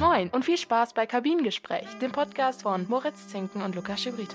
Moin 0.00 0.30
und 0.30 0.46
viel 0.46 0.56
Spaß 0.56 0.94
bei 0.94 1.04
Kabinengespräch, 1.04 1.86
dem 2.00 2.10
Podcast 2.10 2.62
von 2.62 2.86
Moritz 2.88 3.28
Zinken 3.28 3.60
und 3.60 3.74
Lukas 3.74 4.00
Schibrita. 4.00 4.34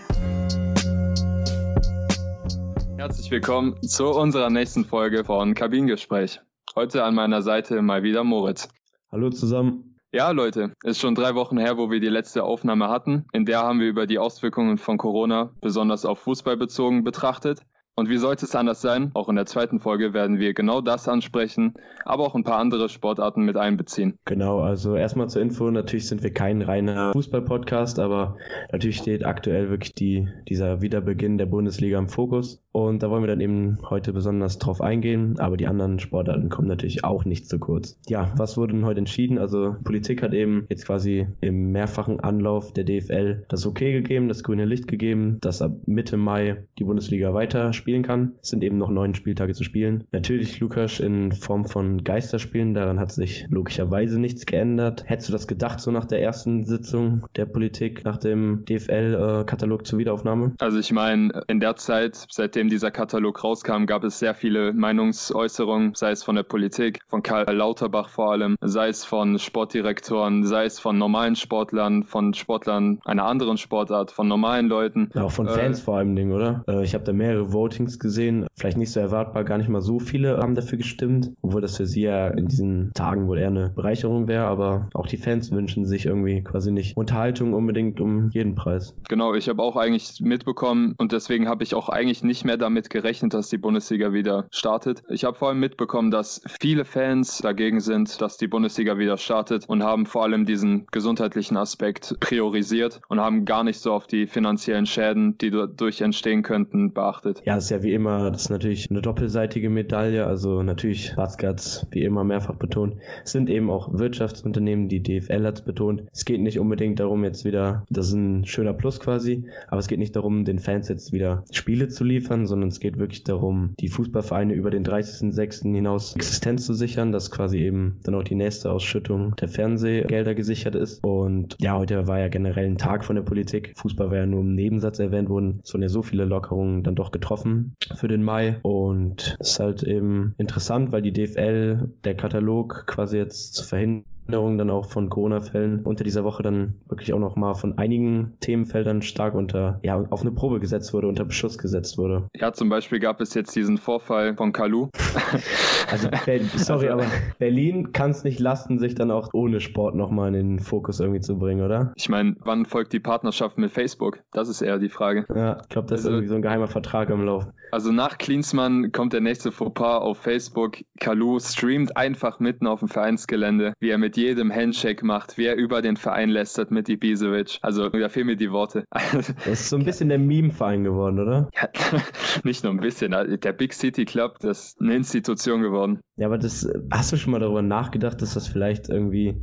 Herzlich 2.97 3.31
willkommen 3.31 3.81
zu 3.81 4.05
unserer 4.11 4.51
nächsten 4.51 4.85
Folge 4.85 5.25
von 5.25 5.55
Kabinengespräch. 5.55 6.39
Heute 6.75 7.03
an 7.03 7.15
meiner 7.15 7.41
Seite 7.41 7.81
mal 7.81 8.03
wieder 8.03 8.23
Moritz. 8.23 8.69
Hallo 9.11 9.31
zusammen. 9.31 9.97
Ja, 10.11 10.29
Leute, 10.29 10.71
ist 10.83 11.01
schon 11.01 11.15
drei 11.15 11.33
Wochen 11.33 11.57
her, 11.57 11.79
wo 11.79 11.89
wir 11.89 11.99
die 11.99 12.09
letzte 12.09 12.43
Aufnahme 12.43 12.89
hatten. 12.89 13.25
In 13.33 13.45
der 13.45 13.63
haben 13.63 13.79
wir 13.79 13.87
über 13.87 14.05
die 14.05 14.19
Auswirkungen 14.19 14.77
von 14.77 14.99
Corona, 14.99 15.51
besonders 15.61 16.05
auf 16.05 16.19
Fußball 16.19 16.57
bezogen, 16.57 17.03
betrachtet. 17.03 17.61
Und 17.97 18.09
wie 18.09 18.17
sollte 18.17 18.45
es 18.45 18.55
anders 18.55 18.81
sein? 18.81 19.11
Auch 19.13 19.29
in 19.29 19.37
der 19.37 19.45
zweiten 19.45 19.79
Folge 19.79 20.13
werden 20.13 20.37
wir 20.37 20.53
genau 20.53 20.81
das 20.81 21.07
ansprechen, 21.07 21.75
aber 22.03 22.23
auch 22.23 22.35
ein 22.35 22.43
paar 22.43 22.57
andere 22.57 22.89
Sportarten 22.89 23.43
mit 23.43 23.55
einbeziehen. 23.55 24.19
Genau, 24.25 24.59
also 24.59 24.97
erstmal 24.97 25.29
zur 25.29 25.41
Info, 25.41 25.71
natürlich 25.71 26.09
sind 26.09 26.21
wir 26.21 26.33
kein 26.33 26.61
reiner 26.61 27.13
Fußball-Podcast, 27.13 27.99
aber 27.99 28.35
natürlich 28.73 28.97
steht 28.97 29.25
aktuell 29.25 29.69
wirklich 29.69 29.93
die, 29.93 30.27
dieser 30.49 30.81
Wiederbeginn 30.81 31.37
der 31.37 31.45
Bundesliga 31.45 31.97
im 31.97 32.09
Fokus. 32.09 32.61
Und 32.75 33.01
da 33.01 33.09
wollen 33.09 33.23
wir 33.23 33.27
dann 33.27 33.39
eben 33.39 33.77
heute 33.89 34.11
besonders 34.11 34.59
drauf 34.59 34.81
eingehen, 34.81 35.39
aber 35.39 35.55
die 35.55 35.65
anderen 35.65 35.97
Sportarten 35.97 36.49
kommen 36.49 36.67
natürlich 36.67 37.05
auch 37.05 37.23
nicht 37.23 37.47
zu 37.47 37.57
kurz. 37.57 37.97
Ja, 38.09 38.33
was 38.35 38.57
wurde 38.57 38.73
denn 38.73 38.83
heute 38.83 38.99
entschieden? 38.99 39.37
Also 39.37 39.77
Politik 39.85 40.21
hat 40.21 40.33
eben 40.33 40.65
jetzt 40.67 40.85
quasi 40.85 41.25
im 41.39 41.71
mehrfachen 41.71 42.19
Anlauf 42.19 42.73
der 42.73 42.83
DFL 42.83 43.45
das 43.47 43.65
Okay 43.65 43.93
gegeben, 43.93 44.27
das 44.27 44.43
grüne 44.43 44.65
Licht 44.65 44.89
gegeben, 44.89 45.37
dass 45.39 45.61
ab 45.61 45.71
Mitte 45.85 46.17
Mai 46.17 46.65
die 46.77 46.83
Bundesliga 46.83 47.33
weiter 47.33 47.71
spielen 47.71 48.03
kann. 48.03 48.33
Es 48.41 48.49
sind 48.49 48.61
eben 48.61 48.77
noch 48.77 48.89
neun 48.89 49.15
Spieltage 49.15 49.53
zu 49.53 49.63
spielen. 49.63 50.03
Natürlich 50.11 50.59
Lukas 50.59 50.99
in 50.99 51.31
Form 51.31 51.63
von 51.63 52.03
Geisterspielen, 52.03 52.73
daran 52.73 52.99
hat 52.99 53.13
sich 53.13 53.45
logischerweise 53.49 54.19
nichts 54.19 54.45
geändert. 54.45 55.05
Hättest 55.07 55.29
du 55.29 55.31
das 55.31 55.47
gedacht, 55.47 55.79
so 55.79 55.91
nach 55.91 56.03
der 56.03 56.21
ersten 56.21 56.65
Sitzung 56.65 57.25
der 57.37 57.45
Politik, 57.45 58.03
nach 58.03 58.17
dem 58.17 58.65
DFL-Katalog 58.65 59.87
zur 59.87 59.97
Wiederaufnahme? 59.97 60.55
Also 60.59 60.77
ich 60.77 60.91
meine, 60.91 61.41
in 61.47 61.61
der 61.61 61.77
Zeit, 61.77 62.25
seitdem 62.29 62.64
dieser 62.69 62.91
Katalog 62.91 63.43
rauskam, 63.43 63.85
gab 63.85 64.03
es 64.03 64.19
sehr 64.19 64.33
viele 64.33 64.73
Meinungsäußerungen, 64.73 65.93
sei 65.95 66.11
es 66.11 66.23
von 66.23 66.35
der 66.35 66.43
Politik, 66.43 66.99
von 67.07 67.23
Karl 67.23 67.55
Lauterbach 67.55 68.09
vor 68.09 68.31
allem, 68.31 68.55
sei 68.61 68.89
es 68.89 69.05
von 69.05 69.39
Sportdirektoren, 69.39 70.45
sei 70.45 70.65
es 70.65 70.79
von 70.79 70.97
normalen 70.97 71.35
Sportlern, 71.35 72.03
von 72.03 72.33
Sportlern 72.33 72.99
einer 73.05 73.25
anderen 73.25 73.57
Sportart, 73.57 74.11
von 74.11 74.27
normalen 74.27 74.67
Leuten. 74.67 75.09
Ja, 75.13 75.23
auch 75.23 75.31
von 75.31 75.47
Fans 75.47 75.79
äh, 75.79 75.83
vor 75.83 75.97
allem 75.97 76.15
Ding, 76.15 76.31
oder? 76.31 76.63
Äh, 76.67 76.83
ich 76.83 76.93
habe 76.93 77.03
da 77.03 77.13
mehrere 77.13 77.51
Votings 77.51 77.99
gesehen. 77.99 78.47
Vielleicht 78.55 78.77
nicht 78.77 78.91
so 78.91 78.99
erwartbar, 78.99 79.43
gar 79.43 79.57
nicht 79.57 79.69
mal 79.69 79.81
so 79.81 79.99
viele 79.99 80.37
haben 80.37 80.55
dafür 80.55 80.77
gestimmt, 80.77 81.31
obwohl 81.41 81.61
das 81.61 81.77
für 81.77 81.85
sie 81.85 82.03
ja 82.03 82.27
in 82.27 82.47
diesen 82.47 82.91
Tagen 82.93 83.27
wohl 83.27 83.37
eher 83.37 83.47
eine 83.47 83.69
Bereicherung 83.69 84.27
wäre, 84.27 84.45
aber 84.45 84.89
auch 84.93 85.07
die 85.07 85.17
Fans 85.17 85.51
wünschen 85.51 85.85
sich 85.85 86.05
irgendwie 86.05 86.43
quasi 86.43 86.71
nicht 86.71 86.97
Unterhaltung 86.97 87.53
unbedingt 87.53 87.99
um 87.99 88.29
jeden 88.31 88.55
Preis. 88.55 88.95
Genau, 89.09 89.33
ich 89.33 89.49
habe 89.49 89.61
auch 89.61 89.75
eigentlich 89.75 90.21
mitbekommen 90.21 90.95
und 90.97 91.11
deswegen 91.11 91.47
habe 91.47 91.63
ich 91.63 91.75
auch 91.75 91.89
eigentlich 91.89 92.23
nicht 92.23 92.45
mehr 92.45 92.54
damit 92.57 92.89
gerechnet, 92.89 93.33
dass 93.33 93.49
die 93.49 93.57
Bundesliga 93.57 94.13
wieder 94.13 94.47
startet. 94.51 95.03
Ich 95.09 95.23
habe 95.23 95.37
vor 95.37 95.49
allem 95.49 95.59
mitbekommen, 95.59 96.11
dass 96.11 96.41
viele 96.59 96.85
Fans 96.85 97.39
dagegen 97.39 97.79
sind, 97.79 98.21
dass 98.21 98.37
die 98.37 98.47
Bundesliga 98.47 98.97
wieder 98.97 99.17
startet 99.17 99.67
und 99.67 99.83
haben 99.83 100.05
vor 100.05 100.23
allem 100.23 100.45
diesen 100.45 100.87
gesundheitlichen 100.91 101.57
Aspekt 101.57 102.15
priorisiert 102.19 103.01
und 103.09 103.19
haben 103.19 103.45
gar 103.45 103.63
nicht 103.63 103.79
so 103.79 103.93
auf 103.93 104.07
die 104.07 104.27
finanziellen 104.27 104.85
Schäden, 104.85 105.37
die 105.37 105.51
dadurch 105.51 106.01
entstehen 106.01 106.43
könnten, 106.43 106.93
beachtet. 106.93 107.41
Ja, 107.45 107.57
ist 107.57 107.69
ja 107.69 107.83
wie 107.83 107.93
immer, 107.93 108.31
das 108.31 108.43
ist 108.43 108.49
natürlich 108.49 108.89
eine 108.89 109.01
doppelseitige 109.01 109.69
Medaille. 109.69 110.25
Also 110.25 110.63
natürlich, 110.63 111.13
Baskets, 111.15 111.85
wie 111.91 112.03
immer 112.03 112.23
mehrfach 112.23 112.55
betont, 112.55 112.95
sind 113.23 113.49
eben 113.49 113.69
auch 113.69 113.91
Wirtschaftsunternehmen, 113.93 114.89
die 114.89 115.01
DFL 115.01 115.45
hat 115.45 115.65
betont. 115.65 116.03
Es 116.11 116.25
geht 116.25 116.41
nicht 116.41 116.59
unbedingt 116.59 116.99
darum, 116.99 117.23
jetzt 117.23 117.45
wieder, 117.45 117.85
das 117.89 118.07
ist 118.07 118.13
ein 118.13 118.45
schöner 118.45 118.73
Plus 118.73 118.99
quasi, 118.99 119.45
aber 119.67 119.79
es 119.79 119.87
geht 119.87 119.99
nicht 119.99 120.15
darum, 120.15 120.45
den 120.45 120.59
Fans 120.59 120.87
jetzt 120.89 121.11
wieder 121.13 121.43
Spiele 121.51 121.87
zu 121.87 122.03
liefern, 122.03 122.44
sondern 122.47 122.69
es 122.69 122.79
geht 122.79 122.97
wirklich 122.97 123.23
darum, 123.23 123.73
die 123.79 123.89
Fußballvereine 123.89 124.53
über 124.53 124.71
den 124.71 124.85
30.06. 124.85 125.73
hinaus 125.73 126.15
Existenz 126.15 126.65
zu 126.65 126.73
sichern, 126.73 127.11
dass 127.11 127.31
quasi 127.31 127.59
eben 127.59 127.99
dann 128.03 128.15
auch 128.15 128.23
die 128.23 128.35
nächste 128.35 128.71
Ausschüttung 128.71 129.35
der 129.35 129.47
Fernsehgelder 129.47 130.35
gesichert 130.35 130.75
ist. 130.75 131.03
Und 131.03 131.55
ja, 131.59 131.77
heute 131.77 132.07
war 132.07 132.19
ja 132.19 132.27
generell 132.27 132.65
ein 132.65 132.77
Tag 132.77 133.05
von 133.05 133.15
der 133.15 133.23
Politik. 133.23 133.73
Fußball 133.77 134.09
war 134.09 134.17
ja 134.17 134.25
nur 134.25 134.41
im 134.41 134.55
Nebensatz 134.55 134.99
erwähnt 134.99 135.29
worden. 135.29 135.59
Es 135.63 135.73
wurden 135.73 135.83
ja 135.83 135.89
so 135.89 136.01
viele 136.01 136.25
Lockerungen 136.25 136.83
dann 136.83 136.95
doch 136.95 137.11
getroffen 137.11 137.75
für 137.95 138.07
den 138.07 138.23
Mai. 138.23 138.57
Und 138.61 139.37
es 139.39 139.51
ist 139.51 139.59
halt 139.59 139.83
eben 139.83 140.35
interessant, 140.37 140.91
weil 140.91 141.01
die 141.01 141.13
DFL 141.13 141.89
der 142.03 142.15
Katalog 142.15 142.85
quasi 142.87 143.17
jetzt 143.17 143.53
zu 143.55 143.63
verhindern 143.63 144.05
Änderungen 144.27 144.57
dann 144.57 144.69
auch 144.69 144.85
von 144.85 145.09
Corona-Fällen 145.09 145.81
unter 145.81 146.03
dieser 146.03 146.23
Woche 146.23 146.43
dann 146.43 146.75
wirklich 146.87 147.13
auch 147.13 147.19
noch 147.19 147.35
mal 147.35 147.53
von 147.53 147.77
einigen 147.77 148.33
Themenfeldern 148.39 149.01
stark 149.01 149.35
unter, 149.35 149.79
ja, 149.83 150.03
auf 150.09 150.21
eine 150.21 150.31
Probe 150.31 150.59
gesetzt 150.59 150.93
wurde, 150.93 151.07
unter 151.07 151.25
Beschuss 151.25 151.57
gesetzt 151.57 151.97
wurde. 151.97 152.27
Ja, 152.35 152.51
zum 152.53 152.69
Beispiel 152.69 152.99
gab 152.99 153.21
es 153.21 153.33
jetzt 153.33 153.55
diesen 153.55 153.77
Vorfall 153.77 154.35
von 154.35 154.51
Kalu. 154.51 154.89
also, 155.91 156.09
sorry, 156.55 156.89
also, 156.89 157.03
aber 157.03 157.05
Berlin 157.37 157.91
kann 157.93 158.11
es 158.11 158.23
nicht 158.23 158.39
lasten, 158.39 158.79
sich 158.79 158.95
dann 158.95 159.11
auch 159.11 159.29
ohne 159.33 159.59
Sport 159.59 159.95
noch 159.95 160.09
mal 160.09 160.27
in 160.27 160.33
den 160.33 160.59
Fokus 160.59 160.99
irgendwie 160.99 161.21
zu 161.21 161.37
bringen, 161.37 161.63
oder? 161.63 161.93
Ich 161.95 162.09
meine, 162.09 162.35
wann 162.39 162.65
folgt 162.65 162.93
die 162.93 162.99
Partnerschaft 162.99 163.57
mit 163.57 163.71
Facebook? 163.71 164.19
Das 164.31 164.49
ist 164.49 164.61
eher 164.61 164.79
die 164.79 164.89
Frage. 164.89 165.25
Ja, 165.35 165.59
ich 165.61 165.69
glaube, 165.69 165.87
das 165.87 165.99
also, 165.99 166.09
ist 166.09 166.13
irgendwie 166.13 166.29
so 166.29 166.35
ein 166.35 166.41
geheimer 166.41 166.67
Vertrag 166.67 167.09
im 167.09 167.25
Lauf. 167.25 167.45
Also 167.71 167.91
nach 167.91 168.17
Klinsmann 168.17 168.91
kommt 168.91 169.13
der 169.13 169.21
nächste 169.21 169.51
Fauxpas 169.51 169.99
auf 169.99 170.19
Facebook. 170.19 170.77
Kalu 170.99 171.39
streamt 171.39 171.97
einfach 171.97 172.39
mitten 172.39 172.67
auf 172.67 172.79
dem 172.79 172.87
Vereinsgelände, 172.87 173.73
wie 173.79 173.89
er 173.89 173.97
mit 173.97 174.14
jedem 174.17 174.53
Handshake 174.53 175.05
macht, 175.05 175.37
wer 175.37 175.55
über 175.55 175.81
den 175.81 175.97
Verein 175.97 176.29
lästert 176.29 176.71
mit 176.71 176.89
Ibisevic. 176.89 177.59
Also 177.61 177.89
da 177.89 178.09
fehlen 178.09 178.27
mir 178.27 178.35
die 178.35 178.51
Worte. 178.51 178.85
Das 179.13 179.61
ist 179.61 179.69
so 179.69 179.77
ein 179.77 179.85
bisschen 179.85 180.09
der 180.09 180.17
Meme-Verein 180.17 180.83
geworden, 180.83 181.19
oder? 181.19 181.49
Ja, 181.55 181.69
nicht 182.43 182.63
nur 182.63 182.73
ein 182.73 182.79
bisschen. 182.79 183.11
Der 183.11 183.53
Big 183.53 183.73
City 183.73 184.05
Club, 184.05 184.39
das 184.39 184.69
ist 184.69 184.81
eine 184.81 184.95
Institution 184.95 185.61
geworden. 185.61 185.99
Ja, 186.17 186.27
aber 186.27 186.37
das, 186.37 186.67
hast 186.91 187.11
du 187.11 187.17
schon 187.17 187.31
mal 187.31 187.39
darüber 187.39 187.61
nachgedacht, 187.61 188.21
dass 188.21 188.33
das 188.33 188.47
vielleicht 188.47 188.89
irgendwie 188.89 189.35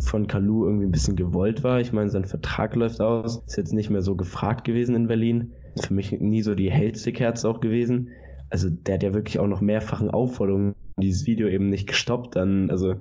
von 0.00 0.26
Kalu 0.26 0.66
irgendwie 0.66 0.86
ein 0.86 0.92
bisschen 0.92 1.16
gewollt 1.16 1.62
war? 1.64 1.80
Ich 1.80 1.92
meine, 1.92 2.10
sein 2.10 2.24
Vertrag 2.24 2.74
läuft 2.76 3.00
aus, 3.00 3.42
ist 3.46 3.56
jetzt 3.56 3.72
nicht 3.72 3.90
mehr 3.90 4.02
so 4.02 4.16
gefragt 4.16 4.64
gewesen 4.64 4.94
in 4.94 5.06
Berlin. 5.06 5.52
Für 5.80 5.94
mich 5.94 6.12
nie 6.12 6.42
so 6.42 6.54
die 6.54 6.70
hellste 6.70 7.12
Kerze 7.12 7.48
auch 7.48 7.60
gewesen. 7.60 8.10
Also 8.50 8.68
der 8.70 8.94
hat 8.94 9.02
ja 9.02 9.14
wirklich 9.14 9.38
auch 9.38 9.46
noch 9.46 9.60
mehrfachen 9.60 10.10
Aufforderungen 10.10 10.74
dieses 10.98 11.26
Video 11.26 11.48
eben 11.48 11.68
nicht 11.68 11.86
gestoppt. 11.86 12.36
Dann, 12.36 12.70
also 12.70 12.94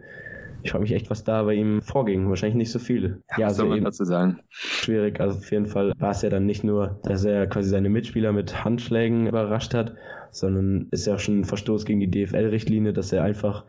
ich 0.66 0.72
frage 0.72 0.82
mich 0.82 0.94
echt, 0.94 1.12
was 1.12 1.24
da 1.24 1.44
bei 1.44 1.54
ihm 1.54 1.80
vorging. 1.84 2.28
Wahrscheinlich 2.28 2.56
nicht 2.56 2.72
so 2.72 2.80
viel. 2.80 3.22
Ja, 3.32 3.42
ja 3.42 3.48
was 3.48 3.58
soll 3.58 3.70
man 3.70 3.84
dazu 3.84 4.04
sagen? 4.04 4.40
Schwierig. 4.50 5.20
Also 5.20 5.38
auf 5.38 5.52
jeden 5.52 5.68
Fall 5.68 5.94
war 6.00 6.10
es 6.10 6.24
ja 6.24 6.30
dann 6.32 6.48
nicht 6.48 6.64
nur, 6.64 7.00
dass 7.04 7.24
er 7.24 7.46
quasi 7.46 7.70
seine 7.70 7.90
Mitspieler 7.90 8.32
mit 8.32 8.66
Handschlägen 8.66 9.28
überrascht 9.28 9.76
hat, 9.76 9.94
sondern 10.32 10.88
ist 10.90 11.06
ja 11.06 11.16
auch 11.16 11.20
schon 11.20 11.42
ein 11.42 11.46
Verstoß 11.46 11.86
gegen 11.86 12.00
die 12.00 12.10
DFL-Richtlinie, 12.10 12.94
dass 12.94 13.14
er 13.14 13.24
einfach 13.24 13.64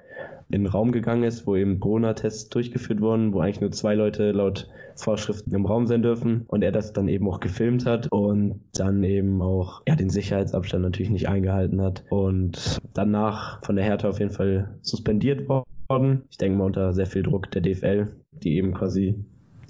in 0.48 0.62
den 0.62 0.66
Raum 0.66 0.90
gegangen 0.90 1.24
ist, 1.24 1.46
wo 1.46 1.54
eben 1.54 1.80
Corona-Tests 1.80 2.48
durchgeführt 2.48 3.02
wurden, 3.02 3.34
wo 3.34 3.40
eigentlich 3.40 3.60
nur 3.60 3.72
zwei 3.72 3.94
Leute 3.94 4.32
laut 4.32 4.66
Vorschriften 4.94 5.54
im 5.54 5.66
Raum 5.66 5.86
sein 5.86 6.00
dürfen 6.00 6.46
und 6.46 6.62
er 6.62 6.72
das 6.72 6.94
dann 6.94 7.08
eben 7.08 7.28
auch 7.28 7.40
gefilmt 7.40 7.84
hat 7.84 8.10
und 8.10 8.60
dann 8.72 9.04
eben 9.04 9.42
auch 9.42 9.82
ja, 9.86 9.96
den 9.96 10.08
Sicherheitsabstand 10.08 10.82
natürlich 10.82 11.10
nicht 11.10 11.28
eingehalten 11.28 11.82
hat 11.82 12.04
und 12.08 12.78
danach 12.94 13.62
von 13.62 13.76
der 13.76 13.84
Härte 13.84 14.08
auf 14.08 14.18
jeden 14.18 14.30
Fall 14.30 14.78
suspendiert 14.80 15.46
worden 15.50 15.66
worden. 15.88 16.22
Ich 16.30 16.38
denke 16.38 16.58
mal 16.58 16.64
unter 16.64 16.92
sehr 16.92 17.06
viel 17.06 17.22
Druck 17.22 17.50
der 17.50 17.62
DFL, 17.62 18.08
die 18.32 18.56
eben 18.56 18.74
quasi 18.74 19.16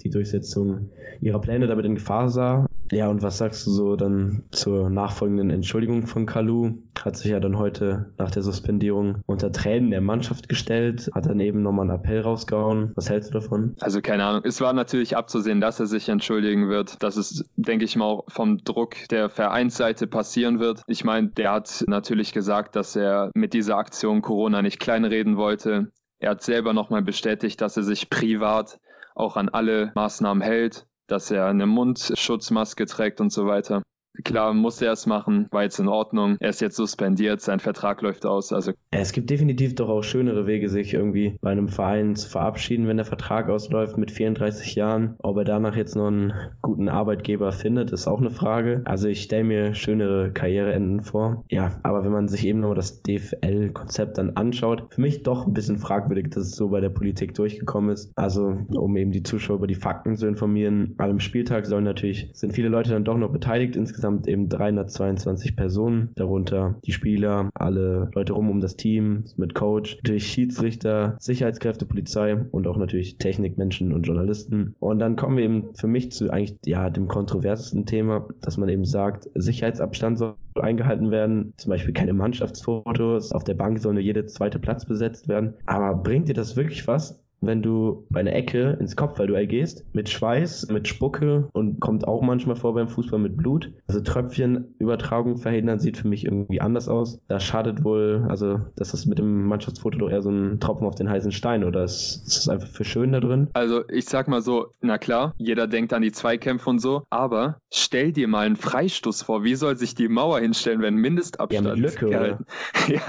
die 0.03 0.09
Durchsetzung 0.09 0.89
ihrer 1.21 1.41
Pläne 1.41 1.67
damit 1.67 1.85
in 1.85 1.95
Gefahr 1.95 2.29
sah. 2.29 2.67
Ja, 2.91 3.09
und 3.09 3.21
was 3.21 3.37
sagst 3.37 3.67
du 3.67 3.71
so 3.71 3.95
dann 3.95 4.43
zur 4.51 4.89
nachfolgenden 4.89 5.49
Entschuldigung 5.49 6.07
von 6.07 6.25
Kalu? 6.25 6.75
Hat 6.97 7.17
sich 7.17 7.31
ja 7.31 7.39
dann 7.39 7.57
heute 7.57 8.13
nach 8.17 8.31
der 8.31 8.43
Suspendierung 8.43 9.21
unter 9.25 9.51
Tränen 9.51 9.91
der 9.91 10.01
Mannschaft 10.01 10.47
gestellt, 10.47 11.09
hat 11.13 11.25
dann 11.25 11.39
eben 11.39 11.61
nochmal 11.63 11.89
einen 11.89 11.99
Appell 11.99 12.21
rausgehauen. 12.21 12.91
Was 12.95 13.09
hältst 13.09 13.29
du 13.29 13.39
davon? 13.39 13.75
Also 13.81 14.01
keine 14.01 14.23
Ahnung. 14.23 14.41
Es 14.45 14.61
war 14.61 14.73
natürlich 14.73 15.17
abzusehen, 15.17 15.61
dass 15.61 15.79
er 15.79 15.87
sich 15.87 16.09
entschuldigen 16.09 16.69
wird, 16.69 17.01
dass 17.03 17.17
es, 17.17 17.43
denke 17.55 17.85
ich 17.85 17.95
mal, 17.95 18.05
auch 18.05 18.25
vom 18.29 18.57
Druck 18.59 18.95
der 19.11 19.29
Vereinsseite 19.29 20.07
passieren 20.07 20.59
wird. 20.59 20.81
Ich 20.87 21.03
meine, 21.03 21.27
der 21.29 21.51
hat 21.51 21.83
natürlich 21.87 22.31
gesagt, 22.31 22.75
dass 22.75 22.95
er 22.95 23.31
mit 23.35 23.53
dieser 23.53 23.77
Aktion 23.77 24.21
Corona 24.21 24.61
nicht 24.61 24.79
kleinreden 24.79 25.37
wollte. 25.37 25.91
Er 26.19 26.31
hat 26.31 26.41
selber 26.41 26.73
nochmal 26.73 27.01
bestätigt, 27.01 27.61
dass 27.61 27.77
er 27.77 27.83
sich 27.83 28.09
privat 28.09 28.79
auch 29.15 29.37
an 29.37 29.49
alle 29.49 29.91
Maßnahmen 29.95 30.41
hält, 30.41 30.87
dass 31.07 31.31
er 31.31 31.45
eine 31.45 31.65
Mundschutzmaske 31.65 32.85
trägt 32.85 33.21
und 33.21 33.31
so 33.31 33.45
weiter. 33.45 33.83
Klar, 34.23 34.53
musste 34.53 34.85
er 34.85 34.93
es 34.93 35.05
machen, 35.05 35.47
war 35.51 35.63
jetzt 35.63 35.79
in 35.79 35.87
Ordnung. 35.87 36.37
Er 36.39 36.49
ist 36.49 36.61
jetzt 36.61 36.75
suspendiert, 36.75 37.41
sein 37.41 37.59
Vertrag 37.59 38.01
läuft 38.01 38.25
aus. 38.25 38.51
Also 38.53 38.71
es 38.91 39.11
gibt 39.11 39.29
definitiv 39.29 39.75
doch 39.75 39.89
auch 39.89 40.03
schönere 40.03 40.47
Wege, 40.47 40.69
sich 40.69 40.93
irgendwie 40.93 41.37
bei 41.41 41.51
einem 41.51 41.67
Verein 41.67 42.15
zu 42.15 42.29
verabschieden, 42.29 42.87
wenn 42.87 42.97
der 42.97 43.05
Vertrag 43.05 43.49
ausläuft 43.49 43.97
mit 43.97 44.11
34 44.11 44.75
Jahren. 44.75 45.15
Ob 45.19 45.37
er 45.37 45.43
danach 45.43 45.75
jetzt 45.75 45.95
noch 45.95 46.07
einen 46.07 46.33
guten 46.61 46.89
Arbeitgeber 46.89 47.51
findet, 47.51 47.91
ist 47.91 48.07
auch 48.07 48.19
eine 48.19 48.31
Frage. 48.31 48.81
Also 48.85 49.07
ich 49.07 49.21
stelle 49.21 49.43
mir 49.43 49.75
schönere 49.75 50.31
Karriereenden 50.31 51.03
vor. 51.03 51.43
Ja, 51.49 51.79
aber 51.83 52.03
wenn 52.03 52.11
man 52.11 52.27
sich 52.27 52.45
eben 52.45 52.59
nochmal 52.59 52.75
das 52.75 53.01
DFL-Konzept 53.03 54.17
dann 54.17 54.31
anschaut, 54.31 54.87
für 54.89 55.01
mich 55.01 55.23
doch 55.23 55.45
ein 55.45 55.53
bisschen 55.53 55.77
fragwürdig, 55.77 56.29
dass 56.29 56.43
es 56.43 56.55
so 56.55 56.69
bei 56.69 56.81
der 56.81 56.89
Politik 56.89 57.33
durchgekommen 57.33 57.91
ist. 57.91 58.11
Also 58.15 58.57
um 58.73 58.97
eben 58.97 59.11
die 59.11 59.23
Zuschauer 59.23 59.57
über 59.57 59.67
die 59.67 59.75
Fakten 59.75 60.15
zu 60.15 60.27
informieren. 60.27 60.95
An 60.97 61.09
einem 61.09 61.19
Spieltag 61.19 61.65
sollen 61.65 61.83
natürlich, 61.83 62.29
sind 62.33 62.53
viele 62.53 62.69
Leute 62.69 62.91
dann 62.91 63.03
doch 63.03 63.17
noch 63.17 63.31
beteiligt. 63.31 63.75
Insgesamt 63.75 64.06
eben 64.25 64.49
322 64.49 65.55
Personen, 65.55 66.09
darunter 66.15 66.75
die 66.85 66.91
Spieler, 66.91 67.49
alle 67.53 68.09
Leute 68.13 68.33
rum 68.33 68.49
um 68.49 68.59
das 68.59 68.75
Team 68.75 69.25
mit 69.35 69.53
Coach, 69.53 69.97
natürlich 69.97 70.27
Schiedsrichter, 70.27 71.15
Sicherheitskräfte, 71.19 71.85
Polizei 71.85 72.35
und 72.51 72.67
auch 72.67 72.77
natürlich 72.77 73.17
Technikmenschen 73.17 73.93
und 73.93 74.03
Journalisten. 74.03 74.75
Und 74.79 74.99
dann 74.99 75.15
kommen 75.15 75.37
wir 75.37 75.43
eben 75.45 75.75
für 75.75 75.87
mich 75.87 76.11
zu 76.11 76.29
eigentlich 76.31 76.57
ja 76.65 76.89
dem 76.89 77.07
kontroversesten 77.07 77.85
Thema, 77.85 78.27
dass 78.41 78.57
man 78.57 78.69
eben 78.69 78.85
sagt, 78.85 79.29
Sicherheitsabstand 79.35 80.17
soll 80.17 80.35
eingehalten 80.55 81.11
werden. 81.11 81.53
Zum 81.57 81.69
Beispiel 81.69 81.93
keine 81.93 82.13
Mannschaftsfotos. 82.13 83.31
Auf 83.31 83.43
der 83.43 83.53
Bank 83.53 83.79
soll 83.79 83.93
nur 83.93 84.03
jeder 84.03 84.25
zweite 84.27 84.59
Platz 84.59 84.85
besetzt 84.85 85.27
werden. 85.27 85.53
Aber 85.65 85.95
bringt 85.95 86.29
dir 86.29 86.33
das 86.33 86.55
wirklich 86.55 86.87
was? 86.87 87.23
Wenn 87.41 87.61
du 87.61 88.05
bei 88.09 88.19
einer 88.19 88.33
Ecke 88.33 88.77
ins 88.79 88.95
Kopfballduell 88.95 89.47
gehst, 89.47 89.85
mit 89.93 90.09
Schweiß, 90.09 90.67
mit 90.69 90.87
Spucke 90.87 91.49
und 91.53 91.79
kommt 91.79 92.07
auch 92.07 92.21
manchmal 92.21 92.55
vor 92.55 92.73
beim 92.73 92.87
Fußball 92.87 93.19
mit 93.19 93.37
Blut. 93.37 93.71
Also 93.87 94.01
Tröpfchenübertragung 94.01 95.37
verhindern 95.37 95.79
sieht 95.79 95.97
für 95.97 96.07
mich 96.07 96.25
irgendwie 96.25 96.61
anders 96.61 96.87
aus. 96.87 97.19
Da 97.27 97.39
schadet 97.39 97.83
wohl, 97.83 98.25
also 98.29 98.59
das 98.75 98.93
ist 98.93 99.05
mit 99.05 99.19
dem 99.19 99.45
Mannschaftsfoto 99.45 99.97
doch 99.97 100.09
eher 100.09 100.21
so 100.21 100.29
ein 100.29 100.59
Tropfen 100.59 100.87
auf 100.87 100.95
den 100.95 101.09
heißen 101.09 101.31
Stein 101.31 101.63
oder 101.63 101.83
ist, 101.83 102.23
ist 102.27 102.37
das 102.37 102.49
einfach 102.49 102.67
für 102.67 102.83
schön 102.83 103.11
da 103.11 103.19
drin? 103.19 103.47
Also 103.53 103.87
ich 103.89 104.05
sag 104.05 104.27
mal 104.27 104.41
so, 104.41 104.67
na 104.81 104.97
klar, 104.97 105.33
jeder 105.37 105.67
denkt 105.67 105.93
an 105.93 106.01
die 106.01 106.11
Zweikämpfe 106.11 106.69
und 106.69 106.79
so, 106.79 107.03
aber 107.09 107.59
stell 107.71 108.11
dir 108.11 108.27
mal 108.27 108.45
einen 108.45 108.55
Freistoß 108.55 109.23
vor. 109.23 109.43
Wie 109.43 109.55
soll 109.55 109.77
sich 109.77 109.95
die 109.95 110.07
Mauer 110.07 110.39
hinstellen, 110.39 110.81
wenn 110.81 110.95
Mindestabstand 110.95 111.67
ja, 111.67 111.73
mit 111.73 111.81
Lücke, 111.81 112.09
gehalten? 112.09 112.45
ja, 112.87 113.01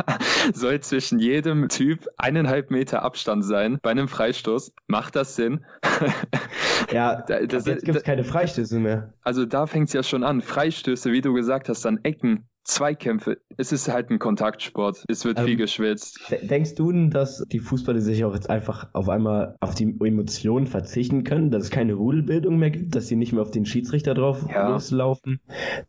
soll 0.53 0.81
zwischen 0.81 1.19
jedem 1.19 1.69
Typ 1.69 2.07
eineinhalb 2.17 2.71
Meter 2.71 3.03
Abstand 3.03 3.45
sein 3.45 3.79
bei 3.83 3.91
einem 3.91 4.09
Freistoß. 4.19 4.73
Macht 4.89 5.15
das 5.15 5.37
Sinn? 5.37 5.65
ja, 6.93 7.23
das, 7.23 7.67
jetzt 7.67 7.85
gibt 7.85 7.99
es 7.99 8.03
keine 8.03 8.25
Freistöße 8.25 8.81
mehr. 8.81 9.15
Also 9.23 9.47
da 9.47 9.69
fängt 9.69 9.87
es 9.87 9.93
ja 9.93 10.03
schon 10.03 10.25
an. 10.25 10.41
Freistöße, 10.41 11.13
wie 11.13 11.21
du 11.21 11.35
gesagt 11.35 11.69
hast, 11.69 11.85
dann 11.85 12.01
Ecken, 12.03 12.49
Zweikämpfe. 12.65 13.39
Es 13.57 13.71
ist 13.71 13.89
halt 13.89 14.11
ein 14.11 14.19
Kontaktsport. 14.19 15.05
Es 15.07 15.25
wird 15.25 15.39
ähm, 15.39 15.47
viel 15.47 15.57
geschwitzt. 15.57 16.19
Denkst 16.43 16.75
du 16.75 16.91
denn, 16.91 17.11
dass 17.11 17.45
die 17.53 17.61
Fußballer 17.61 18.01
sich 18.01 18.25
auch 18.25 18.35
jetzt 18.35 18.51
einfach 18.51 18.89
auf 18.93 19.09
einmal 19.09 19.55
auf 19.61 19.77
die 19.77 19.97
Emotionen 20.01 20.67
verzichten 20.67 21.23
können, 21.23 21.53
dass 21.53 21.65
es 21.65 21.71
keine 21.71 21.95
Rudelbildung 21.95 22.59
mehr 22.59 22.71
gibt, 22.71 22.97
dass 22.97 23.07
sie 23.07 23.15
nicht 23.15 23.33
mehr 23.33 23.43
auf 23.43 23.53
den 23.53 23.67
Schiedsrichter 23.67 24.15
drauf 24.15 24.45
ja. 24.53 24.69
loslaufen, 24.69 25.41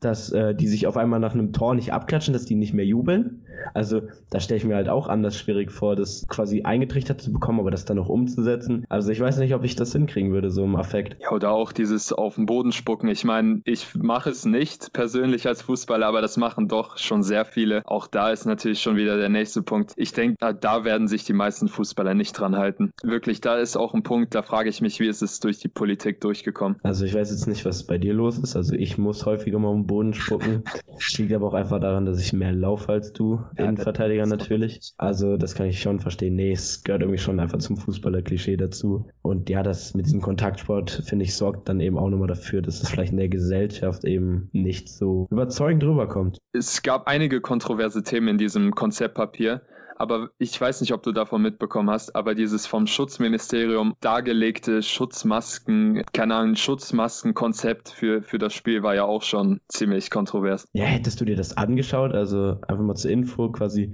dass 0.02 0.32
äh, 0.32 0.54
die 0.54 0.68
sich 0.68 0.86
auf 0.86 0.98
einmal 0.98 1.20
nach 1.20 1.34
einem 1.34 1.52
Tor 1.52 1.74
nicht 1.74 1.94
abklatschen, 1.94 2.34
dass 2.34 2.46
die 2.46 2.56
nicht 2.56 2.76
mehr 2.76 2.86
jubeln? 2.86 3.44
Also 3.74 4.02
da 4.30 4.40
stelle 4.40 4.58
ich 4.58 4.66
mir 4.66 4.76
halt 4.76 4.90
auch 4.90 5.08
anders 5.08 5.38
schwierig 5.38 5.72
vor, 5.72 5.96
das 5.96 6.26
quasi 6.28 6.64
eingetrichtert 6.64 7.22
zu 7.22 7.32
bekommen, 7.32 7.60
aber 7.60 7.72
das 7.72 7.86
dann 7.86 8.00
auch 8.00 8.10
umzusetzen. 8.10 8.86
Also 8.90 9.12
ich 9.12 9.20
weiß 9.20 9.38
nicht, 9.38 9.54
ob 9.54 9.64
ich 9.64 9.76
das 9.76 9.92
hinkriegen 9.92 10.32
würde, 10.32 10.50
so 10.52 10.64
im 10.64 10.76
Affekt. 10.76 11.18
Ja, 11.22 11.32
oder 11.32 11.52
auch 11.52 11.72
dieses 11.72 12.14
auf 12.14 12.36
den 12.36 12.46
Boden 12.46 12.72
spucken. 12.72 13.10
Ich 13.10 13.24
meine, 13.24 13.62
ich 13.66 13.96
mache 13.96 14.30
es 14.30 14.46
nicht 14.46 14.94
persönlich 14.94 15.48
als 15.48 15.62
Fußballer, 15.62 16.06
aber 16.06 16.22
das 16.22 16.38
machen 16.38 16.68
doch 16.68 16.98
schon 16.98 17.24
sehr 17.24 17.46
viele. 17.46 17.82
Auch 17.86 18.08
da 18.08 18.32
ist 18.32 18.46
natürlich 18.46 18.82
schon 18.82 18.96
wieder 18.96 19.18
der 19.18 19.30
nächste 19.30 19.62
Punkt. 19.62 19.94
Ich 19.96 20.14
denke, 20.14 20.36
da, 20.40 20.54
da 20.54 20.84
werden 20.84 21.08
sich 21.08 21.24
die 21.24 21.34
meisten 21.34 21.68
Fußballer 21.68 22.14
nicht 22.14 22.34
dran 22.34 22.58
halten. 22.58 22.92
Wirklich, 23.04 23.42
da 23.42 23.58
ist 23.58 23.78
auch 23.78 23.94
ein 23.94 24.04
Punkt, 24.04 24.36
da 24.36 24.42
frage 24.42 24.70
ich 24.70 24.82
mich, 24.82 25.00
wie 25.00 25.08
ist 25.08 25.22
es 25.22 25.40
durch 25.40 25.60
die 25.60 25.68
Politik 25.68 26.22
durchgekommen? 26.22 26.78
Also 26.84 27.06
ich 27.06 27.14
weiß 27.14 27.32
jetzt 27.32 27.48
nicht, 27.48 27.66
was 27.66 27.84
bei 27.84 27.98
dir 27.98 28.14
los 28.14 28.38
ist. 28.38 28.56
Also 28.56 28.76
ich 28.76 28.98
muss 28.98 29.26
häufiger 29.26 29.60
mal 29.60 29.70
auf 29.70 29.76
den 29.76 29.88
Boden 29.88 30.14
spucken. 30.14 30.64
Liegt 31.18 31.34
aber 31.34 31.48
auch 31.48 31.54
einfach 31.54 31.80
daran, 31.80 32.06
dass 32.06 32.20
ich 32.20 32.34
mehr 32.34 32.54
laufe 32.54 32.92
als 32.92 33.12
du. 33.14 33.42
Ja, 33.58 33.66
Innenverteidiger 33.66 34.26
natürlich. 34.26 34.94
Also 34.98 35.38
das 35.38 35.56
kann 35.56 35.68
ich 35.68 35.82
schon 35.82 36.00
verstehen. 36.00 36.36
Nee, 36.36 36.52
es 36.52 36.84
gehört 36.84 37.02
irgendwie 37.02 37.20
schon 37.20 37.40
einfach 37.40 37.60
zum 37.60 37.78
Fußballer-Klischee 37.78 38.58
dazu. 38.58 39.08
Und 39.22 39.50
ja, 39.50 39.64
das 39.64 39.94
mit 39.94 40.06
diesem 40.06 40.22
Kontaktsport, 40.22 41.04
finde 41.06 41.26
ich, 41.26 41.36
sorgt 41.36 41.70
dann 41.70 41.80
eben 41.80 41.98
auch 41.98 42.10
nochmal 42.10 42.28
dafür, 42.28 42.62
dass 42.62 42.82
es 42.82 42.90
vielleicht 42.90 43.12
in 43.12 43.18
der 43.18 43.30
Gesellschaft 43.30 44.04
eben 44.06 44.50
nicht 44.52 44.90
so 44.90 45.28
überzeugend 45.30 45.84
rüberkommt 45.84 46.40
es 46.54 46.82
gab 46.82 47.08
einige 47.08 47.42
kontroverse 47.42 48.04
Themen 48.04 48.28
in 48.30 48.38
diesem 48.38 48.74
Konzeptpapier. 48.74 49.62
Aber 50.00 50.30
ich 50.38 50.60
weiß 50.60 50.80
nicht, 50.80 50.94
ob 50.94 51.04
du 51.04 51.12
davon 51.12 51.42
mitbekommen 51.42 51.90
hast, 51.90 52.16
aber 52.16 52.34
dieses 52.34 52.66
vom 52.66 52.88
Schutzministerium 52.88 53.96
dargelegte 54.00 54.82
Schutzmasken, 54.82 56.04
keine 56.14 56.36
Ahnung, 56.36 56.56
Schutzmaskenkonzept 56.56 57.90
für, 57.90 58.24
für 58.24 58.38
das 58.38 58.54
Spiel 58.54 58.82
war 58.82 58.96
ja 58.96 59.04
auch 59.04 59.24
schon 59.24 59.60
ziemlich 59.68 60.10
kontrovers. 60.10 60.70
Ja, 60.72 60.86
hättest 60.86 61.20
du 61.20 61.26
dir 61.26 61.36
das 61.36 61.58
angeschaut? 61.58 62.14
Also 62.14 62.58
einfach 62.68 62.84
mal 62.84 62.96
zur 62.96 63.12
Info 63.12 63.52
quasi, 63.52 63.94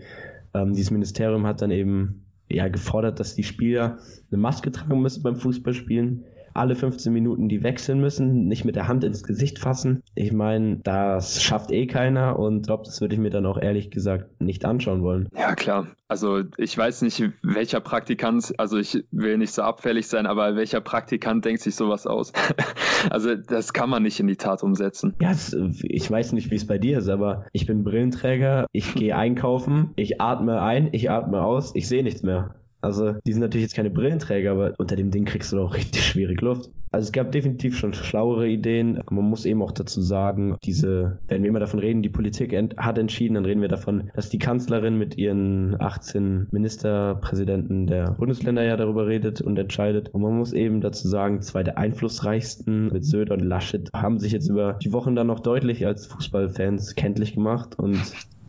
ähm, 0.54 0.74
dieses 0.74 0.92
Ministerium 0.92 1.48
hat 1.48 1.64
dann 1.64 1.72
eben 1.72 2.24
ja 2.50 2.68
gefordert, 2.68 3.20
dass 3.20 3.34
die 3.34 3.44
Spieler 3.44 3.98
eine 4.30 4.40
Maske 4.40 4.72
tragen 4.72 5.02
müssen 5.02 5.24
beim 5.24 5.36
Fußballspielen 5.38 6.24
alle 6.56 6.76
15 6.76 7.12
Minuten 7.12 7.50
die 7.50 7.64
wechseln 7.64 8.00
müssen, 8.00 8.48
nicht 8.48 8.66
mit 8.66 8.76
der 8.76 8.88
Hand 8.88 9.04
ins 9.04 9.24
Gesicht 9.24 9.60
fassen. 9.60 10.02
Ich 10.16 10.32
meine, 10.32 10.78
das 10.84 11.44
schafft 11.44 11.72
eh 11.72 11.88
keiner 11.88 12.40
und 12.40 12.66
glaube, 12.66 12.84
das 12.86 13.02
würde 13.02 13.16
ich 13.16 13.22
mir 13.22 13.30
dann 13.30 13.46
auch 13.46 13.58
ehrlich 13.58 13.92
gesagt 13.92 14.42
nicht 14.42 14.66
anschauen 14.66 15.04
wollen. 15.04 15.30
Ja, 15.38 15.56
klar. 15.56 15.88
Also 16.08 16.44
ich 16.58 16.78
weiß 16.78 17.02
nicht, 17.02 17.24
welcher 17.42 17.80
Praktikant, 17.80 18.54
also 18.60 18.78
ich 18.78 19.04
will 19.12 19.38
nicht 19.38 19.54
so 19.54 19.64
abfällig 19.64 20.08
sein, 20.08 20.28
aber 20.28 20.56
welcher 20.56 20.80
Praktikant 20.80 21.44
denkt 21.44 21.62
sich 21.62 21.76
sowas 21.76 22.06
aus? 22.06 22.32
also 23.10 23.36
das 23.36 23.74
kann 23.74 23.90
man 23.90 24.04
nicht 24.04 24.20
in 24.20 24.28
die 24.28 24.36
Tat 24.36 24.62
umsetzen. 24.62 25.16
Ja, 25.20 25.30
das, 25.30 25.56
ich 25.82 26.10
weiß 26.10 26.34
nicht, 26.34 26.52
wie 26.52 26.56
es 26.56 26.68
bei 26.68 26.78
dir 26.78 27.00
ist, 27.00 27.10
aber 27.10 27.46
ich 27.54 27.66
bin 27.66 27.84
Brillenträger, 27.84 28.68
ich 28.72 28.94
gehe 28.94 29.16
einkaufen, 29.16 29.92
ich 29.96 30.22
atme 30.22 30.62
ein, 30.62 30.90
ich 30.92 31.10
atme 31.10 31.42
aus, 31.42 31.74
ich 31.76 31.88
sehe 31.88 32.04
nichts 32.04 32.22
mehr. 32.22 32.56
Also, 32.82 33.14
die 33.26 33.34
sind 33.34 33.42
natürlich 33.42 33.64
jetzt 33.64 33.76
keine 33.76 33.90
Brillenträger, 33.90 34.52
aber 34.52 34.74
unter 34.78 34.96
dem 34.96 35.12
Ding 35.12 35.26
kriegst 35.26 35.52
du 35.52 35.58
doch 35.58 35.76
richtig 35.76 36.04
schwierig 36.06 36.42
Luft. 36.42 36.70
Also 36.96 37.08
es 37.08 37.12
gab 37.12 37.34
definitiv 37.34 37.78
schon 37.78 37.94
schlauere 37.94 38.48
Ideen. 38.48 39.02
Man 39.10 39.26
muss 39.26 39.46
eben 39.46 39.62
auch 39.62 39.74
dazu 39.74 40.02
sagen, 40.02 40.56
diese, 40.64 41.20
wenn 41.28 41.44
wir 41.44 41.50
immer 41.50 41.60
davon 41.60 41.82
reden, 41.82 42.02
die 42.02 42.10
Politik 42.10 42.54
ent 42.54 42.78
hat 42.78 42.98
entschieden, 42.98 43.34
dann 43.34 43.44
reden 43.44 43.60
wir 43.60 43.68
davon, 43.68 44.12
dass 44.14 44.30
die 44.30 44.40
Kanzlerin 44.40 44.98
mit 44.98 45.18
ihren 45.18 45.76
18 45.82 46.48
Ministerpräsidenten 46.52 47.88
der 47.88 48.12
Bundesländer 48.12 48.64
ja 48.64 48.78
darüber 48.78 49.08
redet 49.08 49.42
und 49.42 49.60
entscheidet. 49.60 50.08
Und 50.14 50.22
man 50.22 50.38
muss 50.38 50.54
eben 50.54 50.80
dazu 50.80 51.10
sagen, 51.10 51.42
zwei 51.42 51.64
der 51.64 51.78
einflussreichsten 51.78 52.94
mit 52.94 53.04
Söder 53.04 53.34
und 53.34 53.42
Laschet 53.42 53.90
haben 53.94 54.18
sich 54.18 54.32
jetzt 54.32 54.48
über 54.48 54.80
die 54.82 54.94
Wochen 54.94 55.16
dann 55.16 55.28
noch 55.28 55.42
deutlich 55.42 55.86
als 55.86 56.06
Fußballfans 56.06 56.96
kenntlich 56.96 57.34
gemacht 57.34 57.78
und 57.78 58.00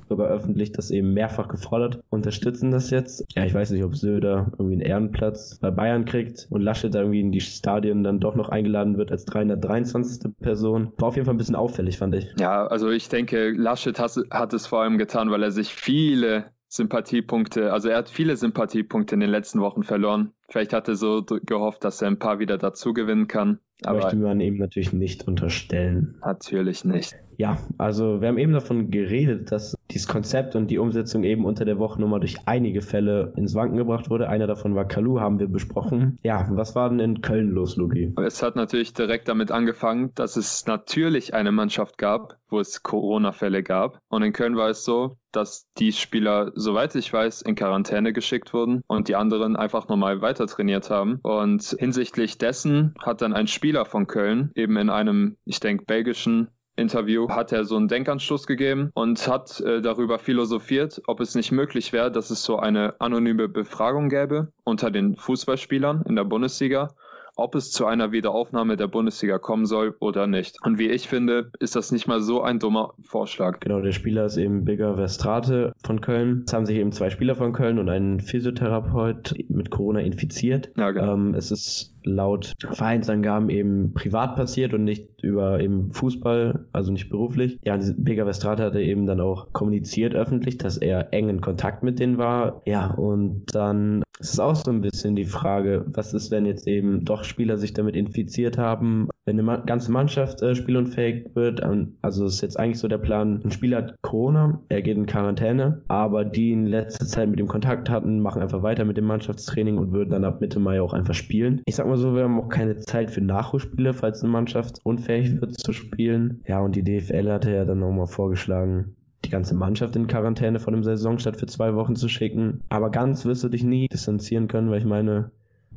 sogar 0.08 0.28
öffentlich 0.28 0.72
das 0.72 0.90
eben 0.90 1.14
mehrfach 1.14 1.48
gefordert, 1.48 2.00
unterstützen 2.10 2.70
das 2.70 2.90
jetzt. 2.90 3.24
Ja, 3.34 3.44
ich 3.44 3.54
weiß 3.54 3.70
nicht, 3.70 3.84
ob 3.84 3.96
Söder 3.96 4.52
irgendwie 4.52 4.74
einen 4.74 4.82
Ehrenplatz 4.82 5.58
bei 5.60 5.70
Bayern 5.70 6.04
kriegt 6.04 6.46
und 6.50 6.60
Laschet 6.60 6.94
da 6.94 7.00
irgendwie 7.00 7.20
in 7.20 7.32
die 7.32 7.40
Stadien 7.40 8.02
dann 8.04 8.20
doch 8.20 8.34
noch 8.34 8.48
eingeladen 8.48 8.98
wird 8.98 9.10
als 9.10 9.25
323. 9.25 10.32
Person. 10.40 10.92
War 10.98 11.08
auf 11.08 11.16
jeden 11.16 11.26
Fall 11.26 11.34
ein 11.34 11.38
bisschen 11.38 11.56
auffällig, 11.56 11.98
fand 11.98 12.14
ich. 12.14 12.32
Ja, 12.38 12.66
also 12.66 12.90
ich 12.90 13.08
denke, 13.08 13.50
Laschet 13.50 13.98
hat, 13.98 14.16
hat 14.30 14.52
es 14.52 14.66
vor 14.66 14.82
allem 14.82 14.98
getan, 14.98 15.30
weil 15.30 15.42
er 15.42 15.50
sich 15.50 15.75
viele 15.75 16.46
Sympathiepunkte, 16.68 17.72
also 17.72 17.88
er 17.88 17.98
hat 17.98 18.08
viele 18.08 18.36
Sympathiepunkte 18.36 19.14
in 19.14 19.20
den 19.20 19.30
letzten 19.30 19.60
Wochen 19.60 19.82
verloren. 19.82 20.32
Vielleicht 20.48 20.72
hat 20.72 20.88
er 20.88 20.96
so 20.96 21.25
gehofft, 21.25 21.84
dass 21.84 22.02
er 22.02 22.08
ein 22.08 22.18
paar 22.18 22.38
wieder 22.38 22.58
dazu 22.58 22.92
gewinnen 22.92 23.28
kann. 23.28 23.60
Aber 23.84 24.00
möchte 24.00 24.16
man 24.16 24.40
ihm 24.40 24.58
natürlich 24.58 24.92
nicht 24.92 25.26
unterstellen. 25.26 26.18
Natürlich 26.25 26.84
nicht. 26.84 27.16
Ja, 27.37 27.59
also 27.78 28.21
wir 28.21 28.28
haben 28.28 28.38
eben 28.38 28.52
davon 28.52 28.90
geredet, 28.90 29.52
dass 29.52 29.76
dieses 29.90 30.09
Konzept 30.09 30.57
und 30.57 30.71
die 30.71 30.78
Umsetzung 30.78 31.25
eben 31.25 31.45
unter 31.45 31.64
der 31.64 31.78
Woche 31.78 32.00
nochmal 32.00 32.21
durch 32.21 32.37
einige 32.47 32.83
Fälle 32.83 33.33
ins 33.37 33.55
Wanken 33.55 33.76
gebracht 33.76 34.11
wurde. 34.11 34.28
Einer 34.28 34.47
davon 34.47 34.75
war 34.75 34.87
Kalu, 34.87 35.21
haben 35.21 35.38
wir 35.38 35.49
besprochen. 35.49 36.19
Ja, 36.23 36.47
was 36.50 36.75
war 36.75 36.88
denn 36.88 37.00
in 37.00 37.21
Köln 37.21 37.50
los, 37.50 37.76
Lugi? 37.76 38.12
Es 38.25 38.43
hat 38.43 38.57
natürlich 38.57 38.95
direkt 38.95 39.28
damit 39.28 39.50
angefangen, 39.50 40.12
dass 40.14 40.37
es 40.37 40.66
natürlich 40.66 41.35
eine 41.35 41.52
Mannschaft 41.52 41.99
gab, 41.99 42.38
wo 42.49 42.59
es 42.61 42.83
Corona-Fälle 42.83 43.62
gab. 43.62 43.99
Und 44.09 44.23
in 44.23 44.33
Köln 44.33 44.57
war 44.57 44.71
es 44.71 44.85
so, 44.85 45.16
dass 45.33 45.66
die 45.78 45.93
Spieler, 45.93 46.52
soweit 46.55 46.95
ich 46.95 47.12
weiß, 47.12 47.43
in 47.43 47.55
Quarantäne 47.55 48.12
geschickt 48.12 48.55
wurden 48.55 48.83
und 48.87 49.09
die 49.09 49.16
anderen 49.16 49.57
einfach 49.57 49.88
normal 49.88 50.23
weiter 50.23 50.47
trainiert 50.47 50.90
haben. 50.90 51.21
Und 51.23 51.76
hinsichtlich 51.78 52.38
dessen 52.38 52.95
hat 53.02 53.21
dann 53.21 53.35
ein 53.35 53.47
Spieler 53.47 53.85
von 53.85 54.07
Köln 54.07 54.50
eben 54.55 54.76
in 54.76 54.88
einem, 54.88 55.37
ich 55.45 55.61
denke, 55.61 55.85
belgischen 55.85 56.49
Interview 56.76 57.28
hat 57.28 57.52
er 57.52 57.64
so 57.64 57.76
einen 57.76 57.88
Denkanstoß 57.88 58.47
gegeben 58.47 58.90
und 58.95 59.26
hat 59.26 59.61
äh, 59.61 59.80
darüber 59.80 60.18
philosophiert, 60.18 61.02
ob 61.06 61.21
es 61.21 61.35
nicht 61.35 61.52
möglich 61.52 61.92
wäre, 61.92 62.11
dass 62.12 62.30
es 62.30 62.45
so 62.45 62.59
eine 62.59 63.00
anonyme 63.00 63.49
Befragung 63.49 64.09
gäbe 64.09 64.52
unter 64.64 64.90
den 64.90 65.16
Fußballspielern 65.16 66.02
in 66.06 66.16
der 66.16 66.25
Bundesliga 66.25 66.90
ob 67.37 67.54
es 67.54 67.71
zu 67.71 67.87
einer 67.87 68.12
Wiederaufnahme 68.12 68.76
der 68.76 68.88
Bundesliga 68.88 69.38
kommen 69.38 69.66
soll 69.66 69.95
oder 70.00 70.26
nicht. 70.26 70.56
Und 70.64 70.78
wie 70.78 70.88
ich 70.88 71.09
finde, 71.09 71.50
ist 71.61 71.76
das 71.76 71.92
nicht 71.92 72.09
mal 72.09 72.21
so 72.21 72.42
ein 72.42 72.59
dummer 72.59 72.95
Vorschlag. 73.02 73.61
Genau, 73.61 73.80
der 73.80 73.92
Spieler 73.92 74.25
ist 74.25 74.38
eben 74.38 74.64
Bigger 74.64 74.97
Verstrate 74.97 75.73
von 75.85 76.00
Köln. 76.00 76.45
Es 76.47 76.52
haben 76.54 76.66
sich 76.66 76.78
eben 76.78 76.92
zwei 76.92 77.11
Spieler 77.11 77.35
von 77.35 77.52
Köln 77.52 77.78
und 77.78 77.90
ein 77.90 78.21
Physiotherapeut 78.21 79.35
mit 79.49 79.71
Corona 79.71 80.00
infiziert. 80.00 80.71
Ja, 80.76 80.90
genau. 80.90 81.12
Ähm, 81.12 81.35
es 81.35 81.50
ist 81.50 81.95
laut 82.06 82.54
Vereinsangaben 82.72 83.50
eben 83.50 83.92
privat 83.92 84.36
passiert 84.36 84.72
und 84.72 84.84
nicht 84.84 85.22
über 85.22 85.60
eben 85.60 85.92
Fußball, 85.92 86.66
also 86.72 86.92
nicht 86.92 87.10
beruflich. 87.10 87.58
Ja, 87.64 87.78
Bega 87.96 88.25
Vestrate 88.25 88.62
hatte 88.62 88.80
eben 88.80 89.06
dann 89.06 89.20
auch 89.20 89.52
kommuniziert 89.52 90.14
öffentlich, 90.14 90.58
dass 90.58 90.76
er 90.76 91.12
engen 91.12 91.40
Kontakt 91.40 91.82
mit 91.82 91.98
denen 91.98 92.18
war. 92.18 92.62
Ja, 92.64 92.92
und 92.94 93.44
dann 93.54 94.02
ist 94.18 94.32
es 94.32 94.40
auch 94.40 94.54
so 94.54 94.70
ein 94.70 94.80
bisschen 94.80 95.14
die 95.14 95.26
Frage, 95.26 95.84
was 95.88 96.14
ist, 96.14 96.30
wenn 96.30 96.46
jetzt 96.46 96.66
eben 96.66 97.04
doch 97.04 97.25
Spieler 97.25 97.58
sich 97.58 97.75
damit 97.75 97.96
infiziert 97.96 98.56
haben, 98.56 99.08
wenn 99.26 99.38
eine 99.38 99.62
ganze 99.66 99.92
Mannschaft 99.92 100.40
äh, 100.40 100.54
spielunfähig 100.54 101.34
wird. 101.34 101.60
Also 102.00 102.25
ist 102.25 102.40
jetzt 102.40 102.58
eigentlich 102.58 102.78
so 102.78 102.88
der 102.88 102.98
Plan, 102.98 103.42
ein 103.44 103.50
Spieler 103.50 103.78
hat 103.78 103.96
Corona, 104.02 104.60
er 104.68 104.82
geht 104.82 104.96
in 104.96 105.06
Quarantäne, 105.06 105.82
aber 105.88 106.25
die 106.25 106.52
in 106.52 106.66
letzter 106.66 107.06
Zeit 107.06 107.28
mit 107.28 107.40
ihm 107.40 107.48
Kontakt 107.48 107.90
hatten, 107.90 108.20
machen 108.20 108.40
einfach 108.40 108.62
weiter 108.62 108.84
mit 108.84 108.96
dem 108.96 109.04
Mannschaftstraining 109.04 109.76
und 109.76 109.92
würden 109.92 110.10
dann 110.10 110.25
ab 110.25 110.40
Mitte 110.40 110.60
Mai 110.60 110.80
auch 110.80 110.94
einfach 110.94 111.14
spielen. 111.14 111.60
Ich 111.66 111.76
sag 111.76 111.86
mal 111.86 111.95
so, 111.96 112.14
wir 112.14 112.24
haben 112.24 112.40
auch 112.40 112.48
keine 112.48 112.78
Zeit 112.78 113.10
für 113.10 113.20
Nachholspiele, 113.20 113.94
falls 113.94 114.22
eine 114.22 114.32
Mannschaft 114.32 114.80
unfähig 114.84 115.40
wird 115.40 115.58
zu 115.58 115.72
spielen. 115.72 116.42
Ja, 116.46 116.60
und 116.60 116.76
die 116.76 116.82
DFL 116.82 117.30
hatte 117.30 117.52
ja 117.52 117.64
dann 117.64 117.80
nochmal 117.80 118.06
vorgeschlagen, 118.06 118.96
die 119.24 119.30
ganze 119.30 119.54
Mannschaft 119.54 119.96
in 119.96 120.06
Quarantäne 120.06 120.60
vor 120.60 120.72
dem 120.72 120.84
Saisonstart 120.84 121.36
für 121.36 121.46
zwei 121.46 121.74
Wochen 121.74 121.96
zu 121.96 122.08
schicken. 122.08 122.62
Aber 122.68 122.90
ganz 122.90 123.24
wirst 123.24 123.44
du 123.44 123.48
dich 123.48 123.64
nie 123.64 123.88
distanzieren 123.88 124.48
können, 124.48 124.70
weil 124.70 124.78
ich 124.78 124.84
meine, 124.84 125.30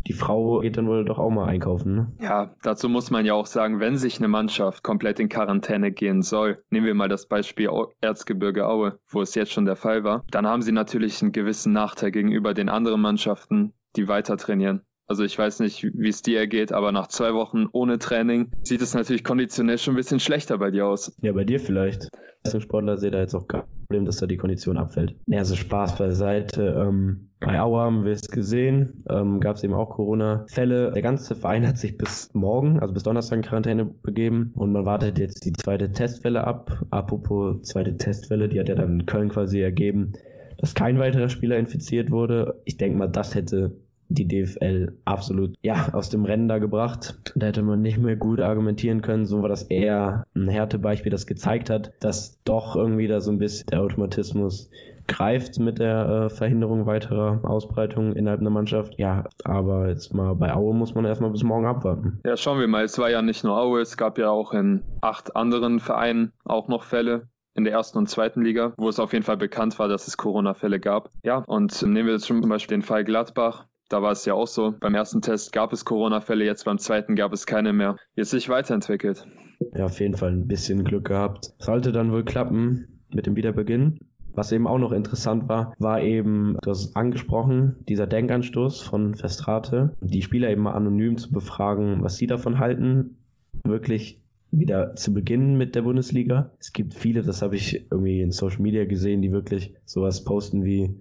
die 0.08 0.14
Frau 0.14 0.60
geht 0.60 0.78
dann 0.78 0.88
wohl 0.88 1.06
doch 1.06 1.20
auch 1.20 1.30
mal 1.30 1.48
einkaufen. 1.48 1.96
Ne? 1.96 2.12
Ja, 2.22 2.56
dazu 2.62 2.90
muss 2.90 3.12
man 3.12 3.26
ja 3.26 3.34
auch 3.34 3.46
sagen, 3.46 3.80
wenn 3.80 3.98
sich 3.98 4.18
eine 4.18 4.28
Mannschaft 4.28 4.84
komplett 4.84 5.20
in 5.20 5.30
Quarantäne 5.30 5.92
gehen 5.92 6.22
soll, 6.22 6.64
nehmen 6.70 6.86
wir 6.86 6.96
mal 6.96 7.10
das 7.10 7.28
Beispiel 7.28 7.70
Erzgebirge 8.02 8.68
Aue, 8.68 9.00
wo 9.08 9.22
es 9.22 9.36
jetzt 9.36 9.52
schon 9.52 9.66
der 9.66 9.76
Fall 9.76 10.04
war, 10.04 10.24
dann 10.32 10.48
haben 10.48 10.62
sie 10.62 10.72
natürlich 10.72 11.22
einen 11.22 11.32
gewissen 11.32 11.74
Nachteil 11.74 12.12
gegenüber 12.12 12.54
den 12.54 12.70
anderen 12.70 13.02
Mannschaften, 13.02 13.74
die 13.96 14.08
weiter 14.08 14.38
trainieren. 14.38 14.82
Also 15.10 15.24
ich 15.24 15.38
weiß 15.40 15.60
nicht, 15.62 15.84
wie 15.84 16.08
es 16.08 16.22
dir 16.22 16.38
ergeht, 16.38 16.72
aber 16.72 16.92
nach 16.92 17.08
zwei 17.08 17.34
Wochen 17.34 17.66
ohne 17.72 17.98
Training 17.98 18.52
sieht 18.62 18.84
es 18.84 18.94
natürlich 18.94 19.24
konditionell 19.24 19.80
schon 19.80 19.96
ein 19.96 19.98
bisschen 19.98 20.20
schlechter 20.20 20.60
bei 20.60 20.70
dir 20.70 20.86
aus. 20.86 21.18
Ja, 21.24 21.32
bei 21.34 21.44
dir 21.44 21.60
vielleicht. 21.60 22.10
Als 22.44 22.62
Sportler 22.62 22.96
sehe 22.96 23.10
da 23.10 23.18
jetzt 23.20 23.34
auch 23.34 23.48
kein 23.48 23.64
Problem, 23.88 24.06
dass 24.06 24.18
da 24.18 24.28
die 24.28 24.38
Kondition 24.38 24.78
abfällt. 24.78 25.16
Ja, 25.26 25.40
also 25.40 25.56
Spaß 25.56 25.98
beiseite. 25.98 26.76
Ähm, 26.80 27.32
bei 27.40 27.60
Aue 27.60 27.82
haben 27.82 28.06
wir 28.06 28.12
es 28.12 28.28
gesehen, 28.30 29.04
ähm, 29.10 29.40
gab 29.40 29.56
es 29.56 29.64
eben 29.64 29.74
auch 29.74 29.90
Corona-Fälle. 29.90 30.92
Der 30.92 31.02
ganze 31.02 31.34
Verein 31.34 31.68
hat 31.68 31.80
sich 31.80 31.98
bis 31.98 32.32
morgen, 32.36 32.80
also 32.80 32.94
bis 32.94 33.02
Donnerstag 33.02 33.38
in 33.38 33.42
Quarantäne 33.42 33.86
begeben 33.86 34.52
und 34.56 34.72
man 34.72 34.86
wartet 34.86 35.18
jetzt 35.18 35.44
die 35.44 35.54
zweite 35.54 35.92
Testwelle 35.92 36.46
ab. 36.46 36.86
Apropos 36.92 37.64
zweite 37.64 37.98
Testwelle, 37.98 38.48
die 38.48 38.60
hat 38.60 38.70
ja 38.70 38.76
dann 38.76 39.00
in 39.00 39.06
Köln 39.08 39.30
quasi 39.30 39.60
ergeben, 39.60 40.14
dass 40.60 40.76
kein 40.76 41.00
weiterer 41.00 41.30
Spieler 41.30 41.58
infiziert 41.58 42.12
wurde. 42.12 42.62
Ich 42.66 42.78
denke 42.78 43.00
mal, 43.00 43.08
das 43.08 43.34
hätte 43.34 43.76
die 44.10 44.28
DFL 44.28 44.94
absolut 45.06 45.56
ja 45.62 45.90
aus 45.94 46.10
dem 46.10 46.26
Rennen 46.26 46.48
da 46.48 46.58
gebracht. 46.58 47.20
Da 47.36 47.48
hätte 47.48 47.62
man 47.62 47.82
nicht 47.82 47.98
mehr 47.98 48.16
gut 48.16 48.42
argumentieren 48.42 49.02
können. 49.02 49.26
So 49.26 49.42
war 49.42 49.50
das 49.50 49.64
eher 49.64 50.26
ein 50.36 50.50
Härtebeispiel, 50.50 51.12
das 51.12 51.28
gezeigt 51.28 51.70
hat, 51.70 51.94
dass 52.00 52.42
doch 52.44 52.76
irgendwie 52.76 53.08
da 53.08 53.22
so 53.22 53.32
ein 53.32 53.38
bisschen 53.38 53.68
der 53.68 53.82
Automatismus 53.82 54.70
greift 55.08 55.60
mit 55.60 55.80
der 55.80 56.08
äh, 56.08 56.30
Verhinderung 56.30 56.86
weiterer 56.86 57.42
Ausbreitung 57.44 58.14
innerhalb 58.14 58.40
einer 58.42 58.52
Mannschaft. 58.52 58.94
Ja, 58.98 59.26
aber 59.44 59.90
jetzt 59.90 60.14
mal 60.14 60.36
bei 60.36 60.54
Aue 60.54 60.74
muss 60.74 60.94
man 60.94 61.06
erstmal 61.06 61.32
bis 61.32 61.44
morgen 61.44 61.66
abwarten. 61.66 62.20
Ja, 62.26 62.38
schauen 62.38 62.60
wir 62.60 62.68
mal. 62.68 62.84
Es 62.84 62.98
war 63.00 63.10
ja 63.10 63.22
nicht 63.22 63.44
nur 63.44 63.60
Aue, 63.60 63.82
es 63.82 63.98
gab 63.98 64.18
ja 64.18 64.30
auch 64.30 64.54
in 64.54 64.84
acht 65.02 65.36
anderen 65.36 65.80
Vereinen 65.80 66.32
auch 66.46 66.68
noch 66.68 66.84
Fälle 66.84 67.28
in 67.56 67.64
der 67.64 67.74
ersten 67.74 67.98
und 67.98 68.08
zweiten 68.08 68.42
Liga, 68.42 68.74
wo 68.78 68.88
es 68.88 69.00
auf 69.00 69.12
jeden 69.12 69.26
Fall 69.26 69.38
bekannt 69.38 69.78
war, 69.80 69.88
dass 69.88 70.08
es 70.08 70.16
Corona-Fälle 70.16 70.80
gab. 70.80 71.10
Ja, 71.24 71.44
und 71.48 71.82
nehmen 71.82 72.06
wir 72.06 72.14
jetzt 72.14 72.26
zum 72.26 72.42
Beispiel 72.48 72.78
den 72.78 72.84
Fall 72.84 73.04
Gladbach. 73.04 73.66
Da 73.90 74.04
war 74.04 74.12
es 74.12 74.24
ja 74.26 74.36
auch 74.36 74.48
so. 74.48 74.76
Beim 74.80 74.94
ersten 74.94 75.22
Test 75.22 75.52
gab 75.52 75.74
es 75.74 75.84
Corona-Fälle, 75.84 76.46
jetzt 76.46 76.66
beim 76.66 76.78
zweiten 76.78 77.16
gab 77.16 77.34
es 77.34 77.48
keine 77.48 77.74
mehr. 77.74 77.98
Jetzt 78.16 78.30
sich 78.30 78.48
weiterentwickelt. 78.48 79.26
Ja, 79.74 79.86
auf 79.86 80.00
jeden 80.00 80.16
Fall 80.16 80.32
ein 80.32 80.48
bisschen 80.48 80.84
Glück 80.84 81.06
gehabt. 81.06 81.54
Sollte 81.58 81.92
dann 81.92 82.12
wohl 82.12 82.24
klappen 82.24 83.00
mit 83.12 83.26
dem 83.26 83.36
Wiederbeginn. 83.36 84.00
Was 84.34 84.52
eben 84.52 84.68
auch 84.68 84.78
noch 84.78 84.92
interessant 84.92 85.50
war, 85.50 85.74
war 85.80 86.02
eben, 86.02 86.56
du 86.62 86.70
hast 86.70 86.86
es 86.86 86.96
angesprochen, 86.96 87.78
dieser 87.90 88.06
Denkanstoß 88.06 88.82
von 88.82 89.16
Festrate, 89.16 89.96
die 90.02 90.22
Spieler 90.22 90.52
eben 90.52 90.62
mal 90.62 90.74
anonym 90.74 91.18
zu 91.18 91.32
befragen, 91.32 92.04
was 92.04 92.18
sie 92.18 92.28
davon 92.28 92.60
halten, 92.60 93.18
wirklich 93.64 94.22
wieder 94.52 94.96
zu 94.96 95.14
beginnen 95.14 95.58
mit 95.58 95.76
der 95.76 95.82
Bundesliga. 95.82 96.52
Es 96.60 96.74
gibt 96.74 96.94
viele, 96.94 97.24
das 97.24 97.42
habe 97.42 97.56
ich 97.56 97.88
irgendwie 97.92 98.22
in 98.22 98.32
Social 98.32 98.62
Media 98.62 98.86
gesehen, 98.86 99.22
die 99.22 99.32
wirklich 99.32 99.74
sowas 99.86 100.24
posten 100.24 100.64
wie, 100.64 100.96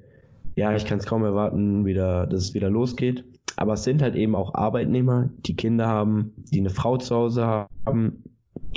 ja, 0.58 0.74
ich 0.74 0.84
kann 0.84 0.98
es 0.98 1.06
kaum 1.06 1.22
erwarten, 1.22 1.86
wieder, 1.86 2.26
dass 2.26 2.42
es 2.42 2.54
wieder 2.54 2.68
losgeht. 2.68 3.24
Aber 3.56 3.74
es 3.74 3.84
sind 3.84 4.02
halt 4.02 4.16
eben 4.16 4.34
auch 4.34 4.54
Arbeitnehmer, 4.54 5.30
die 5.46 5.54
Kinder 5.54 5.86
haben, 5.86 6.32
die 6.36 6.58
eine 6.58 6.70
Frau 6.70 6.96
zu 6.96 7.14
Hause 7.14 7.46
haben 7.46 8.24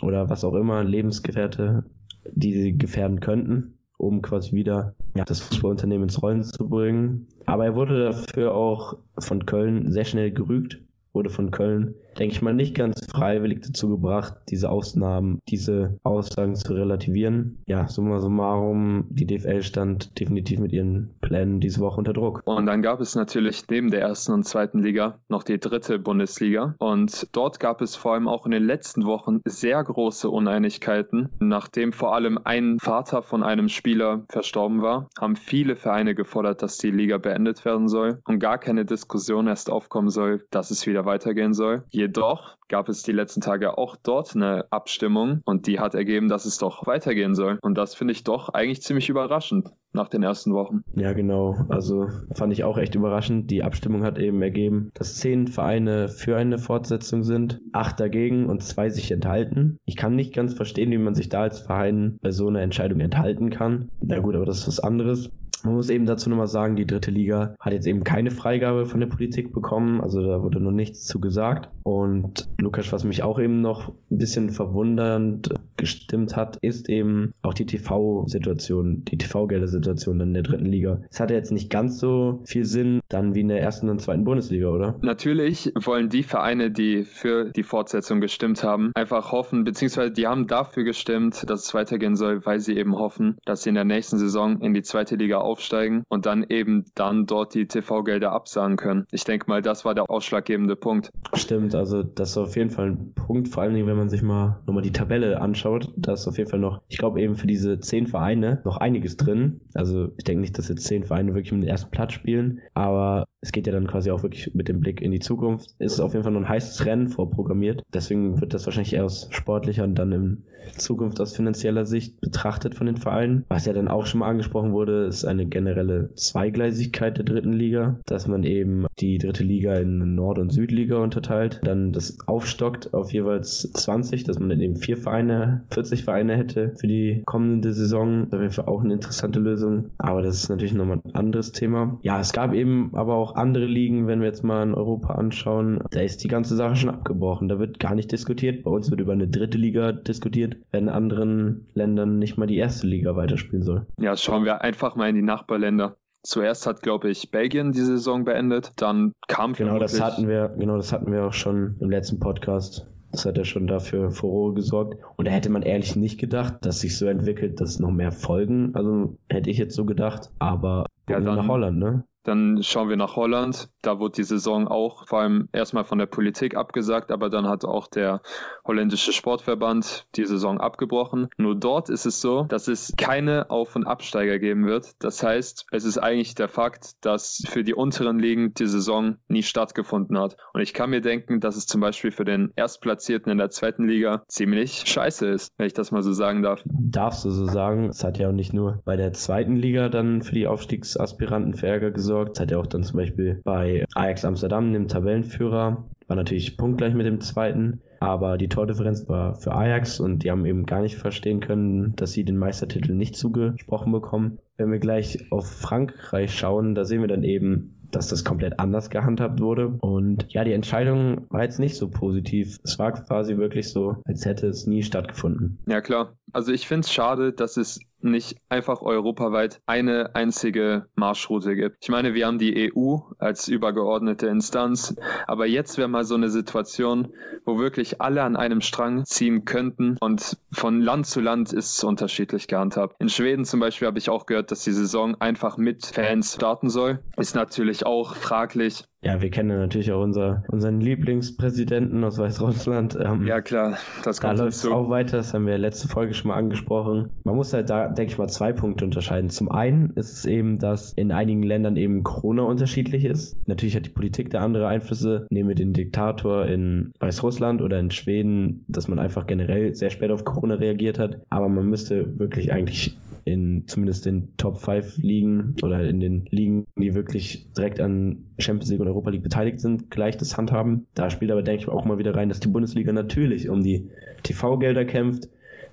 oder 0.04 0.30
was 0.30 0.44
auch 0.44 0.54
immer, 0.54 0.84
Lebensgefährte, 0.84 1.84
die 2.32 2.54
sie 2.54 2.78
gefährden 2.78 3.20
könnten, 3.20 3.80
um 3.98 4.22
quasi 4.22 4.54
wieder 4.54 4.94
ja, 5.16 5.26
das 5.26 5.40
Fußballunternehmen 5.42 6.04
ins 6.04 6.22
Rollen 6.22 6.44
zu 6.44 6.70
bringen. 6.70 7.28
Aber 7.48 7.66
er 7.66 7.76
wurde 7.76 8.06
dafür 8.06 8.54
auch 8.54 8.98
von 9.18 9.48
Köln 9.48 9.92
sehr 9.92 10.06
schnell 10.06 10.32
gerügt 10.32 10.82
wurde 11.14 11.30
von 11.30 11.52
Köln, 11.52 11.96
denke 12.18 12.36
ich 12.36 12.41
mal, 12.41 12.53
nicht 12.53 12.75
ganz 12.75 13.06
freiwillig 13.10 13.62
dazu 13.62 13.89
gebracht, 13.89 14.36
diese 14.50 14.70
Ausnahmen, 14.70 15.39
diese 15.48 15.98
Aussagen 16.03 16.56
zu 16.56 16.74
relativieren. 16.74 17.60
Ja, 17.68 17.88
summa 17.88 18.20
summarum, 18.20 19.06
die 19.10 19.25
DFL 19.25 19.63
stand 19.63 20.20
definitiv 20.20 20.60
mit 20.60 20.72
ihren 20.72 21.12
Plänen 21.22 21.60
diese 21.60 21.80
Woche 21.80 21.98
unter 21.98 22.13
Druck. 22.13 22.41
Und 22.46 22.65
dann 22.65 22.82
gab 22.82 23.00
es 23.01 23.15
natürlich 23.15 23.63
neben 23.70 23.91
der 23.91 24.01
ersten 24.01 24.34
und 24.34 24.44
zweiten 24.44 24.82
Liga 24.82 25.20
noch 25.30 25.44
die 25.44 25.60
dritte 25.60 26.00
Bundesliga. 26.00 26.75
Und 26.80 27.27
dort 27.32 27.60
gab 27.60 27.82
es 27.82 27.96
vor 27.96 28.13
allem 28.13 28.27
auch 28.27 28.46
in 28.46 28.51
den 28.51 28.63
letzten 28.63 29.06
Wochen 29.06 29.41
sehr 29.46 29.84
große 29.84 30.30
Uneinigkeiten. 30.30 31.30
Nachdem 31.39 31.94
vor 31.94 32.15
allem 32.15 32.39
ein 32.44 32.77
Vater 32.80 33.22
von 33.22 33.44
einem 33.44 33.70
Spieler 33.70 34.25
verstorben 34.30 34.82
war, 34.82 35.10
haben 35.20 35.36
viele 35.36 35.75
Vereine 35.75 36.15
gefordert, 36.15 36.62
dass 36.62 36.77
die 36.77 36.91
Liga 36.91 37.18
beendet 37.18 37.63
werden 37.65 37.88
soll 37.88 38.20
und 38.25 38.39
gar 38.39 38.58
keine 38.58 38.86
Diskussion 38.86 39.48
erst 39.48 39.70
aufkommen 39.70 40.10
soll, 40.10 40.46
dass 40.51 40.72
es 40.72 40.86
wieder 40.88 41.06
weitergehen 41.06 41.53
soll. 41.53 41.84
Jedoch 42.01 42.58
gab 42.67 42.89
es 42.89 43.03
die 43.03 43.12
letzten 43.12 43.41
Tage 43.41 43.77
auch 43.77 43.96
dort 43.96 44.36
eine 44.36 44.65
Abstimmung 44.72 45.41
und 45.46 45.67
die 45.67 45.79
hat 45.79 45.93
ergeben, 45.93 46.29
dass 46.29 46.46
es 46.46 46.58
doch 46.58 46.88
weitergehen 46.88 47.36
soll. 47.36 47.60
Und 47.62 47.77
das 47.77 47.93
finde 47.93 48.13
ich 48.13 48.24
doch 48.24 48.50
eigentlich 48.50 48.81
ziemlich 48.81 49.08
überraschend 49.08 49.70
nach 49.93 50.10
den 50.10 50.24
ersten 50.24 50.51
Wochen. 50.55 50.81
Ja, 50.96 51.13
genau. 51.13 51.55
Also 51.70 52.08
fand 52.34 52.53
ich 52.53 52.63
auch 52.63 52.79
echt 52.79 52.96
überraschend. 52.96 53.51
Die 53.51 53.62
Abstimmung 53.62 54.03
hat 54.03 54.17
eben 54.17 54.41
ergeben, 54.41 54.89
dass 54.96 55.17
zehn 55.17 55.46
Vereine 55.46 56.08
für 56.08 56.38
eine 56.38 56.58
Fortsetzung 56.58 57.24
sind, 57.24 57.62
acht 57.72 58.00
dagegen 58.00 58.48
und 58.48 58.63
zwei 58.63 58.89
sich 58.89 59.12
enthalten. 59.12 59.77
Ich 59.86 59.96
kann 59.96 60.15
nicht 60.15 60.34
ganz 60.34 60.55
verstehen, 60.55 60.89
wie 60.89 60.98
man 60.98 61.13
sich 61.13 61.29
da 61.29 61.43
als 61.43 61.60
Verein 61.60 62.17
bei 62.24 62.31
so 62.31 62.48
einer 62.48 62.62
Entscheidung 62.62 63.00
enthalten 63.00 63.51
kann. 63.51 63.89
Na 64.01 64.17
gut, 64.17 64.34
aber 64.34 64.48
das 64.48 64.62
ist 64.62 64.67
was 64.67 64.79
anderes. 64.79 65.29
Man 65.63 65.75
muss 65.75 65.89
eben 65.89 66.05
dazu 66.05 66.29
nochmal 66.29 66.48
sagen, 66.48 66.75
die 66.75 66.88
dritte 66.88 67.12
Liga 67.12 67.55
hat 67.60 67.74
jetzt 67.74 67.86
eben 67.86 68.03
keine 68.03 68.31
Freigabe 68.31 68.86
von 68.86 69.00
der 69.00 69.08
Politik 69.08 69.53
bekommen, 69.53 70.01
also 70.01 70.22
da 70.22 70.41
wurde 70.41 70.60
noch 70.60 70.72
nichts 70.72 71.05
zu 71.05 71.20
gesagt. 71.20 71.70
Und 71.84 72.48
Lukas, 72.60 72.92
was 72.92 73.04
mich 73.04 73.24
auch 73.24 73.40
eben 73.40 73.62
noch 73.62 73.90
ein 73.90 74.18
bisschen 74.18 74.50
verwundernd 74.50 75.50
gestimmt 75.78 76.36
hat, 76.36 76.58
ist 76.62 76.90
eben 76.90 77.34
auch 77.42 77.54
die 77.54 77.66
TV-Situation, 77.66 79.04
die 79.06 79.18
TV-Gelder-Situation 79.18 80.20
in 80.20 80.34
der 80.34 80.44
dritten 80.44 80.66
Liga. 80.66 81.02
Es 81.10 81.20
hatte 81.20 81.34
jetzt 81.34 81.52
nicht 81.52 81.70
ganz 81.70 82.00
so 82.00 82.42
viel 82.46 82.66
Sinn 82.66 83.00
dann 83.10 83.34
wie 83.34 83.42
in 83.42 83.48
der 83.48 83.62
ersten 83.62 83.90
und 83.90 84.00
zweiten 84.00 84.24
Bundesliga, 84.24 84.70
oder? 84.70 84.96
Natürlich 85.02 85.72
wollen 85.76 86.10
die 86.10 86.24
Vereine, 86.24 86.72
die 86.72 87.04
für 87.04 87.52
die 87.52 87.64
Fortsetzung 87.64 88.22
gestimmt 88.22 88.64
haben, 88.64 88.92
einfach 88.94 89.32
hoffen, 89.32 89.64
beziehungsweise 89.64 90.12
die 90.12 90.28
haben 90.28 90.48
dafür 90.48 90.84
gestimmt, 90.84 91.50
dass 91.50 91.66
es 91.66 91.74
weitergehen 91.74 92.16
soll, 92.16 92.46
weil 92.46 92.60
sie 92.60 92.78
eben 92.78 92.96
hoffen, 92.96 93.38
dass 93.46 93.64
sie 93.64 93.70
in 93.70 93.76
der 93.76 93.86
nächsten 93.86 94.20
Saison 94.20 94.62
in 94.62 94.74
die 94.74 94.84
zweite 94.84 95.16
Liga 95.16 95.40
aufsteigen 95.40 96.04
und 96.10 96.26
dann 96.26 96.46
eben 96.48 96.86
dann 96.96 97.26
dort 97.26 97.56
die 97.56 97.68
TV-Gelder 97.68 98.32
absagen 98.32 98.78
können. 98.78 99.06
Ich 99.12 99.24
denke 99.24 99.48
mal, 99.50 99.62
das 99.62 99.84
war 99.84 99.96
der 99.96 100.10
ausschlaggebende 100.10 100.76
Punkt. 100.76 101.12
Stimmt, 101.34 101.71
also 101.75 102.04
das 102.04 102.32
ist 102.32 102.38
auf 102.38 102.56
jeden 102.56 102.70
Fall 102.70 102.92
ein 102.92 103.13
Punkt, 103.13 103.48
vor 103.48 103.63
allen 103.63 103.74
Dingen, 103.74 103.88
wenn 103.88 103.98
man 103.98 104.10
sich 104.10 104.22
mal 104.22 104.62
nochmal 104.66 104.84
die 104.84 104.92
Tabelle 104.92 105.42
anschaut, 105.42 105.94
da 105.98 106.13
ist 106.13 106.28
auf 106.28 106.38
jeden 106.38 106.50
Fall 106.50 106.60
noch, 106.60 106.82
ich 106.88 106.98
glaube 106.98 107.22
eben 107.22 107.36
für 107.36 107.48
diese 107.48 107.80
zehn 107.80 108.08
Vereine 108.08 108.62
noch 108.66 108.78
einiges 108.78 109.18
drin. 109.18 109.62
Also 109.74 110.10
ich 110.18 110.24
denke 110.24 110.42
nicht, 110.42 110.58
dass 110.58 110.70
jetzt 110.70 110.86
zehn 110.86 111.04
Vereine 111.04 111.34
wirklich 111.34 111.54
um 111.54 111.62
den 111.62 111.70
ersten 111.70 111.92
Platz 111.92 112.13
spielen, 112.13 112.62
aber 112.74 113.25
es 113.41 113.51
geht 113.51 113.65
ja 113.65 113.74
dann 113.74 113.88
quasi 113.88 114.12
auch 114.12 114.24
wirklich 114.24 114.53
mit 114.53 114.67
dem 114.67 114.79
Blick 114.79 115.01
in 115.01 115.12
die 115.12 115.19
Zukunft. 115.19 115.75
Ist 115.79 116.00
auf 116.00 116.13
jeden 116.13 116.24
Fall 116.24 116.31
nur 116.31 116.41
ein 116.41 116.50
heißes 116.50 116.86
Rennen 116.86 117.10
vorprogrammiert. 117.10 117.83
Deswegen 117.93 118.39
wird 118.39 118.53
das 118.53 118.65
wahrscheinlich 118.65 118.93
eher 118.93 119.05
aus 119.05 119.27
sportlicher 119.31 119.83
und 119.83 119.95
dann 119.95 120.12
in 120.12 120.43
Zukunft 120.77 121.19
aus 121.19 121.36
finanzieller 121.36 121.86
Sicht 121.86 122.19
betrachtet 122.21 122.75
von 122.75 122.88
den 122.88 122.98
Vereinen. 122.98 123.45
Was 123.50 123.65
ja 123.65 123.74
dann 123.74 123.88
auch 123.88 124.05
schon 124.05 124.19
mal 124.19 124.29
angesprochen 124.29 124.74
wurde, 124.74 125.05
ist 125.05 125.25
eine 125.25 125.45
generelle 125.45 126.13
Zweigleisigkeit 126.15 127.17
der 127.17 127.25
dritten 127.25 127.53
Liga, 127.53 128.00
dass 128.05 128.27
man 128.27 128.43
eben 128.43 128.86
die 129.00 129.17
dritte 129.17 129.43
Liga 129.43 129.75
in 129.75 130.15
Nord- 130.15 130.39
und 130.39 130.51
Südliga 130.51 130.98
unterteilt, 130.98 131.62
dann 131.63 131.91
das 131.91 132.17
aufstockt 132.27 132.93
auf 132.93 133.12
jeweils 133.12 133.71
20, 133.74 134.24
dass 134.24 134.39
man 134.39 134.50
dann 134.50 134.62
eben 134.62 134.75
vier 134.75 134.98
Vereine, 134.98 135.63
40 135.71 136.03
Vereine 136.03 136.38
hätte 136.38 136.74
für 136.79 136.88
die 136.88 137.24
kommende 137.25 137.74
Saison. 137.74 138.27
Das 138.29 138.57
wäre 138.57 138.67
auch 138.67 138.83
eine 138.83 138.93
interessante 138.93 139.39
Lösung. 139.39 139.89
Aber 139.98 140.21
das 140.21 140.43
ist 140.43 140.50
natürlich 140.50 140.74
nochmal 140.74 141.01
ein 141.03 141.15
anderes 141.15 141.51
Thema. 141.51 142.00
Ja, 142.03 142.19
es 142.19 142.33
gab 142.33 142.53
eben 142.53 142.91
aber 142.93 143.15
auch 143.15 143.31
andere 143.36 143.66
Ligen, 143.66 144.08
wenn 144.08 144.20
wir 144.20 144.28
jetzt 144.28 144.44
mal 144.44 144.64
in 144.64 144.74
Europa 144.74 145.14
anschauen, 145.16 145.84
da 145.92 146.02
ist 146.02 146.24
die 146.24 146.28
ganze 146.28 146.56
Sache 146.56 146.76
schon 146.76 146.90
abgebrochen. 146.90 147.48
Da 147.48 147.60
wird 147.60 147.80
gar 147.80 147.96
nicht 147.96 148.12
diskutiert. 148.12 148.64
Bei 148.64 148.72
uns 148.72 148.90
wird 148.90 149.02
über 149.02 149.14
eine 149.14 149.28
dritte 149.28 149.58
Liga 149.58 149.92
diskutiert, 149.92 150.58
wenn 150.72 150.84
in 150.84 150.90
anderen 150.90 151.68
Ländern 151.74 152.18
nicht 152.20 152.38
mal 152.38 152.48
die 152.48 152.58
erste 152.58 152.88
Liga 152.88 153.16
weiterspielen 153.16 153.64
soll. 153.64 153.86
Ja, 154.00 154.16
schauen 154.18 154.46
wir 154.46 154.62
einfach 154.62 154.96
mal 154.96 155.10
in 155.10 155.16
die 155.16 155.22
Nachbarländer. 155.22 155.96
Zuerst 156.24 156.68
hat, 156.68 156.82
glaube 156.82 157.10
ich, 157.10 157.32
Belgien 157.32 157.72
die 157.72 157.82
Saison 157.82 158.26
beendet, 158.26 158.74
dann 158.76 159.14
kam 159.28 159.54
Genau, 159.54 159.80
das 159.80 160.00
hatten 160.00 160.28
wir, 160.28 160.50
genau, 160.50 160.78
das 160.78 160.94
hatten 160.94 161.12
wir 161.12 161.26
auch 161.26 161.34
schon 161.34 161.78
im 161.80 161.90
letzten 161.90 162.20
Podcast. 162.20 162.88
Das 163.12 163.26
hat 163.26 163.38
ja 163.38 163.44
schon 163.44 163.68
dafür 163.68 164.12
Furore 164.12 164.54
gesorgt. 164.54 164.98
Und 165.18 165.28
da 165.28 165.32
hätte 165.32 165.50
man 165.50 165.64
ehrlich 165.64 165.96
nicht 165.96 166.20
gedacht, 166.20 166.66
dass 166.66 166.80
sich 166.80 166.98
so 166.98 167.08
entwickelt, 167.08 167.60
dass 167.60 167.80
noch 167.80 167.92
mehr 167.92 168.12
folgen. 168.12 168.72
Also 168.74 169.18
hätte 169.30 169.50
ich 169.50 169.58
jetzt 169.58 169.76
so 169.76 169.86
gedacht. 169.86 170.30
Aber 170.40 170.86
ja, 171.10 171.20
dann, 171.20 171.36
nach 171.36 171.48
Holland, 171.48 171.78
ne? 171.78 172.04
Dann 172.24 172.62
schauen 172.62 172.90
wir 172.90 172.98
nach 172.98 173.16
Holland. 173.16 173.70
Da 173.82 174.00
wurde 174.00 174.16
die 174.18 174.24
Saison 174.24 174.68
auch 174.68 175.08
vor 175.08 175.22
allem 175.22 175.50
erstmal 175.54 175.86
von 175.86 175.98
der 175.98 176.06
Politik 176.06 176.56
abgesagt, 176.56 177.12
aber 177.12 177.30
dann 177.30 177.48
hat 177.48 177.66
auch 177.66 177.88
der 177.88 178.22
holländische 178.66 179.12
Sportverband 179.12 180.06
die 180.16 180.25
Saison 180.25 180.60
abgebrochen. 180.60 181.30
Nur 181.38 181.56
dort 181.56 181.90
ist 181.90 182.06
es 182.06 182.22
so, 182.22 182.44
dass 182.44 182.68
es 182.68 182.94
keine 182.98 183.50
Auf- 183.50 183.75
und 183.75 183.88
Absteiger 183.88 184.38
geben 184.38 184.68
wird. 184.68 184.92
Das 185.00 185.24
heißt, 185.24 185.66
es 185.72 185.84
ist 185.84 185.98
eigentlich 185.98 186.36
der 186.36 186.48
Fakt, 186.48 187.04
dass 187.04 187.44
für 187.48 187.63
die 187.63 187.74
unteren 187.74 188.20
Ligen 188.20 188.54
die 188.54 188.68
Saison 188.68 189.18
nie 189.28 189.44
stattgefunden 189.44 190.20
hat. 190.20 190.38
Und 190.54 190.62
ich 190.62 190.74
kann 190.74 190.92
mir 190.92 191.01
denken, 191.01 191.40
dass 191.40 191.56
es 191.56 191.66
zum 191.66 191.82
Beispiel 191.82 192.12
für 192.12 192.25
den 192.25 192.51
Erstplatzierten 192.56 193.32
in 193.32 193.40
der 193.40 193.50
zweiten 193.50 193.88
Liga 193.88 194.24
ziemlich 194.28 194.84
scheiße 194.86 195.28
ist, 195.28 195.51
wenn 195.58 195.68
ich 195.68 195.74
das 195.74 195.92
mal 195.92 196.04
so 196.04 196.13
sagen 196.13 196.44
darf. 196.44 196.62
Darfst 196.66 197.25
du 197.25 197.32
so 197.32 197.46
sagen. 197.46 197.90
Es 197.90 198.04
hat 198.04 198.20
ja 198.20 198.30
auch 198.30 198.34
nicht 198.34 198.54
nur 198.54 198.82
bei 198.86 198.96
der 198.96 199.13
zweiten 199.13 199.56
Liga 199.56 199.90
dann 199.90 200.22
für 200.22 200.36
die 200.36 200.46
Aufstiegsaspiranten 200.46 201.56
für 201.56 201.68
Ärger 201.68 201.90
gesorgt 201.90 202.11
gesorgt. 202.12 202.39
Hat 202.39 202.51
er 202.51 202.60
auch 202.60 202.68
dann 202.68 202.84
zum 202.84 202.98
Beispiel 202.98 203.41
bei 203.44 203.86
Ajax 203.96 204.25
Amsterdam, 204.25 204.74
dem 204.74 204.88
Tabellenführer, 204.88 205.86
war 206.08 206.15
natürlich 206.15 206.58
punktgleich 206.58 206.94
mit 206.94 207.06
dem 207.06 207.22
zweiten, 207.22 207.82
aber 208.01 208.38
die 208.38 208.50
Tordifferenz 208.50 209.08
war 209.08 209.36
für 209.36 209.53
Ajax 209.53 210.00
und 210.00 210.24
die 210.24 210.32
haben 210.32 210.46
eben 210.46 210.65
gar 210.65 210.82
nicht 210.82 210.98
verstehen 210.98 211.39
können, 211.39 211.96
dass 211.96 212.12
sie 212.12 212.25
den 212.25 212.38
Meistertitel 212.38 212.94
nicht 212.94 213.15
zugesprochen 213.15 213.94
bekommen. 213.94 214.39
Wenn 214.58 214.72
wir 214.72 214.80
gleich 214.80 215.32
auf 215.32 215.50
Frankreich 215.50 216.36
schauen, 216.36 216.75
da 216.75 216.84
sehen 216.84 217.01
wir 217.01 217.08
dann 217.08 217.24
eben, 217.24 217.77
dass 217.91 218.08
das 218.08 218.25
komplett 218.25 218.60
anders 218.60 218.89
gehandhabt 218.89 219.39
wurde. 219.39 219.68
Und 219.68 220.25
ja, 220.30 220.44
die 220.44 220.53
Entscheidung 220.53 221.27
war 221.30 221.44
jetzt 221.44 221.60
nicht 221.60 221.75
so 221.75 221.89
positiv. 221.89 222.58
Es 222.63 222.77
war 222.80 222.91
quasi 222.91 223.38
wirklich 223.38 223.70
so, 223.70 223.98
als 224.06 224.25
hätte 224.25 224.48
es 224.48 224.68
nie 224.68 224.84
stattgefunden. 224.84 225.60
Ja, 225.68 225.82
klar. 225.82 226.13
Also 226.34 226.51
ich 226.51 226.68
finde 226.68 226.86
es 226.86 226.94
schade, 226.94 227.34
dass 227.34 227.58
es 227.58 227.80
nicht 228.03 228.38
einfach 228.50 228.81
europaweit 228.81 229.62
eine 229.65 230.15
einzige 230.15 230.88
Marschroute 230.96 231.55
gibt. 231.55 231.77
Ich 231.81 231.89
meine, 231.89 232.13
wir 232.13 232.27
haben 232.27 232.39
die 232.39 232.72
EU 232.74 232.98
als 233.17 233.48
übergeordnete 233.48 234.27
Instanz, 234.27 234.96
aber 235.27 235.46
jetzt 235.46 235.77
wäre 235.77 235.88
mal 235.88 236.03
so 236.03 236.15
eine 236.15 236.29
Situation, 236.29 237.13
wo 237.46 237.60
wirklich 237.60 238.01
alle 238.01 238.24
an 238.24 238.36
einem 238.36 238.62
Strang 238.62 239.05
ziehen 239.05 239.46
könnten 239.46 239.98
und 240.00 240.38
von 240.51 240.81
Land 240.81 241.08
zu 241.08 241.22
Land 241.22 241.53
ist 241.53 241.77
es 241.77 241.84
unterschiedlich 241.84 242.48
gehandhabt. 242.48 242.96
In 243.00 243.10
Schweden 243.10 243.46
zum 243.46 243.60
Beispiel 243.60 243.88
habe 243.88 244.00
ich 244.00 244.10
auch 244.10 244.25
gehört, 244.25 244.51
dass 244.51 244.63
die 244.63 244.72
Saison 244.72 245.15
einfach 245.20 245.58
mit 245.58 245.86
Fans 245.86 246.36
starten 246.36 246.70
soll. 246.70 247.00
Ist 247.17 247.36
natürlich 247.36 247.86
auch 247.86 248.15
fraglich. 248.15 248.84
Ja, 249.03 249.20
wir 249.20 249.31
kennen 249.31 249.58
natürlich 249.58 249.91
auch 249.91 250.03
unser, 250.03 250.43
unseren 250.50 250.79
Lieblingspräsidenten 250.79 252.03
aus 252.03 252.20
Weißrussland. 252.20 252.98
Ähm, 253.01 253.25
ja, 253.25 253.41
klar, 253.41 253.79
das 254.03 254.22
kommt 254.22 254.38
Da 254.38 254.43
läuft 254.43 254.58
es 254.58 254.65
auch 254.67 254.91
weiter, 254.91 255.17
das 255.17 255.34
haben 255.34 255.48
wir 255.48 255.58
letzte 255.58 255.88
Folge 255.88 256.13
schon 256.13 256.29
mal 256.29 256.36
angesprochen. 256.36 257.10
Man 257.24 257.36
muss 257.36 257.51
halt 257.51 257.72
da, 257.72 257.88
denke 257.88 258.12
ich 258.12 258.17
mal, 258.20 258.27
zwei 258.27 258.53
Punkte 258.53 258.86
unterscheiden. 258.86 259.31
Zum 259.31 259.50
einen 259.50 259.89
ist 259.91 260.13
es 260.13 260.25
eben, 260.25 260.60
dass 260.60 260.93
in 260.93 261.12
einigen 261.12 261.41
Ländern 261.41 261.77
eben 261.77 262.03
Corona 262.03 262.43
unterschiedlich 262.43 263.05
ist. 263.05 263.36
Natürlich 263.48 263.75
hat 263.75 263.88
die 263.88 263.91
Politik 263.91 264.29
da 264.29 264.41
andere 264.41 264.67
Einflüsse. 264.67 265.25
Nehmen 265.31 265.50
wir 265.50 265.55
den 265.55 265.74
Diktator 265.74 266.46
in 266.46 266.91
Weißrussland 267.00 267.63
oder 267.63 267.79
in 267.79 267.89
Schweden, 267.89 268.65
dass 268.67 268.88
man 268.88 269.00
einfach 269.00 269.25
generell 269.25 269.74
sehr 269.74 269.89
spät 269.89 270.12
auf 270.12 270.25
Corona 270.25 270.55
reagiert 270.55 271.00
hat. 271.00 271.22
Aber 271.31 271.50
man 271.50 271.65
müsste 271.65 272.20
wirklich 272.20 272.53
eigentlich 272.53 273.01
in 273.25 273.68
zumindest 273.68 274.06
den 274.06 274.36
Top 274.38 274.58
5 274.58 274.98
Ligen 274.98 275.56
oder 275.63 275.88
in 275.88 276.00
den 276.00 276.25
Ligen, 276.30 276.66
die 276.78 276.94
wirklich 276.94 277.51
direkt 277.54 277.80
an 277.80 278.25
Champions 278.40 278.70
League 278.70 278.82
und 278.82 278.88
Europa 278.88 279.10
League 279.10 279.24
beteiligt 279.24 279.60
sind, 279.60 279.92
gleich 279.92 280.18
das 280.18 280.38
Handhaben. 280.38 280.88
Da 280.94 281.10
spielt 281.10 281.32
aber, 281.32 281.44
denke 281.44 281.63
ich, 281.63 281.70
auch 281.70 281.86
mal 281.86 281.98
wieder 281.98 282.16
rein, 282.16 282.30
dass 282.30 282.40
die 282.40 282.48
Bundesliga 282.48 282.92
natürlich 282.92 283.50
um 283.50 283.63
die 283.63 283.89
TV-Gelder 284.24 284.86
kämpft, 284.86 285.30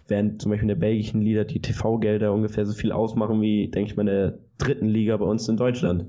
während 0.09 0.43
zum 0.43 0.51
Beispiel 0.51 0.65
in 0.65 0.69
der 0.69 0.87
belgischen 0.87 1.23
Liga 1.23 1.45
die 1.45 1.61
TV-Gelder 1.61 2.33
ungefähr 2.33 2.67
so 2.67 2.73
viel 2.73 2.93
ausmachen 2.93 3.41
wie, 3.41 3.69
denke 3.69 3.91
ich 3.91 3.97
mal, 3.97 4.03
in 4.03 4.07
der 4.07 4.39
dritten 4.59 4.89
Liga 4.89 5.17
bei 5.17 5.27
uns 5.27 5.49
in 5.49 5.57
Deutschland. 5.57 6.07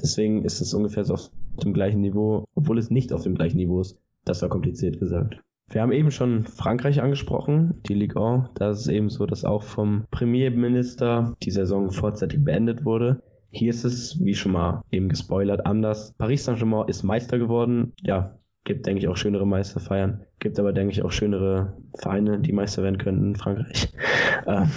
Deswegen 0.00 0.44
ist 0.44 0.60
es 0.60 0.74
ungefähr 0.74 1.04
so 1.04 1.14
auf 1.14 1.30
dem 1.62 1.72
gleichen 1.72 2.00
Niveau, 2.00 2.44
obwohl 2.54 2.78
es 2.78 2.90
nicht 2.90 3.12
auf 3.12 3.22
dem 3.22 3.34
gleichen 3.34 3.56
Niveau 3.56 3.80
ist. 3.80 3.98
Das 4.24 4.42
war 4.42 4.48
kompliziert 4.48 5.00
gesagt. 5.00 5.40
Wir 5.70 5.82
haben 5.82 5.92
eben 5.92 6.10
schon 6.10 6.44
Frankreich 6.44 7.02
angesprochen, 7.02 7.82
die 7.86 7.94
Ligue 7.94 8.22
1. 8.22 8.50
Da 8.54 8.70
ist 8.70 8.80
es 8.80 8.88
eben 8.88 9.10
so, 9.10 9.26
dass 9.26 9.44
auch 9.44 9.62
vom 9.62 10.04
Premierminister 10.10 11.36
die 11.42 11.50
Saison 11.50 11.90
vorzeitig 11.90 12.42
beendet 12.42 12.86
wurde. 12.86 13.22
Hier 13.50 13.70
ist 13.70 13.84
es, 13.84 14.18
wie 14.22 14.34
schon 14.34 14.52
mal 14.52 14.82
eben 14.90 15.08
gespoilert, 15.08 15.66
anders. 15.66 16.14
Paris 16.16 16.44
Saint-Germain 16.44 16.88
ist 16.88 17.02
Meister 17.02 17.38
geworden. 17.38 17.92
Ja, 18.02 18.38
gibt, 18.64 18.86
denke 18.86 19.00
ich, 19.00 19.08
auch 19.08 19.16
schönere 19.16 19.46
Meisterfeiern. 19.46 20.24
Gibt 20.38 20.58
aber, 20.58 20.72
denke 20.72 20.92
ich, 20.92 21.02
auch 21.02 21.10
schönere 21.10 21.76
Vereine, 21.94 22.38
die 22.38 22.52
Meister 22.52 22.82
werden 22.82 22.98
könnten 22.98 23.28
in 23.28 23.36
Frankreich. 23.36 23.92
Ähm, 24.46 24.70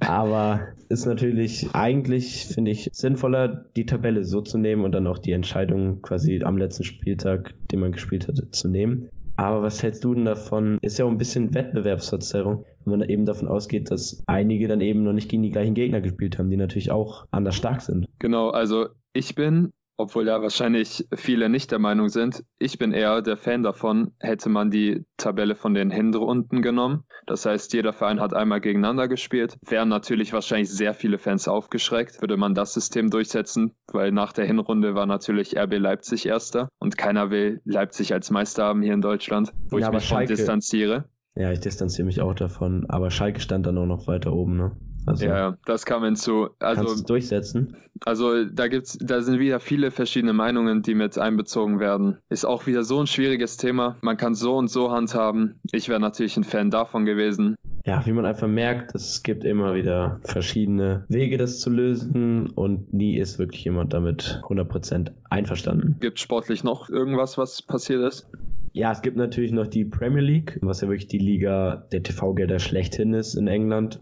aber 0.00 0.68
ist 0.88 1.06
natürlich 1.06 1.70
eigentlich, 1.72 2.46
finde 2.46 2.70
ich, 2.70 2.90
sinnvoller, 2.92 3.64
die 3.74 3.86
Tabelle 3.86 4.24
so 4.24 4.40
zu 4.40 4.56
nehmen 4.58 4.84
und 4.84 4.92
dann 4.92 5.08
auch 5.08 5.18
die 5.18 5.32
Entscheidung 5.32 6.00
quasi 6.02 6.42
am 6.44 6.58
letzten 6.58 6.84
Spieltag, 6.84 7.54
den 7.72 7.80
man 7.80 7.92
gespielt 7.92 8.28
hat, 8.28 8.36
zu 8.52 8.68
nehmen. 8.68 9.08
Aber 9.36 9.62
was 9.62 9.82
hältst 9.82 10.04
du 10.04 10.14
denn 10.14 10.24
davon? 10.24 10.78
Ist 10.80 10.98
ja 10.98 11.04
auch 11.04 11.10
ein 11.10 11.18
bisschen 11.18 11.54
Wettbewerbsverzerrung, 11.54 12.64
wenn 12.84 12.98
man 12.98 13.08
eben 13.08 13.26
davon 13.26 13.48
ausgeht, 13.48 13.90
dass 13.90 14.22
einige 14.26 14.68
dann 14.68 14.80
eben 14.80 15.02
noch 15.02 15.12
nicht 15.12 15.28
gegen 15.28 15.42
die 15.42 15.50
gleichen 15.50 15.74
Gegner 15.74 16.00
gespielt 16.00 16.38
haben, 16.38 16.50
die 16.50 16.56
natürlich 16.56 16.90
auch 16.90 17.26
anders 17.30 17.56
stark 17.56 17.80
sind. 17.80 18.06
Genau, 18.20 18.50
also 18.50 18.88
ich 19.12 19.34
bin 19.34 19.72
obwohl 19.96 20.26
ja 20.26 20.42
wahrscheinlich 20.42 21.06
viele 21.14 21.48
nicht 21.48 21.70
der 21.70 21.78
Meinung 21.78 22.08
sind. 22.08 22.44
Ich 22.58 22.78
bin 22.78 22.92
eher 22.92 23.22
der 23.22 23.36
Fan 23.36 23.62
davon, 23.62 24.12
hätte 24.20 24.48
man 24.48 24.70
die 24.70 25.04
Tabelle 25.16 25.54
von 25.54 25.74
den 25.74 25.90
Hinrunden 25.90 26.62
genommen. 26.62 27.04
Das 27.26 27.46
heißt, 27.46 27.72
jeder 27.72 27.92
Verein 27.92 28.20
hat 28.20 28.34
einmal 28.34 28.60
gegeneinander 28.60 29.08
gespielt. 29.08 29.56
Wären 29.66 29.88
natürlich 29.88 30.32
wahrscheinlich 30.32 30.70
sehr 30.70 30.94
viele 30.94 31.18
Fans 31.18 31.48
aufgeschreckt, 31.48 32.20
würde 32.20 32.36
man 32.36 32.54
das 32.54 32.74
System 32.74 33.10
durchsetzen, 33.10 33.72
weil 33.92 34.12
nach 34.12 34.32
der 34.32 34.46
Hinrunde 34.46 34.94
war 34.94 35.06
natürlich 35.06 35.56
RB 35.56 35.78
Leipzig 35.78 36.26
erster 36.26 36.68
und 36.78 36.96
keiner 36.96 37.30
will 37.30 37.60
Leipzig 37.64 38.12
als 38.12 38.30
Meister 38.30 38.64
haben 38.64 38.82
hier 38.82 38.94
in 38.94 39.00
Deutschland, 39.00 39.52
wo 39.70 39.78
ja, 39.78 39.88
ich 39.88 39.94
mich 39.94 40.04
Schalke, 40.04 40.28
von 40.28 40.36
distanziere. 40.36 41.04
Ja, 41.36 41.50
ich 41.50 41.60
distanziere 41.60 42.06
mich 42.06 42.20
auch 42.20 42.34
davon, 42.34 42.86
aber 42.88 43.10
Schalke 43.10 43.40
stand 43.40 43.66
dann 43.66 43.78
auch 43.78 43.86
noch 43.86 44.06
weiter 44.06 44.32
oben, 44.32 44.56
ne? 44.56 44.72
Also, 45.06 45.26
ja, 45.26 45.56
das 45.66 45.84
kam 45.84 46.04
hinzu. 46.04 46.48
Also, 46.60 46.84
kannst 46.84 47.00
du 47.00 47.04
durchsetzen? 47.04 47.76
Also 48.04 48.44
da 48.44 48.68
gibt's, 48.68 48.98
da 49.00 49.22
sind 49.22 49.38
wieder 49.38 49.60
viele 49.60 49.90
verschiedene 49.90 50.32
Meinungen, 50.32 50.82
die 50.82 50.94
mit 50.94 51.16
einbezogen 51.16 51.78
werden. 51.78 52.18
Ist 52.28 52.44
auch 52.44 52.66
wieder 52.66 52.82
so 52.82 53.00
ein 53.00 53.06
schwieriges 53.06 53.56
Thema. 53.56 53.96
Man 54.00 54.16
kann 54.16 54.34
so 54.34 54.56
und 54.56 54.68
so 54.68 54.90
handhaben. 54.90 55.60
Ich 55.72 55.88
wäre 55.88 56.00
natürlich 56.00 56.36
ein 56.36 56.44
Fan 56.44 56.70
davon 56.70 57.04
gewesen. 57.04 57.54
Ja, 57.86 58.04
wie 58.06 58.12
man 58.12 58.24
einfach 58.24 58.48
merkt, 58.48 58.94
es 58.94 59.22
gibt 59.22 59.44
immer 59.44 59.74
wieder 59.74 60.18
verschiedene 60.24 61.04
Wege, 61.08 61.36
das 61.36 61.60
zu 61.60 61.70
lösen 61.70 62.48
und 62.48 62.92
nie 62.94 63.18
ist 63.18 63.38
wirklich 63.38 63.62
jemand 63.64 63.92
damit 63.92 64.40
100% 64.42 65.12
einverstanden. 65.28 65.96
Gibt 66.00 66.18
sportlich 66.18 66.64
noch 66.64 66.88
irgendwas, 66.88 67.36
was 67.36 67.60
passiert 67.60 68.02
ist? 68.02 68.26
Ja, 68.72 68.90
es 68.90 69.02
gibt 69.02 69.16
natürlich 69.16 69.52
noch 69.52 69.66
die 69.66 69.84
Premier 69.84 70.22
League, 70.22 70.58
was 70.62 70.80
ja 70.80 70.88
wirklich 70.88 71.06
die 71.08 71.18
Liga 71.18 71.86
der 71.92 72.02
TV-Gelder 72.02 72.58
schlechthin 72.58 73.14
ist 73.14 73.34
in 73.34 73.46
England. 73.46 74.00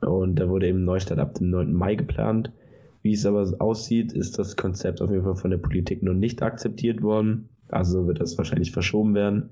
Und 0.00 0.36
da 0.36 0.48
wurde 0.48 0.68
eben 0.68 0.84
Neustart 0.84 1.18
ab 1.18 1.34
dem 1.34 1.50
9. 1.50 1.72
Mai 1.72 1.94
geplant. 1.94 2.52
Wie 3.02 3.12
es 3.12 3.26
aber 3.26 3.50
aussieht, 3.58 4.12
ist 4.12 4.38
das 4.38 4.56
Konzept 4.56 5.00
auf 5.00 5.10
jeden 5.10 5.24
Fall 5.24 5.36
von 5.36 5.50
der 5.50 5.58
Politik 5.58 6.02
noch 6.02 6.14
nicht 6.14 6.42
akzeptiert 6.42 7.02
worden. 7.02 7.48
Also 7.68 8.06
wird 8.06 8.20
das 8.20 8.36
wahrscheinlich 8.38 8.72
verschoben 8.72 9.14
werden. 9.14 9.50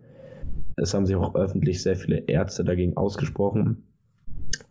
Es 0.77 0.93
haben 0.95 1.07
sich 1.07 1.17
auch 1.17 1.35
öffentlich 1.35 1.83
sehr 1.83 1.97
viele 1.97 2.19
Ärzte 2.27 2.65
dagegen 2.65 2.97
ausgesprochen. 2.97 3.83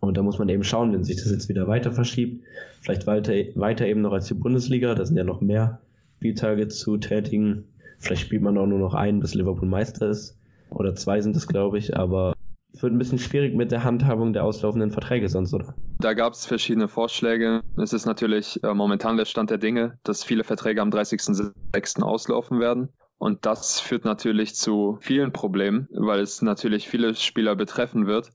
Und 0.00 0.16
da 0.16 0.22
muss 0.22 0.38
man 0.38 0.48
eben 0.48 0.62
schauen, 0.62 0.92
wenn 0.92 1.04
sich 1.04 1.16
das 1.16 1.30
jetzt 1.30 1.48
wieder 1.48 1.66
weiter 1.66 1.90
verschiebt, 1.92 2.44
vielleicht 2.80 3.06
weiter, 3.06 3.32
weiter 3.54 3.86
eben 3.86 4.02
noch 4.02 4.12
als 4.12 4.26
die 4.26 4.34
Bundesliga, 4.34 4.94
da 4.94 5.04
sind 5.04 5.16
ja 5.16 5.24
noch 5.24 5.40
mehr 5.40 5.80
Spieltage 6.18 6.68
zu 6.68 6.96
tätigen. 6.96 7.64
Vielleicht 7.98 8.22
spielt 8.22 8.42
man 8.42 8.58
auch 8.58 8.66
nur 8.66 8.78
noch 8.78 8.94
einen, 8.94 9.20
bis 9.20 9.34
Liverpool 9.34 9.68
Meister 9.68 10.08
ist. 10.08 10.38
Oder 10.70 10.94
zwei 10.94 11.20
sind 11.20 11.36
es, 11.36 11.46
glaube 11.46 11.78
ich. 11.78 11.96
Aber 11.96 12.34
wird 12.82 12.92
ein 12.92 12.98
bisschen 12.98 13.18
schwierig 13.18 13.54
mit 13.54 13.72
der 13.72 13.84
Handhabung 13.84 14.32
der 14.32 14.44
auslaufenden 14.44 14.90
Verträge 14.90 15.28
sonst, 15.28 15.54
oder? 15.54 15.74
Da 15.98 16.14
gab 16.14 16.34
es 16.34 16.46
verschiedene 16.46 16.88
Vorschläge. 16.88 17.62
Es 17.76 17.92
ist 17.92 18.06
natürlich 18.06 18.62
äh, 18.62 18.74
momentan 18.74 19.16
der 19.16 19.24
Stand 19.24 19.50
der 19.50 19.58
Dinge, 19.58 19.98
dass 20.02 20.24
viele 20.24 20.44
Verträge 20.44 20.82
am 20.82 20.90
30.06. 20.90 22.02
auslaufen 22.02 22.60
werden. 22.60 22.88
Und 23.18 23.46
das 23.46 23.80
führt 23.80 24.04
natürlich 24.04 24.54
zu 24.56 24.98
vielen 25.00 25.32
Problemen, 25.32 25.88
weil 25.90 26.20
es 26.20 26.42
natürlich 26.42 26.88
viele 26.88 27.14
Spieler 27.14 27.56
betreffen 27.56 28.06
wird. 28.06 28.30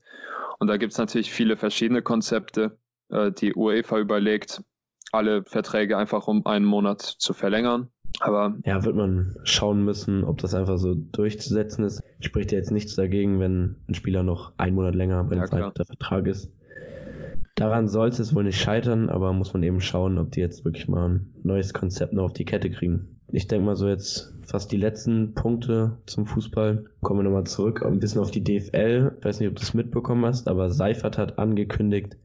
Und 0.58 0.66
da 0.66 0.76
gibt 0.76 0.92
es 0.92 0.98
natürlich 0.98 1.32
viele 1.32 1.56
verschiedene 1.56 2.02
Konzepte. 2.02 2.78
Äh, 3.10 3.30
die 3.30 3.54
UEFA 3.54 3.98
überlegt, 3.98 4.62
alle 5.12 5.44
Verträge 5.44 5.96
einfach 5.96 6.26
um 6.26 6.46
einen 6.46 6.64
Monat 6.64 7.02
zu 7.02 7.34
verlängern. 7.34 7.91
Aber 8.20 8.54
ja, 8.64 8.84
wird 8.84 8.96
man 8.96 9.36
schauen 9.44 9.84
müssen, 9.84 10.24
ob 10.24 10.38
das 10.38 10.54
einfach 10.54 10.78
so 10.78 10.94
durchzusetzen 10.94 11.84
ist. 11.84 12.02
Spricht 12.20 12.52
ja 12.52 12.58
jetzt 12.58 12.70
nichts 12.70 12.94
dagegen, 12.94 13.40
wenn 13.40 13.76
ein 13.88 13.94
Spieler 13.94 14.22
noch 14.22 14.52
einen 14.58 14.74
Monat 14.74 14.94
länger 14.94 15.24
bei 15.24 15.36
ja, 15.36 15.70
der 15.70 15.86
Vertrag 15.86 16.26
ist. 16.26 16.50
Daran 17.54 17.88
sollte 17.88 18.22
es 18.22 18.34
wohl 18.34 18.44
nicht 18.44 18.60
scheitern, 18.60 19.10
aber 19.10 19.32
muss 19.32 19.52
man 19.52 19.62
eben 19.62 19.80
schauen, 19.80 20.18
ob 20.18 20.32
die 20.32 20.40
jetzt 20.40 20.64
wirklich 20.64 20.88
mal 20.88 21.08
ein 21.08 21.34
neues 21.42 21.74
Konzept 21.74 22.12
noch 22.12 22.24
auf 22.24 22.32
die 22.32 22.44
Kette 22.44 22.70
kriegen. 22.70 23.20
Ich 23.28 23.46
denke 23.46 23.66
mal 23.66 23.76
so 23.76 23.88
jetzt 23.88 24.34
fast 24.42 24.72
die 24.72 24.76
letzten 24.76 25.34
Punkte 25.34 25.98
zum 26.06 26.26
Fußball. 26.26 26.84
Kommen 27.00 27.20
wir 27.20 27.24
nochmal 27.24 27.44
zurück, 27.44 27.82
ein 27.84 27.98
bisschen 27.98 28.20
auf 28.20 28.30
die 28.30 28.44
DFL. 28.44 29.16
Ich 29.18 29.24
weiß 29.24 29.40
nicht, 29.40 29.48
ob 29.48 29.56
du 29.56 29.62
es 29.62 29.74
mitbekommen 29.74 30.24
hast, 30.24 30.48
aber 30.48 30.70
Seifert 30.70 31.18
hat 31.18 31.38
angekündigt, 31.38 32.16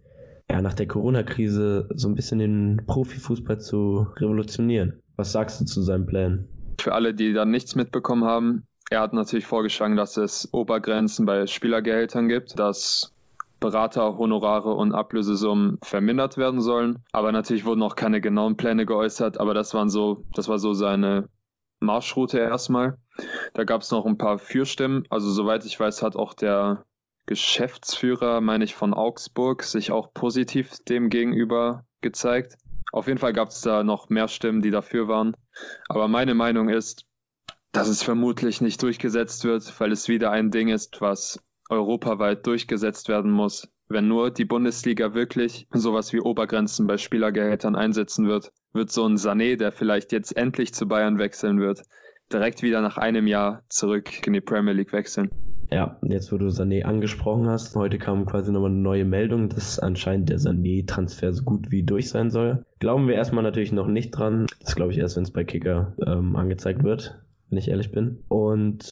ja, 0.49 0.61
nach 0.61 0.73
der 0.73 0.87
Corona-Krise 0.87 1.89
so 1.93 2.07
ein 2.07 2.15
bisschen 2.15 2.39
den 2.39 2.81
Profifußball 2.87 3.59
zu 3.59 4.07
revolutionieren. 4.17 5.01
Was 5.15 5.31
sagst 5.31 5.59
du 5.59 5.65
zu 5.65 5.81
seinem 5.81 6.05
Plan? 6.05 6.47
Für 6.79 6.93
alle, 6.93 7.13
die 7.13 7.33
da 7.33 7.45
nichts 7.45 7.75
mitbekommen 7.75 8.23
haben, 8.23 8.67
er 8.89 9.01
hat 9.01 9.13
natürlich 9.13 9.45
vorgeschlagen, 9.45 9.97
dass 9.97 10.15
es 10.15 10.53
Obergrenzen 10.53 11.25
bei 11.25 11.45
Spielergehältern 11.47 12.29
gibt, 12.29 12.57
dass 12.57 13.13
Berater, 13.59 14.17
Honorare 14.17 14.73
und 14.73 14.93
Ablösesummen 14.93 15.79
vermindert 15.83 16.37
werden 16.37 16.61
sollen. 16.61 16.99
Aber 17.11 17.31
natürlich 17.31 17.65
wurden 17.65 17.79
noch 17.79 17.95
keine 17.95 18.21
genauen 18.21 18.55
Pläne 18.55 18.85
geäußert, 18.85 19.39
aber 19.39 19.53
das 19.53 19.73
waren 19.73 19.89
so, 19.89 20.23
das 20.33 20.47
war 20.47 20.59
so 20.59 20.73
seine 20.73 21.27
Marschroute 21.79 22.39
erstmal. 22.39 22.97
Da 23.53 23.63
gab 23.63 23.81
es 23.81 23.91
noch 23.91 24.05
ein 24.05 24.17
paar 24.17 24.37
Fürstimmen. 24.37 25.03
Also 25.09 25.31
soweit 25.31 25.65
ich 25.65 25.79
weiß, 25.79 26.03
hat 26.03 26.15
auch 26.15 26.33
der 26.33 26.85
Geschäftsführer, 27.27 28.39
meine 28.41 28.63
ich, 28.63 28.73
von 28.73 28.93
Augsburg 28.93 29.63
sich 29.63 29.91
auch 29.91 30.13
positiv 30.13 30.71
dem 30.87 31.09
gegenüber 31.09 31.85
gezeigt. 32.01 32.55
Auf 32.93 33.07
jeden 33.07 33.19
Fall 33.19 33.33
gab 33.33 33.49
es 33.49 33.61
da 33.61 33.83
noch 33.83 34.09
mehr 34.09 34.29
Stimmen, 34.29 34.61
die 34.61 34.71
dafür 34.71 35.09
waren. 35.09 35.35
Aber 35.89 36.07
meine 36.07 36.33
Meinung 36.33 36.69
ist, 36.69 37.05
dass 37.73 37.89
es 37.89 38.01
vermutlich 38.01 38.61
nicht 38.61 38.81
durchgesetzt 38.81 39.43
wird, 39.43 39.77
weil 39.79 39.91
es 39.91 40.07
wieder 40.07 40.31
ein 40.31 40.51
Ding 40.51 40.69
ist, 40.69 41.01
was 41.01 41.39
europaweit 41.69 42.47
durchgesetzt 42.47 43.09
werden 43.09 43.31
muss. 43.31 43.67
Wenn 43.89 44.07
nur 44.07 44.31
die 44.31 44.45
Bundesliga 44.45 45.13
wirklich 45.13 45.67
sowas 45.71 46.13
wie 46.13 46.21
Obergrenzen 46.21 46.87
bei 46.87 46.97
Spielergehältern 46.97 47.75
einsetzen 47.75 48.27
wird, 48.27 48.53
wird 48.71 48.91
so 48.91 49.05
ein 49.05 49.17
Sané, 49.17 49.57
der 49.57 49.73
vielleicht 49.73 50.13
jetzt 50.13 50.35
endlich 50.35 50.73
zu 50.73 50.87
Bayern 50.87 51.19
wechseln 51.19 51.59
wird, 51.59 51.83
direkt 52.31 52.61
wieder 52.61 52.81
nach 52.81 52.97
einem 52.97 53.27
Jahr 53.27 53.63
zurück 53.67 54.25
in 54.25 54.33
die 54.33 54.41
Premier 54.41 54.73
League 54.73 54.93
wechseln. 54.93 55.29
Ja, 55.69 55.97
jetzt 56.01 56.31
wo 56.31 56.37
du 56.37 56.47
Sané 56.47 56.83
angesprochen 56.83 57.47
hast, 57.47 57.75
heute 57.75 57.97
kam 57.97 58.25
quasi 58.25 58.51
nochmal 58.51 58.71
eine 58.71 58.79
neue 58.79 59.03
Meldung, 59.03 59.49
dass 59.49 59.79
anscheinend 59.79 60.29
der 60.29 60.39
Sané-Transfer 60.39 61.33
so 61.33 61.43
gut 61.43 61.71
wie 61.71 61.83
durch 61.83 62.09
sein 62.09 62.31
soll. 62.31 62.63
Glauben 62.79 63.07
wir 63.07 63.15
erstmal 63.15 63.43
natürlich 63.43 63.73
noch 63.73 63.87
nicht 63.87 64.11
dran. 64.11 64.45
Das 64.61 64.75
glaube 64.75 64.93
ich 64.93 64.97
erst, 64.97 65.17
wenn 65.17 65.23
es 65.23 65.31
bei 65.31 65.43
Kicker 65.43 65.93
ähm, 66.05 66.37
angezeigt 66.37 66.83
wird, 66.83 67.19
wenn 67.49 67.57
ich 67.57 67.67
ehrlich 67.67 67.91
bin. 67.91 68.19
Und 68.29 68.91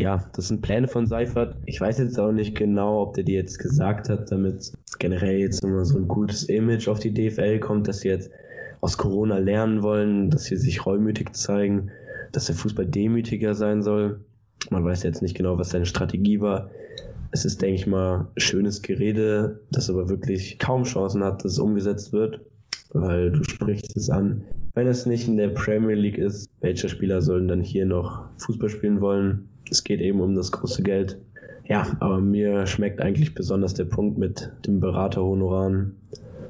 ja, 0.00 0.24
das 0.34 0.48
sind 0.48 0.62
Pläne 0.62 0.88
von 0.88 1.06
Seifert. 1.06 1.56
Ich 1.66 1.80
weiß 1.80 1.98
jetzt 1.98 2.18
auch 2.18 2.32
nicht 2.32 2.56
genau, 2.56 3.02
ob 3.02 3.14
der 3.14 3.22
die 3.22 3.34
jetzt 3.34 3.58
gesagt 3.58 4.08
hat, 4.08 4.32
damit 4.32 4.72
generell 4.98 5.38
jetzt 5.38 5.62
immer 5.62 5.84
so 5.84 5.98
ein 5.98 6.08
gutes 6.08 6.44
Image 6.44 6.88
auf 6.88 6.98
die 6.98 7.14
DFL 7.14 7.60
kommt, 7.60 7.86
dass 7.86 8.00
sie 8.00 8.08
jetzt 8.08 8.30
aus 8.80 8.96
Corona 8.96 9.38
lernen 9.38 9.82
wollen, 9.82 10.30
dass 10.30 10.44
sie 10.44 10.56
sich 10.56 10.84
reumütig 10.86 11.34
zeigen, 11.34 11.90
dass 12.32 12.46
der 12.46 12.54
Fußball 12.54 12.86
demütiger 12.86 13.54
sein 13.54 13.82
soll. 13.82 14.20
Man 14.68 14.84
weiß 14.84 15.02
jetzt 15.02 15.22
nicht 15.22 15.36
genau, 15.36 15.58
was 15.58 15.70
seine 15.70 15.86
Strategie 15.86 16.40
war. 16.40 16.70
Es 17.32 17.44
ist, 17.44 17.62
denke 17.62 17.76
ich 17.76 17.86
mal, 17.86 18.28
schönes 18.36 18.82
Gerede, 18.82 19.60
das 19.70 19.88
aber 19.88 20.08
wirklich 20.08 20.58
kaum 20.58 20.82
Chancen 20.84 21.24
hat, 21.24 21.44
dass 21.44 21.52
es 21.52 21.58
umgesetzt 21.58 22.12
wird, 22.12 22.40
weil 22.92 23.30
du 23.30 23.42
sprichst 23.44 23.96
es 23.96 24.10
an. 24.10 24.42
Wenn 24.74 24.86
es 24.86 25.06
nicht 25.06 25.28
in 25.28 25.36
der 25.36 25.48
Premier 25.48 25.96
League 25.96 26.18
ist, 26.18 26.48
welche 26.60 26.88
Spieler 26.88 27.22
sollen 27.22 27.48
dann 27.48 27.60
hier 27.60 27.86
noch 27.86 28.24
Fußball 28.38 28.68
spielen 28.68 29.00
wollen? 29.00 29.48
Es 29.70 29.84
geht 29.84 30.00
eben 30.00 30.20
um 30.20 30.34
das 30.34 30.52
große 30.52 30.82
Geld. 30.82 31.18
Ja, 31.68 31.86
aber 32.00 32.20
mir 32.20 32.66
schmeckt 32.66 33.00
eigentlich 33.00 33.34
besonders 33.34 33.74
der 33.74 33.84
Punkt 33.84 34.18
mit 34.18 34.50
dem 34.66 34.80
Beraterhonoraren, 34.80 35.94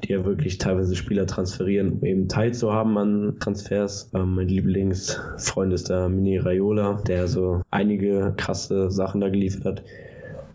die 0.03 0.13
ja 0.13 0.25
wirklich 0.25 0.57
teilweise 0.57 0.95
Spieler 0.95 1.25
transferieren, 1.25 1.93
um 1.93 2.05
eben 2.05 2.27
teilzuhaben 2.27 2.97
an 2.97 3.35
Transfers. 3.39 4.11
Ähm, 4.13 4.35
mein 4.35 4.47
Lieblingsfreund 4.47 5.73
ist 5.73 5.89
der 5.89 6.09
Mini 6.09 6.37
Raiola, 6.37 7.01
der 7.07 7.27
so 7.27 7.61
einige 7.71 8.33
krasse 8.37 8.91
Sachen 8.91 9.21
da 9.21 9.29
geliefert 9.29 9.65
hat. 9.65 9.83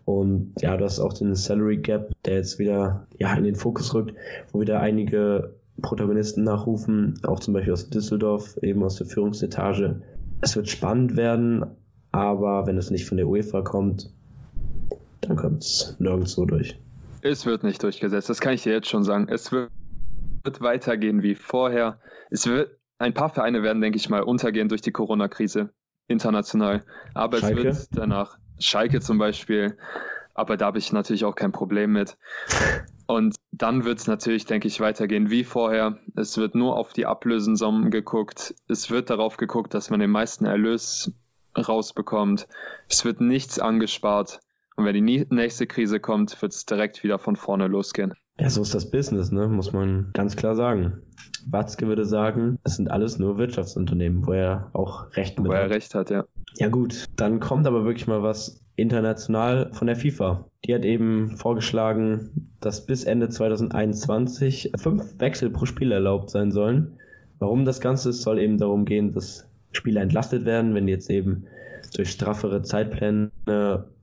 Und 0.05 0.53
ja, 0.61 0.77
du 0.77 0.85
hast 0.85 1.01
auch 1.01 1.13
den 1.13 1.35
Salary 1.35 1.79
Gap, 1.79 2.13
der 2.25 2.37
jetzt 2.37 2.59
wieder 2.59 3.07
ja, 3.19 3.35
in 3.35 3.45
den 3.45 3.57
Fokus 3.57 3.93
rückt, 3.93 4.15
wo 4.53 4.61
wieder 4.61 4.81
einige 4.81 5.55
Protagonisten 5.83 6.45
nachrufen, 6.45 7.15
auch 7.25 7.41
zum 7.41 7.55
Beispiel 7.55 7.73
aus 7.73 7.91
Düsseldorf, 7.91 8.57
eben 8.63 8.83
aus 8.83 8.97
der 8.97 9.07
Führungsetage. 9.07 10.01
Es 10.43 10.55
wird 10.55 10.69
spannend 10.69 11.17
werden, 11.17 11.67
aber 12.13 12.67
wenn 12.67 12.79
es 12.79 12.91
nicht 12.91 13.07
von 13.07 13.17
der 13.17 13.29
UEFA 13.29 13.63
kommt, 13.63 14.11
dann 15.23 15.37
kommt 15.37 15.65
es 15.65 15.97
nirgendwo 15.99 16.45
durch. 16.45 16.79
Es 17.31 17.47
wird 17.47 17.65
nicht 17.65 17.83
durchgesetzt, 17.83 18.29
das 18.29 18.41
kann 18.41 18.55
ich 18.55 18.63
dir 18.63 18.73
jetzt 18.73 18.89
schon 18.89 19.05
sagen. 19.05 19.29
Es 19.29 19.51
wird 19.53 19.71
weitergehen 20.61 21.23
wie 21.23 21.35
vorher. 21.35 22.01
Es 22.31 22.47
wird, 22.47 22.79
ein 22.99 23.15
paar 23.15 23.29
Vereine 23.29 23.63
werden, 23.63 23.83
denke 23.83 23.97
ich 23.97 24.09
mal, 24.09 24.23
untergehen 24.23 24.69
durch 24.69 24.81
die 24.81 24.93
Corona-Krise 24.93 25.71
international. 26.09 26.85
Aber 27.15 27.39
Schalke? 27.39 27.69
es 27.69 27.91
wird 27.91 27.99
danach, 27.99 28.39
Schalke 28.59 29.01
zum 29.01 29.19
Beispiel, 29.19 29.77
aber 30.35 30.57
da 30.57 30.67
habe 30.67 30.79
ich 30.79 30.93
natürlich 30.93 31.25
auch 31.25 31.35
kein 31.35 31.53
Problem 31.53 31.93
mit. 31.93 32.17
Und 33.07 33.37
dann 33.53 33.85
wird 33.85 33.99
es 33.99 34.07
natürlich, 34.07 34.47
denke 34.47 34.69
ich, 34.69 34.81
weitergehen 34.81 35.31
wie 35.31 35.45
vorher. 35.45 35.99
Es 36.17 36.37
wird 36.39 36.55
nur 36.55 36.77
auf 36.77 36.93
die 36.93 37.07
Ablösensummen 37.07 37.91
geguckt. 37.91 38.55
Es 38.69 38.91
wird 38.91 39.11
darauf 39.11 39.37
geguckt, 39.37 39.75
dass 39.75 39.91
man 39.91 40.01
den 40.01 40.11
meisten 40.11 40.45
Erlös 40.45 41.13
rausbekommt. 41.57 42.49
Es 42.89 43.05
wird 43.05 43.21
nichts 43.21 43.59
angespart. 43.59 44.41
Und 44.77 44.85
wenn 44.85 44.95
die 44.95 45.27
nächste 45.31 45.67
Krise 45.67 46.01
kommt, 46.01 46.41
wird 46.41 46.53
es 46.53 46.67
direkt 46.67 47.03
wieder 47.03 47.19
von 47.19 47.37
vorne 47.37 47.67
losgehen. 47.67 48.13
Ja, 48.39 48.51
so 48.51 48.61
ist 48.61 48.75
das 48.75 48.91
Business, 48.91 49.33
ne? 49.33 49.49
muss 49.49 49.73
man 49.73 50.11
ganz 50.13 50.37
klar 50.37 50.55
sagen. 50.55 51.01
Watzke 51.49 51.87
würde 51.87 52.05
sagen, 52.05 52.59
es 52.65 52.77
sind 52.77 52.91
alles 52.91 53.19
nur 53.19 53.39
Wirtschaftsunternehmen, 53.39 54.27
wo 54.27 54.33
er 54.33 54.69
auch 54.75 55.07
recht 55.17 55.39
mit 55.39 55.49
wo 55.49 55.55
hat. 55.55 55.61
Wo 55.61 55.65
er 55.65 55.71
recht 55.71 55.95
hat, 55.95 56.11
ja. 56.11 56.25
Ja 56.59 56.69
gut, 56.69 57.07
dann 57.17 57.41
kommt 57.41 57.67
aber 57.67 57.85
wirklich 57.85 58.07
mal 58.07 58.23
was 58.23 58.61
international 58.77 59.71
von 59.73 59.87
der 59.87 59.97
FIFA. 59.97 60.47
Die 60.67 60.75
hat 60.75 60.85
eben 60.85 61.37
vorgeschlagen, 61.37 62.51
dass 62.61 62.85
bis 62.85 63.05
Ende 63.05 63.31
2021 63.31 64.73
fünf 64.77 65.19
Wechsel 65.19 65.49
pro 65.49 65.65
Spiel 65.65 65.93
erlaubt 65.93 66.29
sein 66.29 66.51
sollen. 66.51 66.99
Warum 67.39 67.65
das 67.65 67.81
Ganze 67.81 68.11
ist, 68.11 68.23
soll 68.23 68.39
eben 68.39 68.59
darum 68.59 68.85
gehen, 68.85 69.13
dass 69.13 69.49
Spieler 69.73 70.03
entlastet 70.03 70.45
werden, 70.45 70.75
wenn 70.75 70.89
jetzt 70.89 71.11
eben 71.11 71.47
durch 71.95 72.11
straffere 72.11 72.63
Zeitpläne 72.63 73.31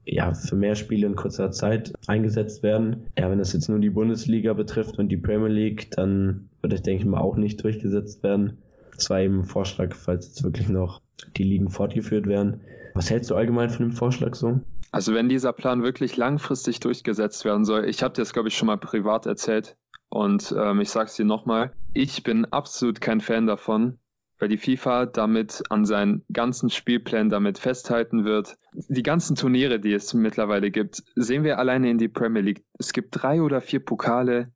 ja, 0.06 0.34
für 0.34 0.56
mehr 0.56 0.74
Spiele 0.74 1.06
in 1.06 1.16
kurzer 1.16 1.50
Zeit 1.50 1.92
eingesetzt 2.06 2.62
werden. 2.62 3.06
Ja, 3.18 3.30
wenn 3.30 3.38
das 3.38 3.52
jetzt 3.52 3.68
nur 3.68 3.78
die 3.78 3.90
Bundesliga 3.90 4.52
betrifft 4.52 4.98
und 4.98 5.08
die 5.08 5.16
Premier 5.16 5.48
League, 5.48 5.90
dann 5.92 6.48
wird 6.60 6.72
es, 6.72 6.82
denke 6.82 7.02
ich 7.02 7.08
mal, 7.08 7.20
auch 7.20 7.36
nicht 7.36 7.62
durchgesetzt 7.62 8.22
werden. 8.22 8.58
Das 8.94 9.10
war 9.10 9.20
eben 9.20 9.40
ein 9.40 9.44
Vorschlag, 9.44 9.94
falls 9.94 10.26
jetzt 10.28 10.44
wirklich 10.44 10.68
noch 10.68 11.00
die 11.36 11.42
Ligen 11.42 11.70
fortgeführt 11.70 12.26
werden. 12.26 12.60
Was 12.94 13.10
hältst 13.10 13.30
du 13.30 13.34
allgemein 13.34 13.70
von 13.70 13.88
dem 13.88 13.92
Vorschlag 13.92 14.34
so? 14.34 14.60
Also 14.92 15.12
wenn 15.14 15.28
dieser 15.28 15.52
Plan 15.52 15.82
wirklich 15.82 16.16
langfristig 16.16 16.78
durchgesetzt 16.78 17.44
werden 17.44 17.64
soll, 17.64 17.86
ich 17.86 18.02
habe 18.02 18.14
dir 18.14 18.22
das, 18.22 18.32
glaube 18.32 18.48
ich, 18.48 18.56
schon 18.56 18.66
mal 18.66 18.76
privat 18.76 19.26
erzählt 19.26 19.76
und 20.08 20.54
ähm, 20.56 20.80
ich 20.80 20.90
sage 20.90 21.06
es 21.06 21.16
dir 21.16 21.24
nochmal, 21.24 21.72
ich 21.92 22.22
bin 22.22 22.44
absolut 22.44 23.00
kein 23.00 23.20
Fan 23.20 23.48
davon, 23.48 23.98
weil 24.38 24.48
die 24.48 24.58
FIFA 24.58 25.06
damit 25.06 25.62
an 25.70 25.84
seinen 25.84 26.24
ganzen 26.32 26.70
Spielplänen 26.70 27.30
damit 27.30 27.58
festhalten 27.58 28.24
wird. 28.24 28.56
Die 28.72 29.02
ganzen 29.02 29.36
Turniere, 29.36 29.80
die 29.80 29.92
es 29.92 30.12
mittlerweile 30.14 30.70
gibt, 30.70 31.02
sehen 31.14 31.44
wir 31.44 31.58
alleine 31.58 31.90
in 31.90 31.98
die 31.98 32.08
Premier 32.08 32.42
League. 32.42 32.64
Es 32.78 32.92
gibt 32.92 33.10
drei 33.12 33.40
oder 33.42 33.60
vier 33.60 33.80
Pokale 33.80 34.52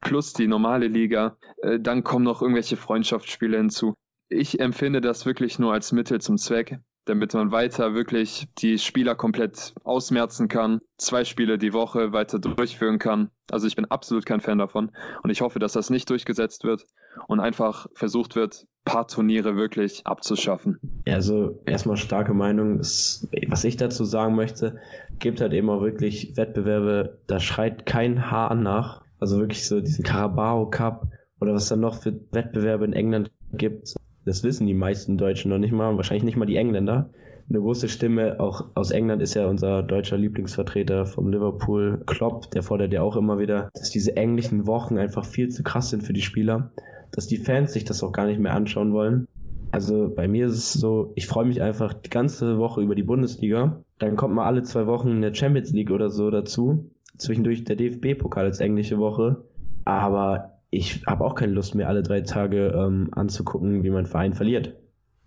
plus 0.00 0.32
die 0.32 0.48
normale 0.48 0.88
Liga. 0.88 1.38
Äh, 1.62 1.80
dann 1.80 2.04
kommen 2.04 2.24
noch 2.24 2.42
irgendwelche 2.42 2.76
Freundschaftsspiele 2.76 3.56
hinzu. 3.56 3.94
Ich 4.28 4.60
empfinde 4.60 5.00
das 5.00 5.26
wirklich 5.26 5.58
nur 5.58 5.72
als 5.72 5.92
Mittel 5.92 6.20
zum 6.20 6.36
Zweck. 6.36 6.78
Damit 7.04 7.34
man 7.34 7.50
weiter 7.50 7.94
wirklich 7.94 8.46
die 8.58 8.78
Spieler 8.78 9.14
komplett 9.14 9.74
ausmerzen 9.84 10.48
kann, 10.48 10.80
zwei 10.98 11.24
Spiele 11.24 11.58
die 11.58 11.72
Woche 11.72 12.12
weiter 12.12 12.38
durchführen 12.38 12.98
kann. 12.98 13.30
Also 13.50 13.66
ich 13.66 13.76
bin 13.76 13.86
absolut 13.86 14.24
kein 14.24 14.40
Fan 14.40 14.58
davon 14.58 14.92
und 15.22 15.30
ich 15.30 15.40
hoffe, 15.40 15.58
dass 15.58 15.72
das 15.72 15.90
nicht 15.90 16.08
durchgesetzt 16.08 16.64
wird 16.64 16.86
und 17.26 17.40
einfach 17.40 17.86
versucht 17.94 18.36
wird, 18.36 18.66
paar 18.84 19.06
Turniere 19.06 19.56
wirklich 19.56 20.06
abzuschaffen. 20.06 20.78
Also 21.06 21.60
erstmal 21.66 21.96
starke 21.96 22.34
Meinung. 22.34 22.78
Was 22.80 23.64
ich 23.64 23.76
dazu 23.76 24.04
sagen 24.04 24.34
möchte, 24.34 24.78
gibt 25.18 25.40
halt 25.40 25.52
eben 25.52 25.70
auch 25.70 25.82
wirklich 25.82 26.36
Wettbewerbe, 26.36 27.18
da 27.26 27.40
schreit 27.40 27.86
kein 27.86 28.30
Haar 28.30 28.54
nach. 28.54 29.02
Also 29.20 29.38
wirklich 29.38 29.66
so 29.68 29.80
diesen 29.80 30.04
Carabao 30.04 30.68
Cup 30.68 31.06
oder 31.40 31.54
was 31.54 31.68
dann 31.68 31.80
noch 31.80 32.02
für 32.02 32.12
Wettbewerbe 32.32 32.84
in 32.84 32.92
England 32.92 33.30
gibt. 33.52 33.94
Das 34.24 34.44
wissen 34.44 34.66
die 34.66 34.74
meisten 34.74 35.18
Deutschen 35.18 35.50
noch 35.50 35.58
nicht 35.58 35.72
mal, 35.72 35.96
wahrscheinlich 35.96 36.24
nicht 36.24 36.36
mal 36.36 36.46
die 36.46 36.56
Engländer. 36.56 37.10
Eine 37.48 37.60
große 37.60 37.88
Stimme 37.88 38.38
auch 38.38 38.66
aus 38.74 38.92
England 38.92 39.20
ist 39.20 39.34
ja 39.34 39.46
unser 39.46 39.82
deutscher 39.82 40.16
Lieblingsvertreter 40.16 41.06
vom 41.06 41.28
Liverpool, 41.28 42.02
Klopp. 42.06 42.50
Der 42.52 42.62
fordert 42.62 42.92
ja 42.92 43.02
auch 43.02 43.16
immer 43.16 43.38
wieder, 43.38 43.68
dass 43.74 43.90
diese 43.90 44.16
englischen 44.16 44.66
Wochen 44.66 44.96
einfach 44.96 45.24
viel 45.24 45.48
zu 45.48 45.62
krass 45.62 45.90
sind 45.90 46.02
für 46.02 46.12
die 46.12 46.22
Spieler, 46.22 46.70
dass 47.10 47.26
die 47.26 47.36
Fans 47.36 47.72
sich 47.72 47.84
das 47.84 48.02
auch 48.02 48.12
gar 48.12 48.26
nicht 48.26 48.38
mehr 48.38 48.54
anschauen 48.54 48.92
wollen. 48.92 49.26
Also 49.72 50.12
bei 50.14 50.28
mir 50.28 50.46
ist 50.46 50.56
es 50.56 50.72
so, 50.74 51.12
ich 51.16 51.26
freue 51.26 51.46
mich 51.46 51.60
einfach 51.60 51.94
die 51.94 52.10
ganze 52.10 52.58
Woche 52.58 52.80
über 52.82 52.94
die 52.94 53.02
Bundesliga. 53.02 53.82
Dann 53.98 54.16
kommt 54.16 54.34
mal 54.34 54.46
alle 54.46 54.62
zwei 54.62 54.86
Wochen 54.86 55.10
eine 55.10 55.34
Champions 55.34 55.72
League 55.72 55.90
oder 55.90 56.10
so 56.10 56.30
dazu. 56.30 56.90
Zwischendurch 57.16 57.64
der 57.64 57.76
DFB-Pokal 57.76 58.44
als 58.44 58.60
englische 58.60 58.98
Woche. 58.98 59.44
Aber 59.84 60.51
ich 60.72 61.04
habe 61.06 61.22
auch 61.22 61.34
keine 61.34 61.52
Lust 61.52 61.74
mehr, 61.74 61.86
alle 61.86 62.02
drei 62.02 62.22
Tage 62.22 62.68
ähm, 62.74 63.10
anzugucken, 63.12 63.84
wie 63.84 63.90
mein 63.90 64.06
Verein 64.06 64.32
verliert. 64.32 64.74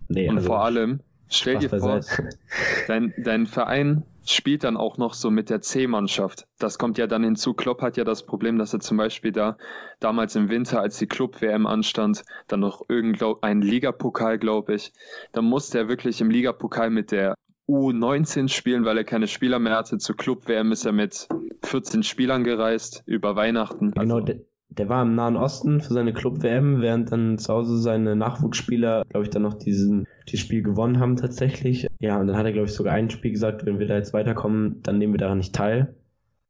Nee, 0.08 0.28
Und 0.28 0.38
also, 0.38 0.48
vor 0.48 0.64
allem, 0.64 1.00
stell 1.28 1.58
dir 1.58 1.70
vor, 1.70 2.00
dein, 2.88 3.14
dein 3.16 3.46
Verein 3.46 4.02
spielt 4.24 4.64
dann 4.64 4.76
auch 4.76 4.98
noch 4.98 5.14
so 5.14 5.30
mit 5.30 5.48
der 5.48 5.60
C-Mannschaft. 5.60 6.48
Das 6.58 6.78
kommt 6.78 6.98
ja 6.98 7.06
dann 7.06 7.22
hinzu. 7.22 7.54
Klopp 7.54 7.80
hat 7.80 7.96
ja 7.96 8.02
das 8.02 8.26
Problem, 8.26 8.58
dass 8.58 8.74
er 8.74 8.80
zum 8.80 8.96
Beispiel 8.96 9.30
da 9.30 9.56
damals 10.00 10.34
im 10.34 10.48
Winter, 10.48 10.80
als 10.80 10.98
die 10.98 11.06
Club-WM 11.06 11.64
anstand, 11.64 12.24
dann 12.48 12.58
noch 12.58 12.82
irgendein 12.88 13.62
Ligapokal, 13.62 14.38
glaube 14.38 14.74
ich, 14.74 14.92
da 15.30 15.42
musste 15.42 15.78
er 15.78 15.88
wirklich 15.88 16.20
im 16.20 16.28
Ligapokal 16.28 16.90
mit 16.90 17.12
der 17.12 17.36
U19 17.68 18.48
spielen, 18.48 18.84
weil 18.84 18.98
er 18.98 19.04
keine 19.04 19.28
Spieler 19.28 19.60
mehr 19.60 19.76
hatte. 19.76 19.98
Zur 19.98 20.16
Club-WM 20.16 20.72
ist 20.72 20.84
er 20.84 20.92
mit 20.92 21.28
14 21.62 22.02
Spielern 22.02 22.42
gereist 22.42 23.04
über 23.06 23.36
Weihnachten. 23.36 23.92
Genau, 23.92 24.16
also, 24.16 24.34
der 24.78 24.88
war 24.88 25.02
im 25.02 25.14
Nahen 25.14 25.36
Osten 25.36 25.80
für 25.80 25.94
seine 25.94 26.12
Club-WM, 26.12 26.80
während 26.80 27.12
dann 27.12 27.38
zu 27.38 27.52
Hause 27.52 27.78
seine 27.78 28.16
Nachwuchsspieler, 28.16 29.04
glaube 29.08 29.24
ich, 29.24 29.30
dann 29.30 29.42
noch 29.42 29.54
diesen, 29.54 30.06
dieses 30.28 30.40
Spiel 30.40 30.62
gewonnen 30.62 31.00
haben 31.00 31.16
tatsächlich. 31.16 31.86
Ja, 32.00 32.20
und 32.20 32.26
dann 32.26 32.36
hat 32.36 32.46
er, 32.46 32.52
glaube 32.52 32.66
ich, 32.66 32.74
sogar 32.74 32.94
ein 32.94 33.10
Spiel 33.10 33.32
gesagt, 33.32 33.64
wenn 33.66 33.78
wir 33.78 33.86
da 33.86 33.96
jetzt 33.96 34.12
weiterkommen, 34.12 34.82
dann 34.82 34.98
nehmen 34.98 35.14
wir 35.14 35.18
daran 35.18 35.38
nicht 35.38 35.54
teil. 35.54 35.94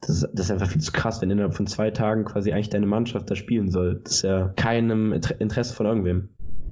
Das 0.00 0.10
ist, 0.10 0.28
das 0.34 0.46
ist 0.46 0.50
einfach 0.50 0.68
viel 0.68 0.80
zu 0.80 0.92
krass, 0.92 1.22
wenn 1.22 1.30
innerhalb 1.30 1.54
von 1.54 1.66
zwei 1.66 1.90
Tagen 1.90 2.24
quasi 2.24 2.52
eigentlich 2.52 2.70
deine 2.70 2.86
Mannschaft 2.86 3.30
da 3.30 3.34
spielen 3.34 3.70
soll. 3.70 4.00
Das 4.04 4.16
ist 4.16 4.22
ja 4.22 4.52
keinem 4.56 5.12
Interesse 5.12 5.74
von 5.74 5.86
irgendwem. 5.86 6.28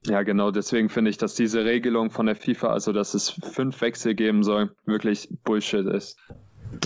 Ja, 0.07 0.23
genau. 0.23 0.51
Deswegen 0.51 0.91
finde 0.91 1.11
ich, 1.11 1.17
dass 1.17 1.35
diese 1.35 1.65
Regelung 1.65 2.11
von 2.11 2.27
der 2.27 2.37
FIFA, 2.37 2.69
also 2.69 2.93
dass 2.93 3.15
es 3.15 3.31
fünf 3.31 3.81
Wechsel 3.81 4.15
geben 4.15 4.43
soll, 4.43 4.71
wirklich 4.85 5.29
Bullshit 5.45 5.87
ist. 5.87 6.19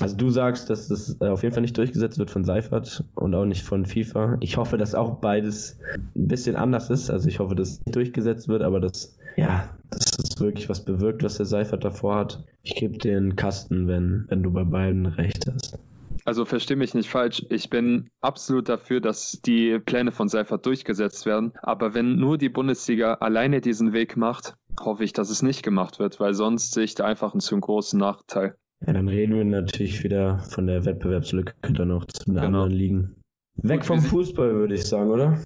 Also 0.00 0.16
du 0.16 0.30
sagst, 0.30 0.70
dass 0.70 0.88
das 0.88 1.16
äh, 1.20 1.26
auf 1.26 1.42
jeden 1.42 1.54
Fall 1.54 1.62
nicht 1.62 1.76
durchgesetzt 1.76 2.18
wird 2.18 2.30
von 2.30 2.44
Seifert 2.44 3.04
und 3.14 3.34
auch 3.34 3.44
nicht 3.44 3.62
von 3.62 3.84
FIFA. 3.84 4.36
Ich 4.40 4.56
hoffe, 4.56 4.78
dass 4.78 4.94
auch 4.94 5.16
beides 5.16 5.78
ein 6.14 6.28
bisschen 6.28 6.56
anders 6.56 6.90
ist. 6.90 7.10
Also 7.10 7.28
ich 7.28 7.38
hoffe, 7.40 7.54
dass 7.54 7.70
es 7.70 7.86
nicht 7.86 7.96
durchgesetzt 7.96 8.48
wird, 8.48 8.62
aber 8.62 8.80
dass, 8.80 9.18
ja, 9.36 9.68
dass 9.90 10.18
es 10.18 10.40
wirklich 10.40 10.68
was 10.68 10.84
bewirkt, 10.84 11.22
was 11.22 11.36
der 11.36 11.46
Seifert 11.46 11.84
davor 11.84 12.16
hat. 12.16 12.44
Ich 12.62 12.76
gebe 12.76 12.98
dir 12.98 13.16
einen 13.16 13.34
Kasten, 13.34 13.88
wenn, 13.88 14.26
wenn 14.28 14.42
du 14.42 14.52
bei 14.52 14.64
beiden 14.64 15.06
recht 15.06 15.46
hast. 15.52 15.78
Also 16.24 16.44
verstehe 16.44 16.76
mich 16.76 16.92
nicht 16.92 17.08
falsch, 17.08 17.46
ich 17.48 17.70
bin 17.70 18.10
absolut 18.20 18.68
dafür, 18.68 19.00
dass 19.00 19.40
die 19.46 19.78
Pläne 19.78 20.12
von 20.12 20.28
Seifert 20.28 20.66
durchgesetzt 20.66 21.24
werden. 21.24 21.54
Aber 21.62 21.94
wenn 21.94 22.16
nur 22.16 22.36
die 22.36 22.50
Bundesliga 22.50 23.14
alleine 23.14 23.62
diesen 23.62 23.94
Weg 23.94 24.16
macht, 24.16 24.54
hoffe 24.78 25.04
ich, 25.04 25.14
dass 25.14 25.30
es 25.30 25.42
nicht 25.42 25.62
gemacht 25.62 25.98
wird, 25.98 26.20
weil 26.20 26.34
sonst 26.34 26.74
sehe 26.74 26.84
ich 26.84 26.94
da 26.94 27.04
einfach 27.04 27.32
einen 27.32 27.40
zu 27.40 27.58
großen 27.58 27.98
Nachteil. 27.98 28.56
Ja, 28.86 28.92
dann 28.92 29.08
reden 29.08 29.34
wir 29.34 29.44
natürlich 29.44 30.04
wieder 30.04 30.38
von 30.38 30.66
der 30.66 30.84
Wettbewerbslücke 30.84 31.54
dann 31.72 31.88
noch 31.88 32.04
zu 32.06 32.24
den 32.24 32.34
genau. 32.34 32.46
anderen 32.46 32.70
Ligen. 32.70 33.16
Weg 33.62 33.84
vom 33.84 34.00
Fußball, 34.00 34.54
würde 34.54 34.74
ich 34.74 34.84
sagen, 34.84 35.10
oder? 35.10 35.38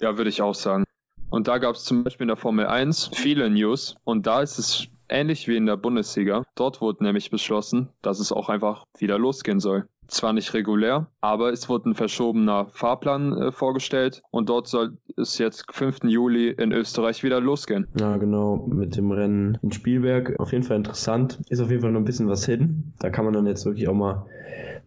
Ja, 0.00 0.16
würde 0.16 0.28
ich 0.28 0.42
auch 0.42 0.54
sagen. 0.54 0.84
Und 1.30 1.46
da 1.46 1.58
gab 1.58 1.76
es 1.76 1.84
zum 1.84 2.02
Beispiel 2.02 2.24
in 2.24 2.28
der 2.28 2.36
Formel 2.36 2.66
1 2.66 3.10
viele 3.14 3.48
News 3.48 3.94
und 4.02 4.26
da 4.26 4.42
ist 4.42 4.58
es 4.58 4.88
ähnlich 5.10 5.48
wie 5.48 5.56
in 5.56 5.66
der 5.66 5.76
Bundesliga. 5.76 6.44
Dort 6.54 6.80
wurde 6.80 7.04
nämlich 7.04 7.30
beschlossen, 7.30 7.88
dass 8.02 8.20
es 8.20 8.32
auch 8.32 8.48
einfach 8.48 8.84
wieder 8.98 9.18
losgehen 9.18 9.60
soll 9.60 9.86
zwar 10.10 10.32
nicht 10.32 10.52
regulär, 10.54 11.06
aber 11.20 11.52
es 11.52 11.68
wurde 11.68 11.90
ein 11.90 11.94
verschobener 11.94 12.66
Fahrplan 12.72 13.32
äh, 13.32 13.52
vorgestellt 13.52 14.22
und 14.30 14.48
dort 14.48 14.66
soll 14.66 14.98
es 15.16 15.38
jetzt 15.38 15.64
5. 15.72 16.04
Juli 16.04 16.50
in 16.50 16.72
Österreich 16.72 17.22
wieder 17.22 17.40
losgehen. 17.40 17.86
Ja, 17.98 18.16
genau, 18.16 18.66
mit 18.68 18.96
dem 18.96 19.12
Rennen 19.12 19.58
in 19.62 19.72
Spielberg. 19.72 20.38
Auf 20.38 20.52
jeden 20.52 20.64
Fall 20.64 20.76
interessant. 20.76 21.40
Ist 21.48 21.60
auf 21.60 21.70
jeden 21.70 21.82
Fall 21.82 21.92
noch 21.92 22.00
ein 22.00 22.04
bisschen 22.04 22.28
was 22.28 22.44
hin. 22.44 22.92
Da 22.98 23.10
kann 23.10 23.24
man 23.24 23.34
dann 23.34 23.46
jetzt 23.46 23.64
wirklich 23.64 23.88
auch 23.88 23.94
mal 23.94 24.26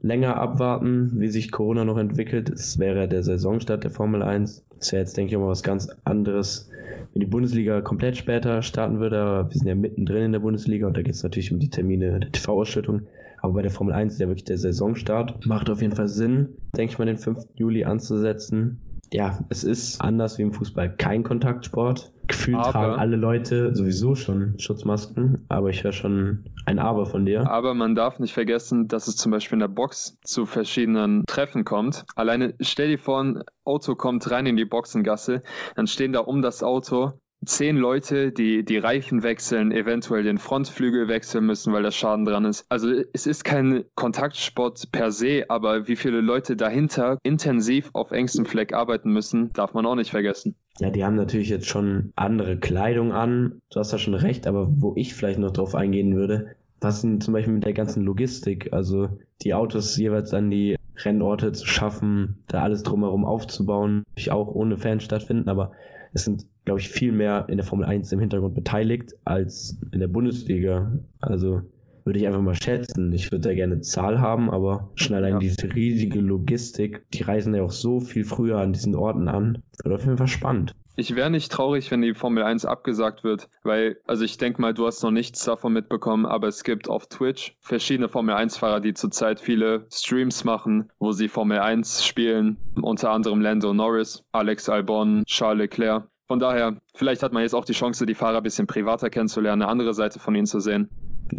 länger 0.01 0.35
abwarten, 0.35 1.11
wie 1.15 1.29
sich 1.29 1.51
Corona 1.51 1.85
noch 1.85 1.97
entwickelt. 1.97 2.49
Es 2.49 2.77
wäre 2.77 3.07
der 3.07 3.23
Saisonstart 3.23 3.83
der 3.83 3.91
Formel 3.91 4.21
1. 4.21 4.65
Das 4.77 4.91
wäre 4.91 5.01
jetzt, 5.01 5.15
denke 5.15 5.31
ich, 5.31 5.37
auch 5.37 5.41
mal 5.41 5.49
was 5.49 5.63
ganz 5.63 5.87
anderes, 6.03 6.69
wenn 7.13 7.19
die 7.19 7.25
Bundesliga 7.25 7.81
komplett 7.81 8.17
später 8.17 8.61
starten 8.61 8.99
würde. 8.99 9.21
Aber 9.21 9.49
wir 9.49 9.57
sind 9.57 9.67
ja 9.67 9.75
mittendrin 9.75 10.25
in 10.25 10.31
der 10.31 10.39
Bundesliga 10.39 10.87
und 10.87 10.97
da 10.97 11.01
geht 11.01 11.15
es 11.15 11.23
natürlich 11.23 11.51
um 11.51 11.59
die 11.59 11.69
Termine 11.69 12.19
der 12.19 12.31
TV-Ausschüttung. 12.31 13.03
Aber 13.41 13.53
bei 13.53 13.61
der 13.61 13.71
Formel 13.71 13.93
1 13.93 14.13
ist 14.13 14.19
ja 14.19 14.27
wirklich 14.27 14.45
der 14.45 14.57
Saisonstart. 14.57 15.45
Macht 15.45 15.69
auf 15.69 15.81
jeden 15.81 15.95
Fall 15.95 16.07
Sinn, 16.07 16.49
denke 16.77 16.93
ich 16.93 16.99
mal, 16.99 17.05
den 17.05 17.17
5. 17.17 17.39
Juli 17.55 17.83
anzusetzen. 17.83 18.79
Ja, 19.13 19.37
es 19.49 19.63
ist 19.63 20.01
anders 20.01 20.39
wie 20.39 20.41
im 20.41 20.53
Fußball 20.53 20.95
kein 20.95 21.23
Kontaktsport. 21.23 22.11
Gefühlt 22.27 22.57
aber, 22.57 22.71
tragen 22.71 22.99
alle 22.99 23.15
Leute 23.15 23.75
sowieso 23.75 24.15
schon 24.15 24.57
Schutzmasken, 24.57 25.45
aber 25.49 25.69
ich 25.69 25.83
höre 25.83 25.91
schon 25.91 26.45
ein 26.65 26.79
Aber 26.79 27.05
von 27.05 27.25
dir. 27.25 27.47
Aber 27.47 27.75
man 27.75 27.93
darf 27.93 28.17
nicht 28.17 28.33
vergessen, 28.33 28.87
dass 28.87 29.07
es 29.07 29.15
zum 29.15 29.31
Beispiel 29.31 29.57
in 29.57 29.59
der 29.59 29.67
Box 29.67 30.17
zu 30.23 30.45
verschiedenen 30.45 31.25
Treffen 31.27 31.63
kommt. 31.63 32.05
Alleine 32.15 32.55
stell 32.61 32.89
dir 32.89 32.97
vor, 32.97 33.21
ein 33.21 33.43
Auto 33.65 33.95
kommt 33.95 34.31
rein 34.31 34.45
in 34.47 34.55
die 34.55 34.65
Boxengasse, 34.65 35.43
dann 35.75 35.85
stehen 35.85 36.13
da 36.13 36.19
um 36.21 36.41
das 36.41 36.63
Auto 36.63 37.13
zehn 37.45 37.77
Leute, 37.77 38.31
die 38.31 38.63
die 38.63 38.77
Reifen 38.77 39.23
wechseln, 39.23 39.71
eventuell 39.71 40.23
den 40.23 40.37
Frontflügel 40.37 41.07
wechseln 41.07 41.45
müssen, 41.45 41.73
weil 41.73 41.83
da 41.83 41.91
Schaden 41.91 42.25
dran 42.25 42.45
ist. 42.45 42.65
Also 42.69 42.89
es 43.13 43.27
ist 43.27 43.43
kein 43.43 43.85
Kontaktsport 43.95 44.91
per 44.91 45.11
se, 45.11 45.45
aber 45.49 45.87
wie 45.87 45.95
viele 45.95 46.21
Leute 46.21 46.55
dahinter 46.55 47.17
intensiv 47.23 47.89
auf 47.93 48.11
engstem 48.11 48.45
Fleck 48.45 48.73
arbeiten 48.73 49.11
müssen, 49.11 49.51
darf 49.53 49.73
man 49.73 49.85
auch 49.85 49.95
nicht 49.95 50.11
vergessen. 50.11 50.55
Ja, 50.79 50.89
die 50.89 51.03
haben 51.03 51.15
natürlich 51.15 51.49
jetzt 51.49 51.67
schon 51.67 52.11
andere 52.15 52.57
Kleidung 52.57 53.11
an. 53.11 53.61
Du 53.71 53.79
hast 53.79 53.93
da 53.93 53.97
schon 53.97 54.15
recht, 54.15 54.47
aber 54.47 54.67
wo 54.69 54.93
ich 54.95 55.13
vielleicht 55.13 55.39
noch 55.39 55.51
drauf 55.51 55.75
eingehen 55.75 56.15
würde, 56.15 56.55
was 56.81 57.01
sind 57.01 57.23
zum 57.23 57.33
Beispiel 57.33 57.53
mit 57.53 57.65
der 57.65 57.73
ganzen 57.73 58.03
Logistik, 58.03 58.73
also 58.73 59.07
die 59.41 59.53
Autos 59.53 59.95
jeweils 59.97 60.33
an 60.33 60.49
die 60.51 60.75
Rennorte 60.97 61.51
zu 61.53 61.65
schaffen, 61.65 62.43
da 62.47 62.61
alles 62.61 62.83
drumherum 62.83 63.25
aufzubauen, 63.25 64.03
ich 64.15 64.31
auch 64.31 64.47
ohne 64.47 64.77
Fans 64.77 65.03
stattfinden, 65.03 65.49
aber 65.49 65.71
es 66.13 66.25
sind 66.25 66.45
glaube 66.65 66.79
ich, 66.79 66.89
viel 66.89 67.11
mehr 67.11 67.45
in 67.49 67.57
der 67.57 67.65
Formel 67.65 67.85
1 67.85 68.11
im 68.11 68.19
Hintergrund 68.19 68.55
beteiligt 68.55 69.13
als 69.25 69.77
in 69.91 69.99
der 69.99 70.07
Bundesliga. 70.07 70.91
Also 71.19 71.61
würde 72.05 72.19
ich 72.19 72.27
einfach 72.27 72.41
mal 72.41 72.55
schätzen. 72.55 73.11
Ich 73.13 73.31
würde 73.31 73.49
da 73.49 73.53
gerne 73.53 73.81
Zahl 73.81 74.19
haben, 74.19 74.49
aber 74.49 74.89
schon 74.95 75.15
allein 75.15 75.33
ja. 75.33 75.39
diese 75.39 75.73
riesige 75.73 76.19
Logistik, 76.19 77.05
die 77.13 77.23
reisen 77.23 77.55
ja 77.55 77.63
auch 77.63 77.71
so 77.71 77.99
viel 77.99 78.25
früher 78.25 78.59
an 78.59 78.73
diesen 78.73 78.95
Orten 78.95 79.27
an. 79.27 79.63
Wird 79.83 79.95
auf 79.95 80.05
jeden 80.05 80.17
Fall 80.17 80.27
spannend. 80.27 80.73
Ich 80.95 81.15
wäre 81.15 81.31
nicht 81.31 81.51
traurig, 81.51 81.89
wenn 81.89 82.03
die 82.03 82.13
Formel 82.13 82.43
1 82.43 82.65
abgesagt 82.65 83.23
wird, 83.23 83.49
weil, 83.63 83.97
also 84.05 84.23
ich 84.23 84.37
denke 84.37 84.61
mal, 84.61 84.75
du 84.75 84.85
hast 84.85 85.01
noch 85.01 85.09
nichts 85.09 85.43
davon 85.43 85.73
mitbekommen, 85.73 86.27
aber 86.27 86.47
es 86.47 86.63
gibt 86.63 86.87
auf 86.87 87.07
Twitch 87.07 87.55
verschiedene 87.61 88.09
Formel 88.09 88.35
1-Fahrer, 88.35 88.79
die 88.79 88.93
zurzeit 88.93 89.39
viele 89.39 89.87
Streams 89.91 90.43
machen, 90.43 90.91
wo 90.99 91.11
sie 91.11 91.29
Formel 91.29 91.57
1 91.57 92.05
spielen, 92.05 92.57
unter 92.79 93.09
anderem 93.09 93.41
Lando 93.41 93.73
Norris, 93.73 94.23
Alex 94.33 94.69
Albon, 94.69 95.23
Charles 95.25 95.61
Leclerc. 95.61 96.07
Von 96.27 96.39
daher, 96.39 96.77
vielleicht 96.95 97.21
hat 97.21 97.33
man 97.33 97.43
jetzt 97.43 97.53
auch 97.53 97.65
die 97.65 97.73
Chance, 97.73 98.05
die 98.05 98.15
Fahrer 98.15 98.37
ein 98.37 98.43
bisschen 98.43 98.67
privater 98.67 99.09
kennenzulernen, 99.09 99.61
eine 99.61 99.71
andere 99.71 99.93
Seite 99.93 100.19
von 100.19 100.35
ihnen 100.35 100.45
zu 100.45 100.59
sehen. 100.59 100.89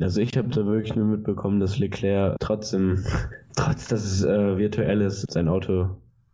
Also 0.00 0.20
ich 0.20 0.36
habe 0.36 0.48
da 0.48 0.64
wirklich 0.66 0.94
nur 0.94 1.06
mitbekommen, 1.06 1.60
dass 1.60 1.78
Leclerc 1.78 2.36
trotzdem, 2.40 3.04
trotz 3.56 3.88
dass 3.88 4.04
es 4.04 4.24
äh, 4.24 4.58
virtuell 4.58 5.00
ist, 5.00 5.30
sein 5.30 5.48
Auto 5.48 5.90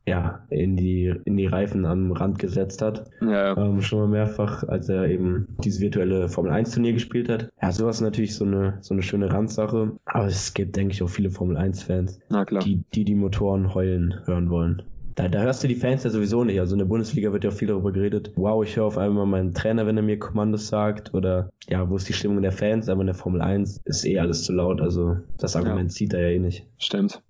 ja, 0.06 0.40
in 0.48 0.76
die, 0.76 1.14
in 1.24 1.36
die 1.36 1.46
Reifen 1.46 1.84
am 1.84 2.10
Rand 2.12 2.38
gesetzt 2.38 2.82
hat. 2.82 3.08
Ja. 3.20 3.56
Ähm, 3.56 3.80
schon 3.80 4.00
mal 4.00 4.08
mehrfach, 4.08 4.64
als 4.64 4.88
er 4.88 5.08
eben 5.08 5.46
dieses 5.62 5.80
virtuelle 5.80 6.28
Formel 6.28 6.50
1 6.50 6.72
Turnier 6.72 6.94
gespielt 6.94 7.28
hat. 7.28 7.50
Ja, 7.62 7.70
sowas 7.70 7.96
ist 7.96 8.02
natürlich 8.02 8.34
so 8.34 8.44
eine, 8.44 8.78
so 8.80 8.94
eine 8.94 9.02
schöne 9.02 9.32
Randsache. 9.32 9.92
Aber 10.06 10.26
es 10.26 10.52
gibt, 10.54 10.74
denke 10.74 10.94
ich, 10.94 11.02
auch 11.02 11.08
viele 11.08 11.30
Formel 11.30 11.56
1 11.56 11.84
Fans, 11.84 12.18
die, 12.64 12.82
die 12.94 13.04
die 13.04 13.14
Motoren 13.14 13.72
heulen 13.74 14.16
hören 14.24 14.50
wollen. 14.50 14.82
Da, 15.14 15.28
da 15.28 15.42
hörst 15.42 15.62
du 15.62 15.68
die 15.68 15.74
Fans 15.74 16.04
ja 16.04 16.10
sowieso 16.10 16.44
nicht. 16.44 16.60
Also 16.60 16.74
in 16.74 16.78
der 16.78 16.86
Bundesliga 16.86 17.32
wird 17.32 17.44
ja 17.44 17.50
auch 17.50 17.54
viel 17.54 17.68
darüber 17.68 17.92
geredet. 17.92 18.32
Wow, 18.36 18.64
ich 18.64 18.76
höre 18.76 18.84
auf 18.84 18.98
einmal 18.98 19.26
meinen 19.26 19.54
Trainer, 19.54 19.86
wenn 19.86 19.96
er 19.96 20.02
mir 20.02 20.18
Kommandos 20.18 20.68
sagt. 20.68 21.12
Oder 21.14 21.50
ja, 21.68 21.88
wo 21.88 21.96
ist 21.96 22.08
die 22.08 22.12
Stimmung 22.12 22.42
der 22.42 22.52
Fans? 22.52 22.88
Aber 22.88 23.00
in 23.00 23.06
der 23.06 23.14
Formel 23.14 23.40
1 23.40 23.80
ist 23.84 24.04
eh 24.04 24.18
alles 24.18 24.44
zu 24.44 24.52
laut. 24.52 24.80
Also 24.80 25.16
das 25.38 25.56
Argument 25.56 25.90
ja. 25.90 25.94
zieht 25.94 26.12
er 26.12 26.20
ja 26.20 26.36
eh 26.36 26.38
nicht. 26.38 26.66
Stimmt. 26.78 27.22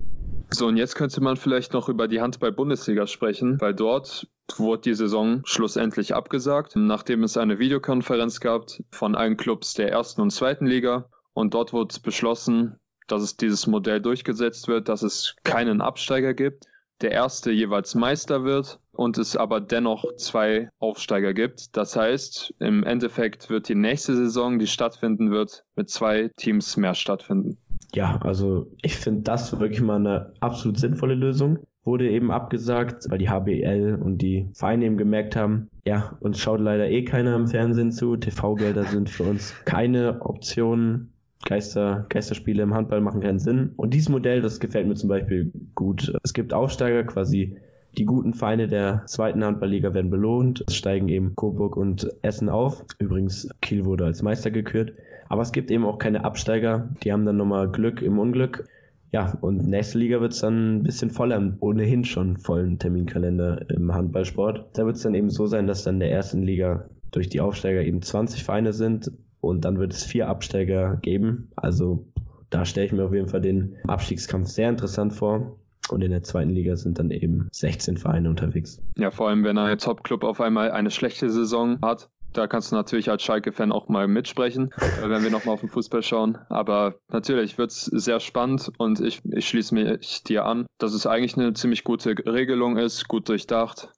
So, 0.53 0.67
und 0.67 0.77
jetzt 0.77 0.97
könnte 0.97 1.21
man 1.21 1.37
vielleicht 1.37 1.73
noch 1.73 1.89
über 1.89 2.09
die 2.09 2.21
Handball-Bundesliga 2.21 3.07
sprechen, 3.07 3.61
weil 3.61 3.73
dort 3.73 4.27
wurde 4.57 4.83
die 4.83 4.95
Saison 4.95 5.43
schlussendlich 5.45 6.13
abgesagt, 6.13 6.75
nachdem 6.75 7.23
es 7.23 7.37
eine 7.37 7.61
Videokonferenz 7.61 8.41
gab 8.41 8.67
von 8.91 9.15
allen 9.15 9.37
Clubs 9.37 9.75
der 9.75 9.93
ersten 9.93 10.21
und 10.21 10.31
zweiten 10.31 10.67
Liga. 10.67 11.09
Und 11.35 11.55
dort 11.55 11.73
wurde 11.73 11.95
beschlossen, 12.03 12.81
dass 13.07 13.23
es 13.23 13.37
dieses 13.37 13.69
Modell 13.69 14.01
durchgesetzt 14.01 14.67
wird, 14.67 14.89
dass 14.89 15.03
es 15.03 15.37
keinen 15.45 15.81
Absteiger 15.81 16.35
gibt, 16.35 16.67
der 17.01 17.13
erste 17.13 17.51
jeweils 17.51 17.95
Meister 17.95 18.45
wird 18.45 18.79
und 18.93 19.19
es 19.19 19.37
aber 19.37 19.61
dennoch 19.61 20.05
zwei 20.17 20.69
Aufsteiger 20.79 21.33
gibt. 21.33 21.77
Das 21.77 21.97
heißt, 21.97 22.55
im 22.59 22.85
Endeffekt 22.85 23.49
wird 23.51 23.69
die 23.69 23.75
nächste 23.75 24.15
Saison, 24.15 24.59
die 24.59 24.67
stattfinden 24.67 25.31
wird, 25.31 25.65
mit 25.77 25.89
zwei 25.89 26.31
Teams 26.37 26.77
mehr 26.77 26.95
stattfinden. 26.95 27.57
Ja, 27.95 28.19
also 28.23 28.67
ich 28.83 28.97
finde 28.97 29.23
das 29.23 29.59
wirklich 29.59 29.81
mal 29.81 29.97
eine 29.97 30.33
absolut 30.41 30.79
sinnvolle 30.79 31.15
Lösung. 31.15 31.59
Wurde 31.83 32.11
eben 32.11 32.31
abgesagt, 32.31 33.07
weil 33.09 33.19
die 33.19 33.31
HBL 33.31 33.99
und 34.03 34.19
die 34.19 34.51
Vereine 34.53 34.85
eben 34.85 34.99
gemerkt 34.99 35.35
haben, 35.35 35.71
ja, 35.87 36.17
uns 36.21 36.39
schaut 36.39 36.61
leider 36.61 36.89
eh 36.91 37.05
keiner 37.05 37.35
im 37.35 37.49
Fernsehen 37.49 37.91
zu. 37.91 38.17
TV-Gelder 38.17 38.85
sind 38.85 39.09
für 39.09 39.23
uns 39.25 39.55
keine 39.65 40.21
Option. 40.21 41.10
Geister, 41.47 42.07
Geisterspiele 42.09 42.63
im 42.63 42.75
Handball 42.75 43.01
machen 43.01 43.21
keinen 43.21 43.39
Sinn. 43.39 43.73
Und 43.77 43.95
dieses 43.95 44.09
Modell, 44.09 44.43
das 44.43 44.61
gefällt 44.61 44.87
mir 44.87 44.95
zum 44.95 45.09
Beispiel 45.09 45.53
gut. 45.75 46.13
Es 46.23 46.33
gibt 46.33 46.53
Aufsteiger, 46.53 47.05
quasi 47.05 47.57
die 47.99 48.05
guten 48.05 48.35
Feinde 48.35 48.69
der 48.69 49.03
zweiten 49.07 49.43
Handballliga 49.45 49.95
werden 49.95 50.11
belohnt. 50.11 50.65
Es 50.69 50.77
steigen 50.77 51.09
eben 51.09 51.35
Coburg 51.35 51.77
und 51.77 52.09
Essen 52.23 52.49
auf. 52.49 52.85
Übrigens, 52.99 53.49
Kiel 53.63 53.85
wurde 53.85 54.05
als 54.05 54.23
Meister 54.23 54.51
gekürt. 54.51 54.93
Aber 55.29 55.43
es 55.43 55.53
gibt 55.53 55.71
eben 55.71 55.85
auch 55.85 55.99
keine 55.99 56.25
Absteiger. 56.25 56.89
Die 57.03 57.13
haben 57.13 57.25
dann 57.25 57.37
nochmal 57.37 57.71
Glück 57.71 58.03
im 58.03 58.19
Unglück. 58.19 58.69
Ja, 59.13 59.37
und 59.41 59.67
nächste 59.67 59.99
Liga 59.99 60.21
wird 60.21 60.33
es 60.33 60.41
dann 60.41 60.77
ein 60.77 60.83
bisschen 60.85 61.11
voller, 61.11 61.57
ohnehin 61.59 62.05
schon 62.05 62.37
vollen 62.37 62.79
Terminkalender 62.79 63.69
im 63.71 63.93
Handballsport. 63.93 64.67
Da 64.75 64.87
wird 64.87 64.97
es 64.97 65.03
dann 65.03 65.15
eben 65.15 65.31
so 65.31 65.47
sein, 65.47 65.67
dass 65.67 65.83
dann 65.83 65.99
der 65.99 66.13
ersten 66.13 66.43
Liga 66.43 66.89
durch 67.11 67.29
die 67.29 67.41
Aufsteiger 67.41 67.83
eben 67.83 68.03
20 68.03 68.45
Vereine 68.45 68.73
sind 68.73 69.11
und 69.41 69.65
dann 69.65 69.79
wird 69.79 69.93
es 69.93 70.05
vier 70.05 70.29
Absteiger 70.29 70.97
geben. 70.97 71.51
Also 71.57 72.07
da 72.51 72.65
stelle 72.65 72.87
ich 72.87 72.93
mir 72.93 73.05
auf 73.05 73.15
jeden 73.15 73.29
Fall 73.29 73.41
den 73.41 73.77
Abstiegskampf 73.87 74.49
sehr 74.49 74.69
interessant 74.69 75.15
vor. 75.15 75.57
Und 75.91 76.03
in 76.03 76.11
der 76.11 76.23
zweiten 76.23 76.51
Liga 76.51 76.77
sind 76.77 76.99
dann 76.99 77.11
eben 77.11 77.49
16 77.53 77.97
Vereine 77.97 78.29
unterwegs. 78.29 78.81
Ja, 78.97 79.11
vor 79.11 79.29
allem, 79.29 79.43
wenn 79.43 79.59
ein 79.59 79.79
Top-Club 79.79 80.23
auf 80.23 80.41
einmal 80.41 80.71
eine 80.71 80.91
schlechte 80.91 81.31
Saison 81.31 81.79
hat, 81.83 82.11
da 82.33 82.47
kannst 82.47 82.71
du 82.71 82.77
natürlich 82.77 83.11
als 83.11 83.25
Schalke-Fan 83.25 83.73
auch 83.73 83.89
mal 83.89 84.07
mitsprechen, 84.07 84.71
wenn 85.03 85.23
wir 85.23 85.31
nochmal 85.31 85.55
auf 85.55 85.61
den 85.61 85.69
Fußball 85.69 86.03
schauen. 86.03 86.39
Aber 86.49 86.95
natürlich 87.09 87.59
wird 87.59 87.73
es 87.73 87.87
sehr 87.87 88.21
spannend 88.21 88.71
und 88.79 89.01
ich, 89.01 89.21
ich 89.25 89.49
schließe 89.49 89.75
mich 89.75 90.23
dir 90.23 90.45
an, 90.45 90.67
dass 90.79 90.93
es 90.93 91.07
eigentlich 91.07 91.37
eine 91.37 91.55
ziemlich 91.55 91.83
gute 91.83 92.11
Regelung 92.25 92.77
ist, 92.77 93.09
gut 93.09 93.29
durchdacht. 93.29 93.91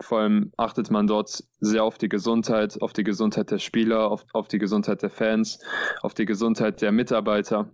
Vor 0.00 0.20
allem 0.20 0.52
achtet 0.56 0.90
man 0.90 1.06
dort 1.06 1.42
sehr 1.60 1.84
auf 1.84 1.98
die 1.98 2.08
Gesundheit, 2.08 2.80
auf 2.82 2.92
die 2.92 3.04
Gesundheit 3.04 3.50
der 3.50 3.58
Spieler, 3.58 4.10
auf, 4.10 4.24
auf 4.32 4.48
die 4.48 4.58
Gesundheit 4.58 5.02
der 5.02 5.10
Fans, 5.10 5.58
auf 6.02 6.12
die 6.12 6.26
Gesundheit 6.26 6.82
der 6.82 6.92
Mitarbeiter. 6.92 7.70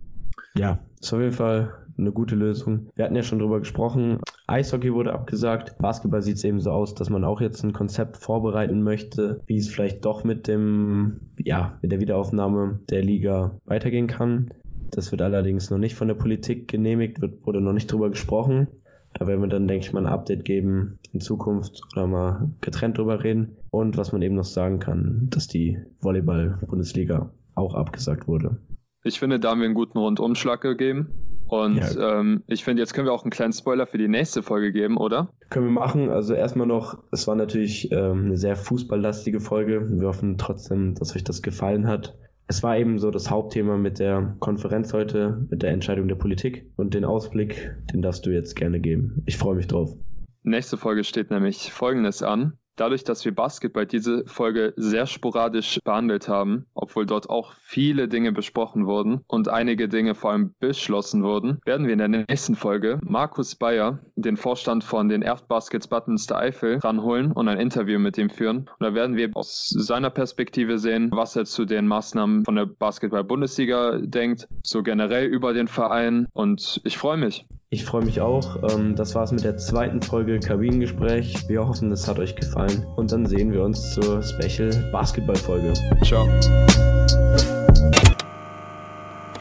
Ja, 0.55 0.79
ist 1.01 1.13
auf 1.13 1.19
jeden 1.19 1.33
Fall 1.33 1.73
eine 1.97 2.11
gute 2.11 2.35
Lösung. 2.35 2.89
Wir 2.95 3.05
hatten 3.05 3.15
ja 3.15 3.23
schon 3.23 3.39
drüber 3.39 3.59
gesprochen. 3.59 4.19
Eishockey 4.47 4.93
wurde 4.93 5.13
abgesagt. 5.13 5.77
Basketball 5.79 6.21
sieht 6.21 6.37
es 6.37 6.43
eben 6.43 6.59
so 6.59 6.71
aus, 6.71 6.95
dass 6.95 7.09
man 7.09 7.23
auch 7.23 7.41
jetzt 7.41 7.63
ein 7.63 7.73
Konzept 7.73 8.17
vorbereiten 8.17 8.83
möchte, 8.83 9.41
wie 9.45 9.57
es 9.57 9.69
vielleicht 9.69 10.05
doch 10.05 10.23
mit 10.23 10.47
dem, 10.47 11.19
ja, 11.37 11.77
mit 11.81 11.91
der 11.91 11.99
Wiederaufnahme 11.99 12.79
der 12.89 13.03
Liga 13.03 13.57
weitergehen 13.65 14.07
kann. 14.07 14.49
Das 14.91 15.11
wird 15.11 15.21
allerdings 15.21 15.69
noch 15.71 15.79
nicht 15.79 15.95
von 15.95 16.07
der 16.07 16.15
Politik 16.15 16.67
genehmigt, 16.67 17.19
wird, 17.21 17.45
wurde 17.45 17.61
noch 17.61 17.73
nicht 17.73 17.91
drüber 17.91 18.09
gesprochen. 18.09 18.67
Da 19.13 19.27
werden 19.27 19.41
wir 19.41 19.47
dann, 19.47 19.67
denke 19.67 19.85
ich 19.85 19.93
mal, 19.93 20.05
ein 20.05 20.11
Update 20.11 20.45
geben 20.45 20.99
in 21.11 21.21
Zukunft 21.21 21.81
oder 21.93 22.07
mal 22.07 22.49
getrennt 22.61 22.97
drüber 22.97 23.23
reden. 23.23 23.57
Und 23.69 23.97
was 23.97 24.11
man 24.11 24.21
eben 24.21 24.35
noch 24.35 24.43
sagen 24.43 24.79
kann, 24.79 25.27
dass 25.29 25.47
die 25.47 25.77
Volleyball-Bundesliga 26.01 27.31
auch 27.55 27.75
abgesagt 27.75 28.27
wurde. 28.27 28.57
Ich 29.03 29.19
finde, 29.19 29.39
da 29.39 29.51
haben 29.51 29.59
wir 29.59 29.65
einen 29.65 29.75
guten 29.75 29.97
Rundumschlag 29.97 30.61
gegeben. 30.61 31.09
Und 31.47 31.77
ja. 31.77 32.19
ähm, 32.19 32.43
ich 32.47 32.63
finde, 32.63 32.81
jetzt 32.81 32.93
können 32.93 33.05
wir 33.05 33.13
auch 33.13 33.23
einen 33.23 33.31
kleinen 33.31 33.53
Spoiler 33.53 33.85
für 33.85 33.97
die 33.97 34.07
nächste 34.07 34.41
Folge 34.41 34.71
geben, 34.71 34.97
oder? 34.97 35.29
Können 35.49 35.67
wir 35.67 35.71
machen. 35.71 36.09
Also 36.09 36.33
erstmal 36.33 36.65
noch, 36.65 36.97
es 37.11 37.27
war 37.27 37.35
natürlich 37.35 37.91
ähm, 37.91 38.25
eine 38.25 38.37
sehr 38.37 38.55
fußballlastige 38.55 39.39
Folge. 39.39 39.87
Wir 39.99 40.07
hoffen 40.07 40.37
trotzdem, 40.37 40.95
dass 40.95 41.15
euch 41.15 41.23
das 41.23 41.41
gefallen 41.41 41.87
hat 41.87 42.17
es 42.47 42.63
war 42.63 42.77
eben 42.77 42.99
so 42.99 43.11
das 43.11 43.29
Hauptthema 43.29 43.77
mit 43.77 43.99
der 43.99 44.35
Konferenz 44.39 44.93
heute, 44.93 45.45
mit 45.49 45.63
der 45.63 45.71
Entscheidung 45.71 46.07
der 46.07 46.15
Politik 46.15 46.69
und 46.75 46.93
den 46.93 47.05
Ausblick, 47.05 47.75
den 47.93 48.01
darfst 48.01 48.25
du 48.25 48.31
jetzt 48.31 48.55
gerne 48.55 48.79
geben. 48.79 49.23
Ich 49.25 49.37
freue 49.37 49.55
mich 49.55 49.67
drauf. 49.67 49.95
Nächste 50.43 50.77
Folge 50.77 51.03
steht 51.03 51.31
nämlich 51.31 51.71
Folgendes 51.71 52.21
an. 52.21 52.57
Dadurch, 52.75 53.03
dass 53.03 53.23
wir 53.23 53.35
Basketball 53.35 53.85
diese 53.85 54.25
Folge 54.25 54.73
sehr 54.75 55.05
sporadisch 55.05 55.79
behandelt 55.83 56.27
haben, 56.27 56.65
obwohl 56.73 57.05
dort 57.05 57.29
auch 57.29 57.53
viele 57.61 58.07
Dinge 58.07 58.31
besprochen 58.31 58.87
wurden 58.87 59.21
und 59.27 59.47
einige 59.47 59.87
Dinge 59.87 60.15
vor 60.15 60.31
allem 60.31 60.55
beschlossen 60.59 61.23
wurden, 61.23 61.59
werden 61.65 61.85
wir 61.85 61.93
in 61.93 61.99
der 61.99 62.07
nächsten 62.07 62.55
Folge 62.55 62.99
Markus 63.03 63.55
Bayer, 63.55 63.99
den 64.15 64.37
Vorstand 64.37 64.83
von 64.83 65.07
den 65.07 65.21
Erftbaskets 65.21 65.87
Buttons 65.87 66.25
der 66.25 66.37
Eifel, 66.37 66.77
ranholen 66.79 67.31
und 67.31 67.47
ein 67.47 67.59
Interview 67.59 67.99
mit 67.99 68.17
ihm 68.17 68.29
führen. 68.29 68.69
Und 68.79 68.79
da 68.79 68.93
werden 68.95 69.15
wir 69.17 69.29
aus 69.35 69.69
seiner 69.69 70.09
Perspektive 70.09 70.79
sehen, 70.79 71.09
was 71.13 71.35
er 71.35 71.45
zu 71.45 71.65
den 71.65 71.87
Maßnahmen 71.87 72.45
von 72.45 72.55
der 72.55 72.65
Basketball-Bundesliga 72.65 73.99
denkt, 73.99 74.47
so 74.63 74.81
generell 74.81 75.27
über 75.27 75.53
den 75.53 75.67
Verein. 75.67 76.27
Und 76.33 76.81
ich 76.83 76.97
freue 76.97 77.17
mich. 77.17 77.45
Ich 77.73 77.85
freue 77.85 78.05
mich 78.05 78.21
auch. 78.21 78.71
Ähm, 78.71 78.95
das 78.95 79.15
war 79.15 79.23
es 79.23 79.31
mit 79.31 79.43
der 79.43 79.57
zweiten 79.57 79.99
Folge 79.99 80.39
Kabinengespräch. 80.39 81.49
Wir 81.49 81.67
hoffen, 81.67 81.91
es 81.91 82.07
hat 82.07 82.19
euch 82.19 82.35
gefallen. 82.35 82.85
Und 82.97 83.11
dann 83.11 83.25
sehen 83.25 83.51
wir 83.51 83.63
uns 83.63 83.95
zur 83.95 84.21
Special 84.21 84.69
Basketball-Folge. 84.91 85.73
Ciao. 86.03 86.27